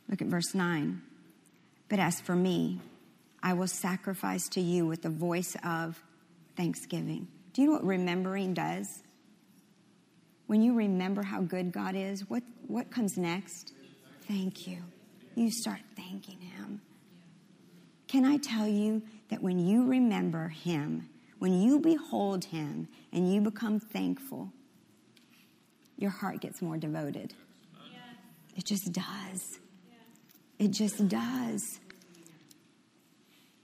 Look 0.08 0.22
at 0.22 0.28
verse 0.28 0.54
9. 0.54 1.02
But 1.88 1.98
as 1.98 2.20
for 2.20 2.34
me, 2.34 2.80
I 3.42 3.54
will 3.54 3.66
sacrifice 3.66 4.48
to 4.50 4.60
you 4.60 4.86
with 4.86 5.02
the 5.02 5.10
voice 5.10 5.56
of 5.64 6.02
thanksgiving. 6.56 7.28
Do 7.52 7.62
you 7.62 7.68
know 7.68 7.74
what 7.74 7.84
remembering 7.84 8.54
does? 8.54 8.86
When 10.46 10.62
you 10.62 10.74
remember 10.74 11.22
how 11.22 11.40
good 11.40 11.72
God 11.72 11.94
is, 11.94 12.28
what, 12.28 12.42
what 12.66 12.90
comes 12.90 13.16
next? 13.16 13.72
Thank 14.28 14.66
you. 14.66 14.78
You 15.34 15.50
start 15.50 15.80
thanking 15.96 16.40
Him. 16.40 16.80
Can 18.06 18.24
I 18.24 18.36
tell 18.36 18.68
you 18.68 19.02
that 19.30 19.42
when 19.42 19.58
you 19.58 19.86
remember 19.86 20.48
Him, 20.48 21.08
when 21.42 21.60
you 21.60 21.80
behold 21.80 22.44
Him 22.44 22.86
and 23.12 23.34
you 23.34 23.40
become 23.40 23.80
thankful, 23.80 24.52
your 25.98 26.12
heart 26.12 26.40
gets 26.40 26.62
more 26.62 26.76
devoted? 26.76 27.34
It 28.56 28.64
just 28.64 28.92
does. 28.92 29.58
It 30.60 30.68
just 30.68 31.08
does. 31.08 31.80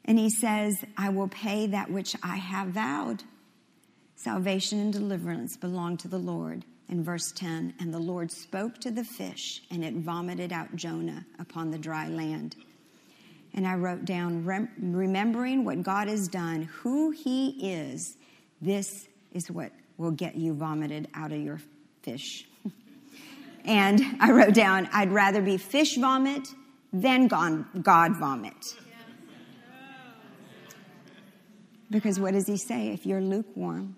And 0.05 0.19
he 0.19 0.29
says, 0.29 0.75
I 0.97 1.11
will 1.11 1.29
pay 1.29 1.69
that 1.69 1.89
which 1.89 2.17
I 2.21 2.35
have 2.39 2.71
vowed. 2.71 3.23
Salvation 4.17 4.81
and 4.81 4.93
deliverance 4.93 5.57
belong 5.57 5.99
to 5.99 6.09
the 6.09 6.19
Lord. 6.19 6.65
In 6.89 7.05
verse 7.05 7.31
10, 7.31 7.75
and 7.79 7.95
the 7.95 8.01
Lord 8.01 8.33
spoke 8.33 8.81
to 8.81 8.91
the 8.91 9.05
fish, 9.05 9.63
and 9.71 9.85
it 9.85 9.95
vomited 9.95 10.53
out 10.53 10.75
Jonah 10.75 11.25
upon 11.39 11.71
the 11.71 11.79
dry 11.79 12.09
land. 12.09 12.57
And 13.55 13.67
I 13.67 13.75
wrote 13.75 14.05
down, 14.05 14.45
remembering 14.79 15.65
what 15.65 15.83
God 15.83 16.09
has 16.09 16.29
done, 16.29 16.63
who 16.63 17.11
he 17.11 17.73
is, 17.73 18.17
this 18.61 19.09
is 19.33 19.51
what 19.51 19.73
will 19.97 20.11
get 20.11 20.37
you 20.37 20.55
vomited 20.55 21.09
out 21.15 21.33
of 21.33 21.41
your 21.41 21.61
fish. 22.03 22.47
and 23.65 24.01
I 24.21 24.31
wrote 24.31 24.55
down, 24.55 24.89
I'd 24.93 25.13
rather 25.13 25.43
be 25.43 25.57
fish 25.57 25.97
vomit 25.97 26.49
than 26.93 27.27
God 27.27 28.17
vomit. 28.17 28.77
Because 31.91 32.21
what 32.21 32.35
does 32.35 32.47
he 32.47 32.57
say? 32.57 32.89
If 32.89 33.07
you're 33.07 33.21
lukewarm, 33.21 33.97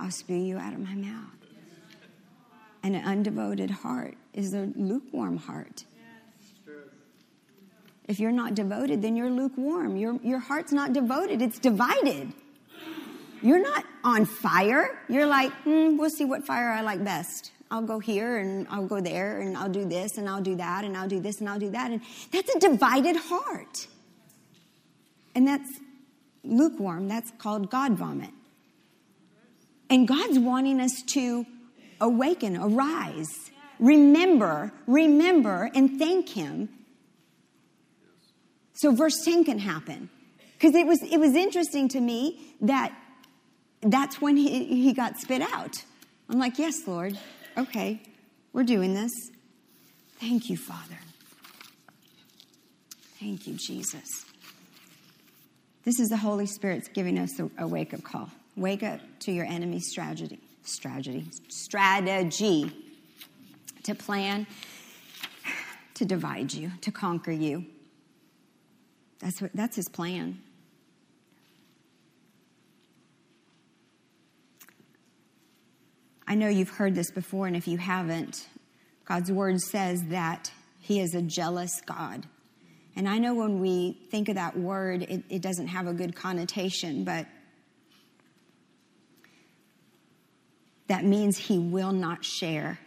I'll 0.00 0.10
spew 0.10 0.36
you 0.36 0.58
out 0.58 0.72
of 0.72 0.80
my 0.80 0.94
mouth. 0.94 1.30
And 2.82 2.96
an 2.96 3.02
undevoted 3.02 3.70
heart 3.70 4.16
is 4.32 4.54
a 4.54 4.68
lukewarm 4.76 5.36
heart. 5.36 5.84
If 8.08 8.18
you're 8.18 8.32
not 8.32 8.54
devoted, 8.54 9.02
then 9.02 9.16
you're 9.16 9.30
lukewarm. 9.30 9.96
Your, 9.96 10.18
your 10.22 10.38
heart's 10.38 10.72
not 10.72 10.92
devoted, 10.92 11.42
it's 11.42 11.58
divided. 11.58 12.32
You're 13.42 13.62
not 13.62 13.84
on 14.02 14.24
fire. 14.24 14.98
You're 15.08 15.26
like, 15.26 15.52
hmm, 15.62 15.96
we'll 15.96 16.10
see 16.10 16.24
what 16.24 16.44
fire 16.44 16.70
I 16.70 16.80
like 16.80 17.04
best. 17.04 17.52
I'll 17.70 17.82
go 17.82 17.98
here 17.98 18.38
and 18.38 18.66
I'll 18.70 18.86
go 18.86 19.00
there 19.00 19.40
and 19.40 19.56
I'll 19.56 19.68
do 19.68 19.84
this 19.84 20.16
and 20.16 20.28
I'll 20.28 20.40
do 20.40 20.56
that 20.56 20.84
and 20.84 20.96
I'll 20.96 21.06
do 21.06 21.20
this 21.20 21.38
and 21.40 21.48
I'll 21.48 21.58
do 21.58 21.70
that. 21.70 21.90
And 21.90 22.00
that's 22.32 22.54
a 22.54 22.58
divided 22.58 23.14
heart. 23.16 23.86
And 25.34 25.46
that's 25.46 25.68
lukewarm. 26.42 27.08
That's 27.08 27.30
called 27.38 27.70
God 27.70 27.92
vomit. 27.92 28.30
And 29.90 30.08
God's 30.08 30.38
wanting 30.38 30.80
us 30.80 31.02
to 31.08 31.46
awaken, 32.00 32.56
arise, 32.56 33.50
remember, 33.78 34.72
remember, 34.86 35.70
and 35.74 35.98
thank 35.98 36.30
Him. 36.30 36.70
So 38.78 38.92
verse 38.92 39.24
10 39.24 39.42
can 39.44 39.58
happen. 39.58 40.08
Because 40.52 40.76
it 40.76 40.86
was, 40.86 41.02
it 41.02 41.18
was 41.18 41.34
interesting 41.34 41.88
to 41.88 42.00
me 42.00 42.54
that 42.60 42.96
that's 43.80 44.20
when 44.20 44.36
he, 44.36 44.66
he 44.66 44.92
got 44.92 45.18
spit 45.18 45.42
out. 45.42 45.84
I'm 46.28 46.38
like, 46.38 46.58
yes, 46.60 46.86
Lord. 46.86 47.18
Okay, 47.56 48.00
we're 48.52 48.62
doing 48.62 48.94
this. 48.94 49.12
Thank 50.20 50.48
you, 50.48 50.56
Father. 50.56 50.98
Thank 53.18 53.48
you, 53.48 53.54
Jesus. 53.54 54.24
This 55.84 55.98
is 55.98 56.08
the 56.08 56.16
Holy 56.16 56.46
Spirit's 56.46 56.86
giving 56.86 57.18
us 57.18 57.40
a, 57.40 57.50
a 57.58 57.66
wake 57.66 57.94
up 57.94 58.04
call. 58.04 58.30
Wake 58.56 58.84
up 58.84 59.00
to 59.20 59.32
your 59.32 59.46
enemy's 59.46 59.88
strategy, 59.90 60.38
strategy, 60.62 61.24
strategy 61.48 62.70
to 63.82 63.94
plan, 63.96 64.46
to 65.94 66.04
divide 66.04 66.52
you, 66.52 66.70
to 66.82 66.92
conquer 66.92 67.32
you. 67.32 67.64
That's, 69.18 69.40
what, 69.42 69.50
that's 69.54 69.76
his 69.76 69.88
plan. 69.88 70.40
I 76.26 76.34
know 76.34 76.48
you've 76.48 76.68
heard 76.68 76.94
this 76.94 77.10
before, 77.10 77.46
and 77.46 77.56
if 77.56 77.66
you 77.66 77.78
haven't, 77.78 78.46
God's 79.06 79.32
word 79.32 79.60
says 79.60 80.02
that 80.08 80.52
he 80.78 81.00
is 81.00 81.14
a 81.14 81.22
jealous 81.22 81.80
God. 81.86 82.26
And 82.94 83.08
I 83.08 83.18
know 83.18 83.34
when 83.34 83.60
we 83.60 83.96
think 84.10 84.28
of 84.28 84.34
that 84.34 84.58
word, 84.58 85.02
it, 85.02 85.24
it 85.30 85.40
doesn't 85.40 85.68
have 85.68 85.86
a 85.86 85.94
good 85.94 86.14
connotation, 86.14 87.04
but 87.04 87.26
that 90.88 91.04
means 91.04 91.38
he 91.38 91.58
will 91.58 91.92
not 91.92 92.24
share 92.24 92.78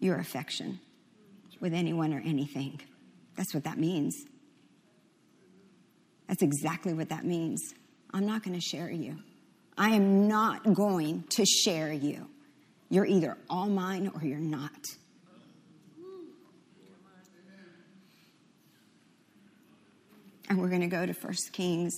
your 0.00 0.16
affection 0.18 0.80
with 1.60 1.74
anyone 1.74 2.14
or 2.14 2.22
anything. 2.24 2.80
That's 3.36 3.52
what 3.52 3.64
that 3.64 3.78
means. 3.78 4.14
That's 6.28 6.42
exactly 6.42 6.92
what 6.92 7.08
that 7.08 7.24
means. 7.24 7.74
I'm 8.12 8.26
not 8.26 8.42
going 8.42 8.54
to 8.54 8.60
share 8.60 8.90
you. 8.90 9.16
I 9.76 9.90
am 9.90 10.28
not 10.28 10.74
going 10.74 11.24
to 11.30 11.44
share 11.44 11.92
you. 11.92 12.28
You're 12.90 13.06
either 13.06 13.36
all 13.48 13.68
mine 13.68 14.10
or 14.14 14.22
you're 14.22 14.38
not. 14.38 14.70
And 20.48 20.58
we're 20.58 20.68
going 20.68 20.80
to 20.80 20.86
go 20.86 21.04
to 21.04 21.12
1 21.12 21.34
Kings. 21.52 21.92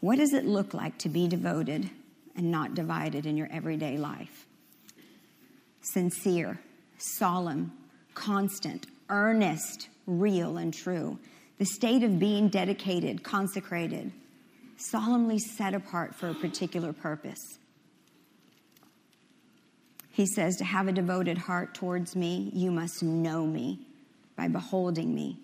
What 0.00 0.18
does 0.18 0.32
it 0.32 0.44
look 0.44 0.72
like 0.72 0.98
to 0.98 1.08
be 1.08 1.26
devoted 1.26 1.90
and 2.36 2.50
not 2.52 2.74
divided 2.74 3.26
in 3.26 3.36
your 3.36 3.48
everyday 3.50 3.98
life? 3.98 4.46
Sincere, 5.80 6.60
solemn, 6.98 7.72
constant, 8.16 8.86
earnest, 9.08 9.88
real, 10.06 10.56
and 10.56 10.74
true. 10.74 11.16
The 11.58 11.64
state 11.64 12.02
of 12.02 12.18
being 12.18 12.48
dedicated, 12.48 13.22
consecrated, 13.22 14.10
solemnly 14.76 15.38
set 15.38 15.74
apart 15.74 16.16
for 16.16 16.28
a 16.28 16.34
particular 16.34 16.92
purpose. 16.92 17.58
He 20.10 20.26
says, 20.26 20.56
To 20.56 20.64
have 20.64 20.88
a 20.88 20.92
devoted 20.92 21.38
heart 21.38 21.74
towards 21.74 22.16
me, 22.16 22.50
you 22.52 22.70
must 22.70 23.02
know 23.02 23.46
me 23.46 23.86
by 24.34 24.48
beholding 24.48 25.14
me. 25.14 25.38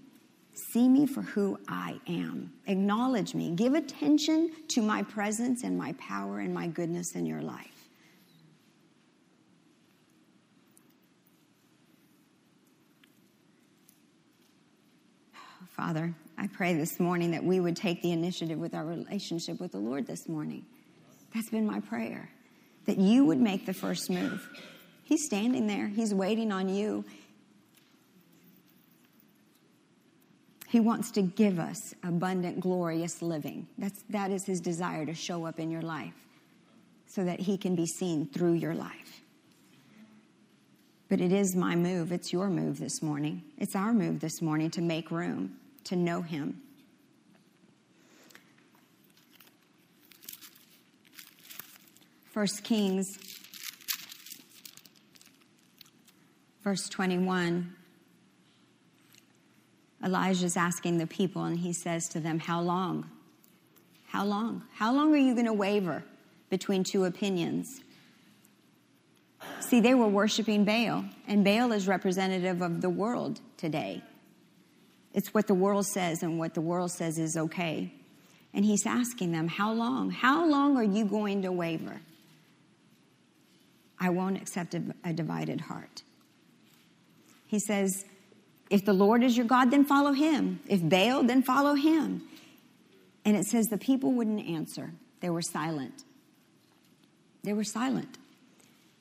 See 0.72 0.88
me 0.88 1.06
for 1.06 1.22
who 1.22 1.58
I 1.68 2.00
am. 2.08 2.52
Acknowledge 2.66 3.34
me. 3.34 3.52
Give 3.54 3.74
attention 3.74 4.50
to 4.68 4.82
my 4.82 5.02
presence 5.02 5.62
and 5.62 5.78
my 5.78 5.92
power 5.94 6.40
and 6.40 6.52
my 6.52 6.66
goodness 6.66 7.14
in 7.14 7.26
your 7.26 7.42
life. 7.42 7.81
Father, 15.84 16.14
I 16.38 16.46
pray 16.46 16.74
this 16.74 17.00
morning 17.00 17.32
that 17.32 17.42
we 17.42 17.58
would 17.58 17.74
take 17.74 18.02
the 18.02 18.12
initiative 18.12 18.56
with 18.56 18.72
our 18.72 18.84
relationship 18.84 19.58
with 19.58 19.72
the 19.72 19.80
Lord 19.80 20.06
this 20.06 20.28
morning. 20.28 20.64
That's 21.34 21.50
been 21.50 21.66
my 21.66 21.80
prayer 21.80 22.30
that 22.86 22.98
you 22.98 23.24
would 23.24 23.40
make 23.40 23.66
the 23.66 23.74
first 23.74 24.08
move. 24.08 24.48
He's 25.02 25.24
standing 25.24 25.66
there, 25.66 25.88
He's 25.88 26.14
waiting 26.14 26.52
on 26.52 26.68
you. 26.68 27.04
He 30.68 30.78
wants 30.78 31.10
to 31.10 31.22
give 31.22 31.58
us 31.58 31.94
abundant, 32.04 32.60
glorious 32.60 33.20
living. 33.20 33.66
That's, 33.76 34.04
that 34.10 34.30
is 34.30 34.46
His 34.46 34.60
desire 34.60 35.04
to 35.04 35.14
show 35.14 35.44
up 35.46 35.58
in 35.58 35.68
your 35.68 35.82
life 35.82 36.14
so 37.08 37.24
that 37.24 37.40
He 37.40 37.58
can 37.58 37.74
be 37.74 37.86
seen 37.86 38.28
through 38.28 38.52
your 38.52 38.74
life. 38.74 39.22
But 41.08 41.20
it 41.20 41.32
is 41.32 41.56
my 41.56 41.74
move, 41.74 42.12
it's 42.12 42.32
your 42.32 42.48
move 42.50 42.78
this 42.78 43.02
morning. 43.02 43.42
It's 43.58 43.74
our 43.74 43.92
move 43.92 44.20
this 44.20 44.40
morning 44.40 44.70
to 44.70 44.80
make 44.80 45.10
room, 45.10 45.56
to 45.84 45.96
know 45.96 46.22
Him. 46.22 46.60
First 52.32 52.64
Kings, 52.64 53.18
verse 56.64 56.88
21. 56.88 57.76
Elijah's 60.04 60.56
asking 60.56 60.98
the 60.98 61.06
people, 61.06 61.44
and 61.44 61.58
he 61.58 61.72
says 61.72 62.08
to 62.08 62.20
them, 62.20 62.38
How 62.38 62.60
long? 62.60 63.08
How 64.06 64.24
long? 64.24 64.62
How 64.74 64.92
long 64.92 65.14
are 65.14 65.18
you 65.18 65.34
going 65.34 65.46
to 65.46 65.52
waver 65.52 66.04
between 66.50 66.84
two 66.84 67.04
opinions? 67.04 67.80
See, 69.60 69.80
they 69.80 69.94
were 69.94 70.08
worshiping 70.08 70.64
Baal, 70.64 71.04
and 71.26 71.44
Baal 71.44 71.72
is 71.72 71.88
representative 71.88 72.62
of 72.62 72.80
the 72.80 72.90
world 72.90 73.40
today. 73.56 74.02
It's 75.14 75.34
what 75.34 75.46
the 75.46 75.54
world 75.54 75.86
says, 75.86 76.22
and 76.22 76.38
what 76.38 76.54
the 76.54 76.60
world 76.60 76.90
says 76.90 77.18
is 77.18 77.36
okay. 77.36 77.92
And 78.54 78.64
he's 78.64 78.86
asking 78.86 79.32
them, 79.32 79.48
How 79.48 79.72
long? 79.72 80.10
How 80.10 80.46
long 80.46 80.76
are 80.76 80.84
you 80.84 81.04
going 81.04 81.42
to 81.42 81.52
waver? 81.52 82.00
I 84.00 84.10
won't 84.10 84.36
accept 84.36 84.74
a, 84.74 84.82
a 85.04 85.12
divided 85.12 85.60
heart. 85.60 86.02
He 87.46 87.60
says, 87.60 88.04
if 88.72 88.86
the 88.86 88.94
Lord 88.94 89.22
is 89.22 89.36
your 89.36 89.44
God, 89.44 89.70
then 89.70 89.84
follow 89.84 90.12
him. 90.12 90.60
If 90.66 90.80
Baal, 90.82 91.22
then 91.24 91.42
follow 91.42 91.74
him. 91.74 92.22
And 93.22 93.36
it 93.36 93.44
says 93.44 93.66
the 93.66 93.76
people 93.76 94.12
wouldn't 94.12 94.48
answer, 94.48 94.92
they 95.20 95.28
were 95.28 95.42
silent. 95.42 96.04
They 97.44 97.52
were 97.52 97.64
silent. 97.64 98.16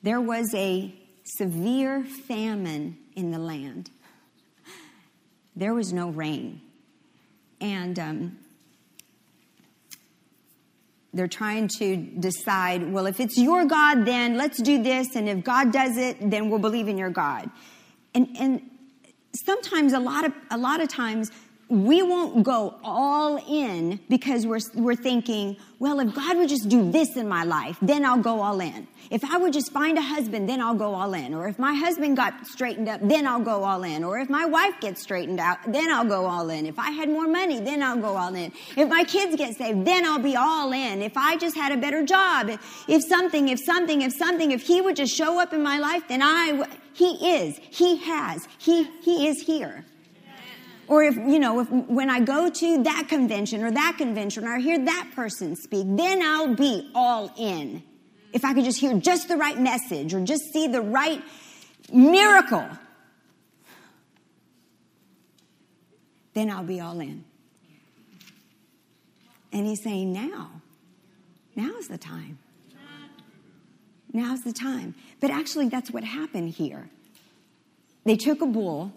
There 0.02 0.20
was 0.20 0.52
a 0.54 0.94
severe 1.24 2.04
famine 2.04 2.98
in 3.16 3.30
the 3.30 3.38
land, 3.38 3.90
there 5.56 5.74
was 5.74 5.92
no 5.92 6.08
rain. 6.08 6.60
And 7.60 7.98
um, 7.98 8.38
they're 11.14 11.28
trying 11.28 11.68
to 11.78 11.96
decide 11.96 12.92
well, 12.92 13.06
if 13.06 13.20
it's 13.20 13.38
your 13.38 13.64
God, 13.64 14.04
then 14.04 14.36
let's 14.36 14.60
do 14.60 14.82
this. 14.82 15.14
And 15.14 15.28
if 15.28 15.44
God 15.44 15.72
does 15.72 15.96
it, 15.96 16.30
then 16.30 16.50
we'll 16.50 16.58
believe 16.58 16.88
in 16.88 16.98
your 16.98 17.10
God. 17.10 17.50
And, 18.14 18.28
and 18.38 18.70
sometimes 19.44 19.92
a 19.92 20.00
lot 20.00 20.24
of 20.24 20.32
a 20.50 20.58
lot 20.58 20.80
of 20.80 20.88
times 20.88 21.30
we 21.72 22.02
won't 22.02 22.42
go 22.42 22.78
all 22.84 23.38
in 23.48 23.98
because 24.10 24.46
we're, 24.46 24.60
we're 24.74 24.94
thinking, 24.94 25.56
well, 25.78 26.00
if 26.00 26.14
God 26.14 26.36
would 26.36 26.50
just 26.50 26.68
do 26.68 26.90
this 26.92 27.16
in 27.16 27.26
my 27.26 27.44
life, 27.44 27.78
then 27.80 28.04
I'll 28.04 28.18
go 28.18 28.42
all 28.42 28.60
in. 28.60 28.86
If 29.10 29.24
I 29.24 29.38
would 29.38 29.54
just 29.54 29.72
find 29.72 29.96
a 29.96 30.02
husband, 30.02 30.50
then 30.50 30.60
I'll 30.60 30.74
go 30.74 30.92
all 30.92 31.14
in. 31.14 31.32
Or 31.32 31.48
if 31.48 31.58
my 31.58 31.72
husband 31.72 32.18
got 32.18 32.46
straightened 32.46 32.90
up, 32.90 33.00
then 33.02 33.26
I'll 33.26 33.40
go 33.40 33.64
all 33.64 33.84
in. 33.84 34.04
Or 34.04 34.18
if 34.18 34.28
my 34.28 34.44
wife 34.44 34.74
gets 34.80 35.00
straightened 35.00 35.40
out, 35.40 35.58
then 35.66 35.90
I'll 35.90 36.04
go 36.04 36.26
all 36.26 36.50
in. 36.50 36.66
If 36.66 36.78
I 36.78 36.90
had 36.90 37.08
more 37.08 37.26
money, 37.26 37.58
then 37.58 37.82
I'll 37.82 38.00
go 38.00 38.16
all 38.18 38.34
in. 38.34 38.52
If 38.76 38.90
my 38.90 39.04
kids 39.04 39.34
get 39.36 39.56
saved, 39.56 39.86
then 39.86 40.04
I'll 40.04 40.18
be 40.18 40.36
all 40.36 40.72
in. 40.72 41.00
If 41.00 41.16
I 41.16 41.38
just 41.38 41.56
had 41.56 41.72
a 41.72 41.78
better 41.78 42.04
job, 42.04 42.50
if 42.86 43.02
something, 43.02 43.48
if 43.48 43.60
something, 43.60 44.02
if 44.02 44.12
something, 44.12 44.50
if 44.50 44.66
he 44.66 44.82
would 44.82 44.96
just 44.96 45.16
show 45.16 45.40
up 45.40 45.54
in 45.54 45.62
my 45.62 45.78
life, 45.78 46.02
then 46.06 46.20
I, 46.22 46.66
he 46.92 47.38
is, 47.38 47.58
he 47.70 47.96
has, 47.96 48.46
he, 48.58 48.84
he 49.02 49.26
is 49.26 49.40
here. 49.40 49.86
Or 50.88 51.02
if, 51.02 51.16
you 51.16 51.38
know, 51.38 51.60
if 51.60 51.70
when 51.70 52.10
I 52.10 52.20
go 52.20 52.50
to 52.50 52.82
that 52.82 53.06
convention 53.08 53.62
or 53.62 53.70
that 53.70 53.94
convention 53.98 54.44
or 54.44 54.54
I 54.54 54.60
hear 54.60 54.84
that 54.84 55.10
person 55.14 55.56
speak, 55.56 55.86
then 55.88 56.22
I'll 56.22 56.54
be 56.54 56.90
all 56.94 57.32
in. 57.38 57.82
If 58.32 58.44
I 58.44 58.54
could 58.54 58.64
just 58.64 58.80
hear 58.80 58.98
just 58.98 59.28
the 59.28 59.36
right 59.36 59.58
message 59.58 60.14
or 60.14 60.20
just 60.24 60.42
see 60.52 60.66
the 60.66 60.80
right 60.80 61.22
miracle, 61.92 62.66
then 66.34 66.50
I'll 66.50 66.64
be 66.64 66.80
all 66.80 66.98
in. 67.00 67.24
And 69.52 69.66
he's 69.66 69.82
saying, 69.82 70.12
now, 70.12 70.50
now's 71.54 71.88
the 71.88 71.98
time. 71.98 72.38
Now's 74.12 74.40
the 74.40 74.52
time. 74.52 74.94
But 75.20 75.30
actually, 75.30 75.68
that's 75.68 75.90
what 75.90 76.04
happened 76.04 76.50
here. 76.50 76.88
They 78.04 78.16
took 78.16 78.42
a 78.42 78.46
bull 78.46 78.92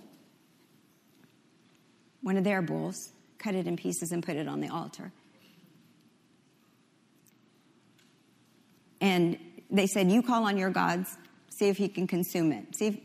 one 2.26 2.38
of 2.38 2.44
their 2.44 2.64
bulls, 2.64 3.12
cut 3.38 3.54
it 3.54 3.68
in 3.68 3.78
pieces, 3.78 4.12
and 4.12 4.26
put 4.26 4.36
it 4.36 4.48
on 4.48 4.60
the 4.60 4.68
altar. 4.68 5.12
And 9.00 9.38
they 9.70 9.86
said, 9.86 10.10
You 10.10 10.24
call 10.24 10.46
on 10.46 10.58
your 10.58 10.72
gods, 10.72 11.16
see 11.50 11.68
if 11.68 11.78
he 11.78 11.88
can 11.88 12.08
consume 12.08 12.52
it. 12.52 12.76
See 12.76 12.88
if, 12.88 12.98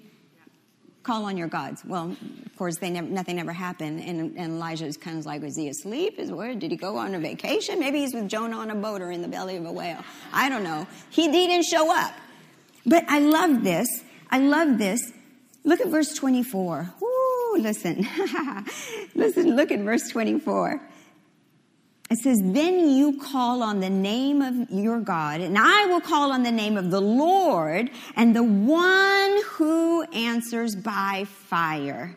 call 1.03 1.27
on 1.27 1.37
your 1.37 1.49
gods. 1.49 1.85
Well, 1.85 2.17
of 2.47 2.57
course, 2.57 2.79
they 2.79 2.89
never, 2.89 3.09
nothing 3.09 3.39
ever 3.39 3.53
happened. 3.53 4.01
And, 4.01 4.39
and 4.39 4.55
Elijah 4.55 4.87
is 4.87 4.97
kind 4.97 5.19
of 5.19 5.27
like, 5.27 5.43
was 5.43 5.55
he 5.55 5.69
asleep? 5.69 6.19
Is 6.19 6.33
where? 6.33 6.55
Did 6.55 6.71
he 6.71 6.79
go 6.79 6.97
on 6.97 7.15
a 7.15 7.21
vacation? 7.21 7.79
Maybe 7.79 7.99
he's 7.99 8.15
with 8.15 8.27
Jonah 8.27 8.57
on 8.57 8.71
a 8.71 8.75
boat 8.75 9.03
or 9.03 9.11
in 9.11 9.21
the 9.21 9.29
belly 9.29 9.59
of 9.59 9.67
a 9.67 9.73
whale. 9.73 10.03
I 10.33 10.49
don't 10.49 10.65
know. 10.65 10.87
He, 11.11 11.31
he 11.31 11.47
didn't 11.47 11.67
show 11.67 11.95
up. 11.95 12.15
But 12.87 13.05
I 13.07 13.19
love 13.19 13.65
this. 13.65 13.87
I 14.31 14.39
love 14.39 14.79
this. 14.79 15.13
Look 15.63 15.83
at 15.83 15.89
verse 15.89 16.15
24. 16.15 16.95
Woo 17.03 17.20
listen. 17.59 18.07
listen, 19.15 19.57
look 19.57 19.71
at 19.71 19.81
verse 19.81 20.09
24. 20.09 20.81
It 22.11 22.19
says, 22.19 22.41
Then 22.43 22.91
you 22.91 23.21
call 23.21 23.63
on 23.63 23.79
the 23.79 23.89
name 23.89 24.43
of 24.43 24.69
your 24.71 25.01
God, 25.01 25.41
and 25.41 25.57
I 25.57 25.87
will 25.87 26.01
call 26.01 26.33
on 26.33 26.43
the 26.43 26.51
name 26.51 26.77
of 26.77 26.91
the 26.91 27.01
Lord, 27.01 27.89
and 28.17 28.35
the 28.35 28.43
one 28.43 29.41
who 29.45 30.03
answers 30.13 30.75
by 30.75 31.25
fire. 31.27 32.17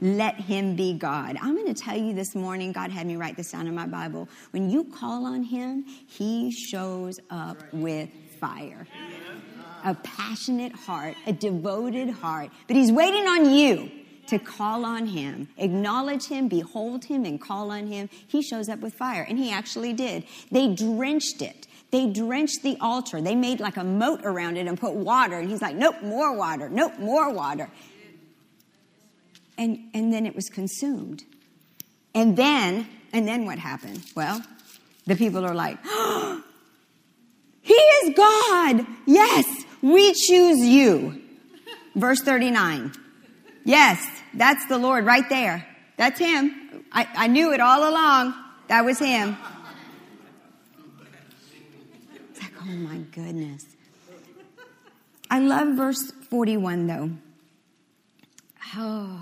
Let 0.00 0.34
him 0.34 0.74
be 0.74 0.94
God. 0.94 1.38
I'm 1.40 1.54
going 1.54 1.72
to 1.72 1.80
tell 1.80 1.96
you 1.96 2.12
this 2.12 2.34
morning, 2.34 2.72
God 2.72 2.90
had 2.90 3.06
me 3.06 3.14
write 3.14 3.36
this 3.36 3.52
down 3.52 3.68
in 3.68 3.74
my 3.74 3.86
Bible. 3.86 4.28
When 4.50 4.68
you 4.68 4.84
call 4.84 5.24
on 5.24 5.44
him, 5.44 5.84
he 5.84 6.50
shows 6.50 7.20
up 7.30 7.56
with 7.72 8.10
fire. 8.40 8.86
A 9.84 9.94
passionate 9.94 10.72
heart, 10.72 11.14
a 11.26 11.32
devoted 11.32 12.10
heart, 12.10 12.50
but 12.66 12.74
he's 12.74 12.90
waiting 12.90 13.28
on 13.28 13.54
you 13.54 13.90
to 14.28 14.38
call 14.38 14.84
on 14.84 15.06
him, 15.06 15.48
acknowledge 15.58 16.26
him, 16.26 16.48
behold 16.48 17.04
him, 17.04 17.24
and 17.24 17.40
call 17.40 17.70
on 17.70 17.86
him, 17.86 18.08
he 18.26 18.42
shows 18.42 18.68
up 18.68 18.80
with 18.80 18.94
fire. 18.94 19.26
And 19.28 19.38
he 19.38 19.50
actually 19.50 19.92
did. 19.92 20.24
They 20.50 20.74
drenched 20.74 21.42
it. 21.42 21.66
They 21.90 22.06
drenched 22.06 22.62
the 22.62 22.76
altar. 22.80 23.20
They 23.20 23.34
made 23.34 23.60
like 23.60 23.76
a 23.76 23.84
moat 23.84 24.20
around 24.24 24.56
it 24.56 24.66
and 24.66 24.78
put 24.78 24.94
water. 24.94 25.38
And 25.38 25.48
he's 25.48 25.62
like, 25.62 25.76
nope, 25.76 26.02
more 26.02 26.36
water. 26.36 26.68
Nope, 26.68 26.98
more 26.98 27.32
water. 27.32 27.70
And, 29.56 29.78
and 29.94 30.12
then 30.12 30.26
it 30.26 30.34
was 30.34 30.48
consumed. 30.48 31.22
And 32.14 32.36
then, 32.36 32.88
and 33.12 33.28
then 33.28 33.46
what 33.46 33.58
happened? 33.58 34.02
Well, 34.16 34.42
the 35.06 35.14
people 35.14 35.44
are 35.44 35.54
like, 35.54 35.78
oh, 35.84 36.42
He 37.64 37.72
is 37.72 38.14
God. 38.14 38.86
Yes, 39.06 39.46
we 39.80 40.12
choose 40.12 40.60
you. 40.60 41.22
Verse 41.94 42.20
39. 42.20 42.92
Yes, 43.64 44.06
that's 44.34 44.66
the 44.66 44.78
Lord 44.78 45.04
right 45.06 45.28
there. 45.28 45.66
That's 45.96 46.18
Him. 46.18 46.84
I, 46.92 47.08
I 47.14 47.26
knew 47.26 47.52
it 47.52 47.60
all 47.60 47.88
along. 47.88 48.34
That 48.68 48.84
was 48.84 48.98
Him. 48.98 49.36
It's 52.30 52.42
like, 52.42 52.52
oh 52.60 52.66
my 52.66 52.98
goodness. 53.12 53.64
I 55.30 55.40
love 55.40 55.76
verse 55.76 56.12
41 56.30 56.86
though. 56.86 57.10
Oh, 58.76 59.20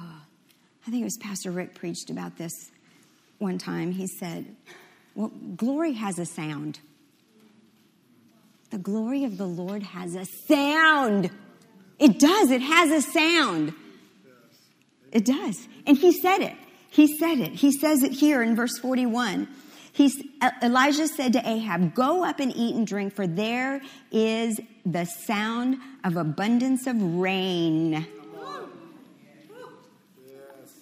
I 0.87 0.91
think 0.91 1.03
it 1.03 1.05
was 1.05 1.19
Pastor 1.19 1.51
Rick 1.51 1.75
preached 1.75 2.11
about 2.11 2.37
this 2.37 2.71
one 3.39 3.59
time. 3.59 3.93
He 3.93 4.07
said, 4.07 4.57
Well, 5.15 5.31
glory 5.57 5.93
has 5.93 6.19
a 6.19 6.27
sound. 6.27 6.81
The 8.71 8.79
glory 8.79 9.25
of 9.25 9.37
the 9.37 9.47
Lord 9.47 9.83
has 9.83 10.15
a 10.15 10.25
sound. 10.25 11.31
It 11.99 12.19
does, 12.19 12.51
it 12.51 12.63
has 12.63 12.91
a 12.91 13.03
sound. 13.03 13.75
It 15.13 15.25
does. 15.25 15.69
And 15.87 15.97
he 15.97 16.13
said 16.13 16.41
it. 16.41 16.55
He 16.91 17.17
said 17.19 17.39
it. 17.39 17.53
He 17.53 17.71
says 17.73 18.03
it 18.03 18.13
here 18.13 18.43
in 18.43 18.57
verse 18.57 18.79
41. 18.79 19.47
He's, 19.93 20.23
Elijah 20.63 21.07
said 21.07 21.35
to 21.35 21.49
Ahab, 21.49 21.95
Go 21.95 22.25
up 22.25 22.41
and 22.41 22.55
eat 22.57 22.75
and 22.75 22.87
drink, 22.87 23.15
for 23.15 23.27
there 23.27 23.83
is 24.11 24.59
the 24.87 25.05
sound 25.05 25.77
of 26.03 26.17
abundance 26.17 26.87
of 26.87 26.97
rain. 27.01 28.07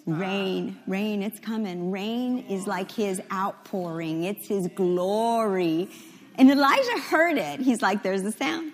Rain, 0.07 0.79
rain, 0.87 1.23
it's 1.23 1.39
coming. 1.39 1.91
Rain 1.91 2.47
is 2.49 2.67
like 2.67 2.91
his 2.91 3.21
outpouring, 3.33 4.25
it's 4.25 4.47
his 4.47 4.69
glory. 4.69 5.89
And 6.37 6.51
Elijah 6.51 6.99
heard 6.99 7.37
it. 7.37 7.61
He's 7.61 7.83
like, 7.83 8.03
There's 8.03 8.23
the 8.23 8.33
sound. 8.33 8.73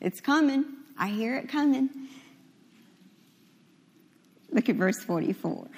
It's 0.00 0.20
coming. 0.20 0.64
I 0.98 1.08
hear 1.08 1.36
it 1.36 1.48
coming. 1.48 1.90
Look 4.50 4.68
at 4.68 4.76
verse 4.76 5.02
44. 5.04 5.68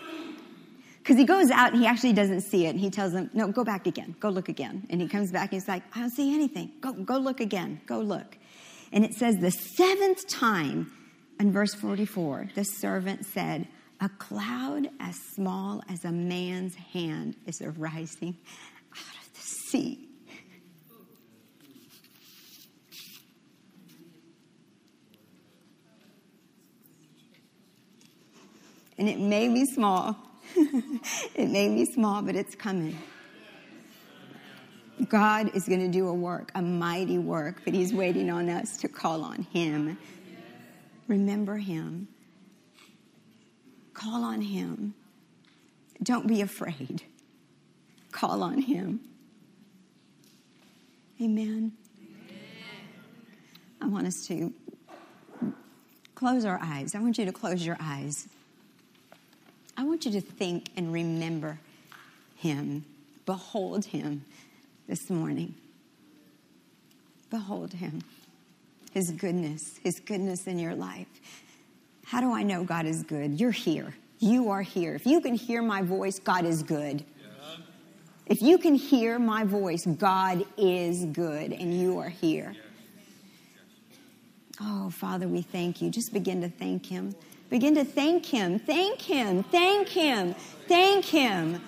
because 0.99 1.17
he 1.17 1.25
goes 1.25 1.51
out 1.51 1.73
and 1.73 1.81
he 1.81 1.87
actually 1.87 2.13
doesn't 2.13 2.43
see 2.43 2.67
it. 2.67 2.71
And 2.71 2.81
he 2.81 2.91
tells 2.91 3.13
them, 3.13 3.31
No, 3.33 3.49
go 3.49 3.65
back 3.65 3.87
again. 3.87 4.15
Go 4.21 4.29
look 4.29 4.49
again. 4.49 4.87
And 4.91 5.01
he 5.01 5.09
comes 5.09 5.33
back 5.33 5.53
and 5.53 5.61
he's 5.61 5.69
like, 5.69 5.83
I 5.97 6.01
don't 6.01 6.11
see 6.11 6.33
anything. 6.35 6.73
Go, 6.81 6.93
go 6.93 7.19
look 7.19 7.41
again. 7.41 7.81
Go 7.87 8.01
look. 8.01 8.37
And 8.93 9.05
it 9.05 9.15
says, 9.15 9.39
The 9.39 9.51
seventh 9.51 10.29
time 10.29 10.93
in 11.39 11.53
verse 11.53 11.75
44, 11.75 12.51
the 12.55 12.65
servant 12.65 13.27
said, 13.27 13.67
A 14.01 14.09
cloud 14.09 14.89
as 15.01 15.17
small 15.35 15.83
as 15.89 16.05
a 16.05 16.13
man's 16.13 16.75
hand 16.75 17.37
is 17.47 17.61
arising 17.61 18.37
out 18.93 19.25
of 19.27 19.33
the 19.35 19.41
sea. 19.41 20.10
And 29.01 29.09
it 29.09 29.19
may 29.19 29.49
be 29.49 29.65
small. 29.65 30.15
it 30.55 31.49
may 31.49 31.71
be 31.71 31.87
small, 31.87 32.21
but 32.21 32.37
it's 32.37 32.55
coming. 32.55 32.99
God 35.09 35.57
is 35.57 35.67
going 35.67 35.81
to 35.81 35.89
do 35.89 36.07
a 36.09 36.13
work, 36.13 36.53
a 36.55 36.61
mighty 36.61 37.17
work, 37.17 37.63
but 37.65 37.73
He's 37.73 37.95
waiting 37.95 38.29
on 38.29 38.51
us 38.51 38.77
to 38.77 38.89
call 38.89 39.25
on 39.25 39.47
Him. 39.55 39.97
Remember 41.09 41.57
Him. 41.57 42.09
Call 43.95 44.23
on 44.23 44.43
Him. 44.43 44.93
Don't 46.03 46.27
be 46.27 46.43
afraid. 46.43 47.03
Call 48.13 48.43
on 48.43 48.61
Him. 48.61 49.01
Amen. 51.23 51.73
I 53.81 53.87
want 53.87 54.07
us 54.07 54.27
to 54.27 54.53
close 56.15 56.45
our 56.45 56.61
eyes. 56.63 56.95
I 56.95 56.99
want 56.99 57.17
you 57.17 57.25
to 57.25 57.33
close 57.33 57.65
your 57.65 57.79
eyes. 57.81 58.29
I 59.81 59.83
want 59.83 60.05
you 60.05 60.13
to 60.13 60.21
think 60.21 60.69
and 60.77 60.93
remember 60.93 61.59
him, 62.37 62.85
behold 63.25 63.87
him 63.87 64.27
this 64.87 65.09
morning. 65.09 65.55
Behold 67.31 67.73
him, 67.73 68.03
his 68.93 69.11
goodness, 69.11 69.81
his 69.83 69.99
goodness 69.99 70.47
in 70.47 70.59
your 70.59 70.75
life. 70.75 71.07
How 72.05 72.21
do 72.21 72.31
I 72.31 72.43
know 72.43 72.63
God 72.63 72.85
is 72.85 73.03
good? 73.03 73.41
You're 73.41 73.53
here. 73.53 73.95
You 74.19 74.51
are 74.51 74.61
here. 74.61 74.95
If 74.95 75.07
you 75.07 75.23
can 75.23 75.35
hear 75.35 75.63
my 75.63 75.81
voice, 75.81 76.19
God 76.19 76.45
is 76.45 76.63
good. 76.63 77.03
If 78.27 78.43
you 78.43 78.59
can 78.59 78.75
hear 78.75 79.19
my 79.19 79.45
voice, 79.45 79.87
God 79.87 80.45
is 80.59 81.07
good, 81.07 81.55
and 81.55 81.73
you 81.73 81.99
are 82.01 82.11
here. 82.11 82.55
Oh, 84.61 84.91
Father, 84.91 85.27
we 85.27 85.41
thank 85.41 85.81
you. 85.81 85.89
Just 85.89 86.13
begin 86.13 86.43
to 86.43 86.51
thank 86.51 86.85
him. 86.85 87.15
Begin 87.51 87.75
to 87.75 87.85
thank 87.85 88.27
Him, 88.27 88.61
thank 88.61 89.03
Him, 89.03 89.43
thank 89.43 89.89
Him, 89.89 90.35
thank 90.69 91.05
Him. 91.05 91.61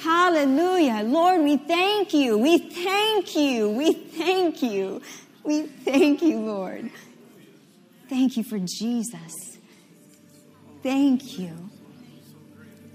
Hallelujah. 0.00 1.02
Lord, 1.04 1.42
we 1.42 1.56
thank 1.56 2.14
you. 2.14 2.38
We 2.38 2.58
thank 2.58 3.34
you. 3.34 3.68
We 3.68 3.92
thank 3.92 4.62
you. 4.62 5.02
We 5.42 5.62
thank 5.62 6.22
you, 6.22 6.38
Lord. 6.38 6.90
Thank 8.08 8.36
you 8.36 8.44
for 8.44 8.58
Jesus. 8.58 9.58
Thank 10.82 11.38
you. 11.38 11.68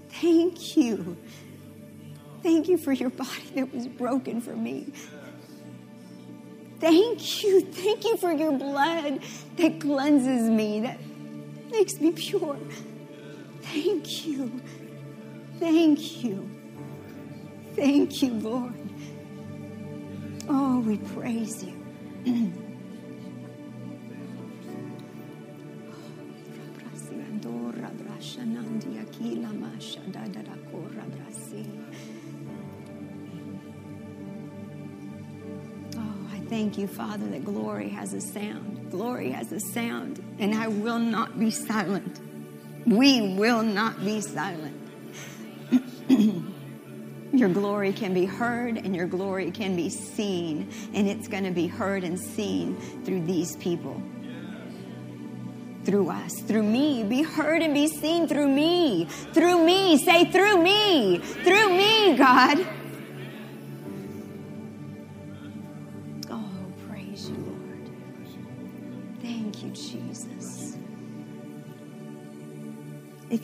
Thank 0.08 0.76
you. 0.76 1.16
Thank 2.42 2.68
you 2.68 2.78
for 2.78 2.92
your 2.92 3.10
body 3.10 3.50
that 3.54 3.72
was 3.74 3.86
broken 3.86 4.40
for 4.40 4.56
me. 4.56 4.92
Thank 6.80 7.42
you. 7.42 7.60
Thank 7.60 8.04
you 8.04 8.16
for 8.16 8.32
your 8.32 8.52
blood 8.52 9.20
that 9.56 9.80
cleanses 9.80 10.48
me, 10.48 10.80
that 10.80 10.98
makes 11.76 12.00
me 12.00 12.12
pure. 12.12 12.56
Thank 13.62 14.26
you. 14.26 14.60
Thank 15.58 16.24
you. 16.24 16.48
Thank 17.74 18.22
you, 18.22 18.34
Lord. 18.34 18.74
Oh, 20.48 20.80
we 20.80 20.98
praise 20.98 21.64
you. 21.64 21.72
Oh, 35.96 36.28
I 36.32 36.38
thank 36.48 36.78
you, 36.78 36.86
Father, 36.86 37.26
that 37.28 37.44
glory 37.44 37.88
has 37.88 38.14
a 38.14 38.20
sound. 38.20 38.73
Glory 38.94 39.32
has 39.32 39.50
a 39.50 39.58
sound, 39.58 40.22
and 40.38 40.54
I 40.54 40.68
will 40.68 41.00
not 41.00 41.36
be 41.36 41.50
silent. 41.50 42.20
We 42.86 43.34
will 43.34 43.60
not 43.60 44.04
be 44.04 44.20
silent. 44.20 44.80
your 47.32 47.48
glory 47.48 47.92
can 47.92 48.14
be 48.14 48.24
heard 48.24 48.76
and 48.76 48.94
your 48.94 49.08
glory 49.08 49.50
can 49.50 49.74
be 49.74 49.90
seen, 49.90 50.70
and 50.94 51.08
it's 51.08 51.26
going 51.26 51.42
to 51.42 51.50
be 51.50 51.66
heard 51.66 52.04
and 52.04 52.20
seen 52.20 52.76
through 53.04 53.26
these 53.26 53.56
people. 53.56 54.00
Through 55.82 56.10
us, 56.10 56.40
through 56.42 56.62
me, 56.62 57.02
be 57.02 57.22
heard 57.22 57.62
and 57.62 57.74
be 57.74 57.88
seen 57.88 58.28
through 58.28 58.46
me, 58.46 59.06
through 59.06 59.66
me. 59.66 59.98
Say, 59.98 60.30
through 60.30 60.62
me, 60.62 61.18
through 61.18 61.70
me, 61.70 62.16
God. 62.16 62.64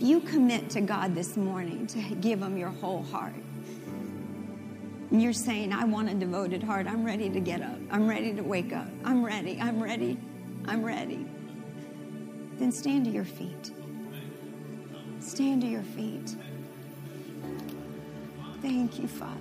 If 0.00 0.06
you 0.06 0.20
commit 0.20 0.70
to 0.70 0.80
God 0.80 1.14
this 1.14 1.36
morning 1.36 1.86
to 1.88 2.00
give 2.22 2.40
Him 2.40 2.56
your 2.56 2.70
whole 2.70 3.02
heart, 3.02 3.34
and 5.10 5.22
you're 5.22 5.34
saying, 5.34 5.74
I 5.74 5.84
want 5.84 6.08
a 6.08 6.14
devoted 6.14 6.62
heart, 6.62 6.86
I'm 6.86 7.04
ready 7.04 7.28
to 7.28 7.38
get 7.38 7.60
up, 7.60 7.76
I'm 7.90 8.08
ready 8.08 8.32
to 8.32 8.40
wake 8.40 8.72
up, 8.72 8.88
I'm 9.04 9.22
ready, 9.22 9.60
I'm 9.60 9.82
ready, 9.82 10.16
I'm 10.64 10.82
ready, 10.82 11.26
then 12.58 12.72
stand 12.72 13.04
to 13.04 13.10
your 13.10 13.26
feet. 13.26 13.72
Stand 15.20 15.60
to 15.60 15.68
your 15.68 15.82
feet. 15.82 16.34
Thank 18.62 18.98
you, 18.98 19.06
Father. 19.06 19.36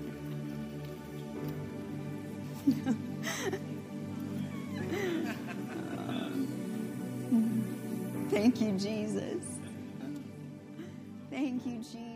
Thank 8.29 8.59
you, 8.59 8.73
Jesus. 8.73 9.48
Thank 11.39 11.65
you, 11.65 11.77
Jesus. 11.77 12.08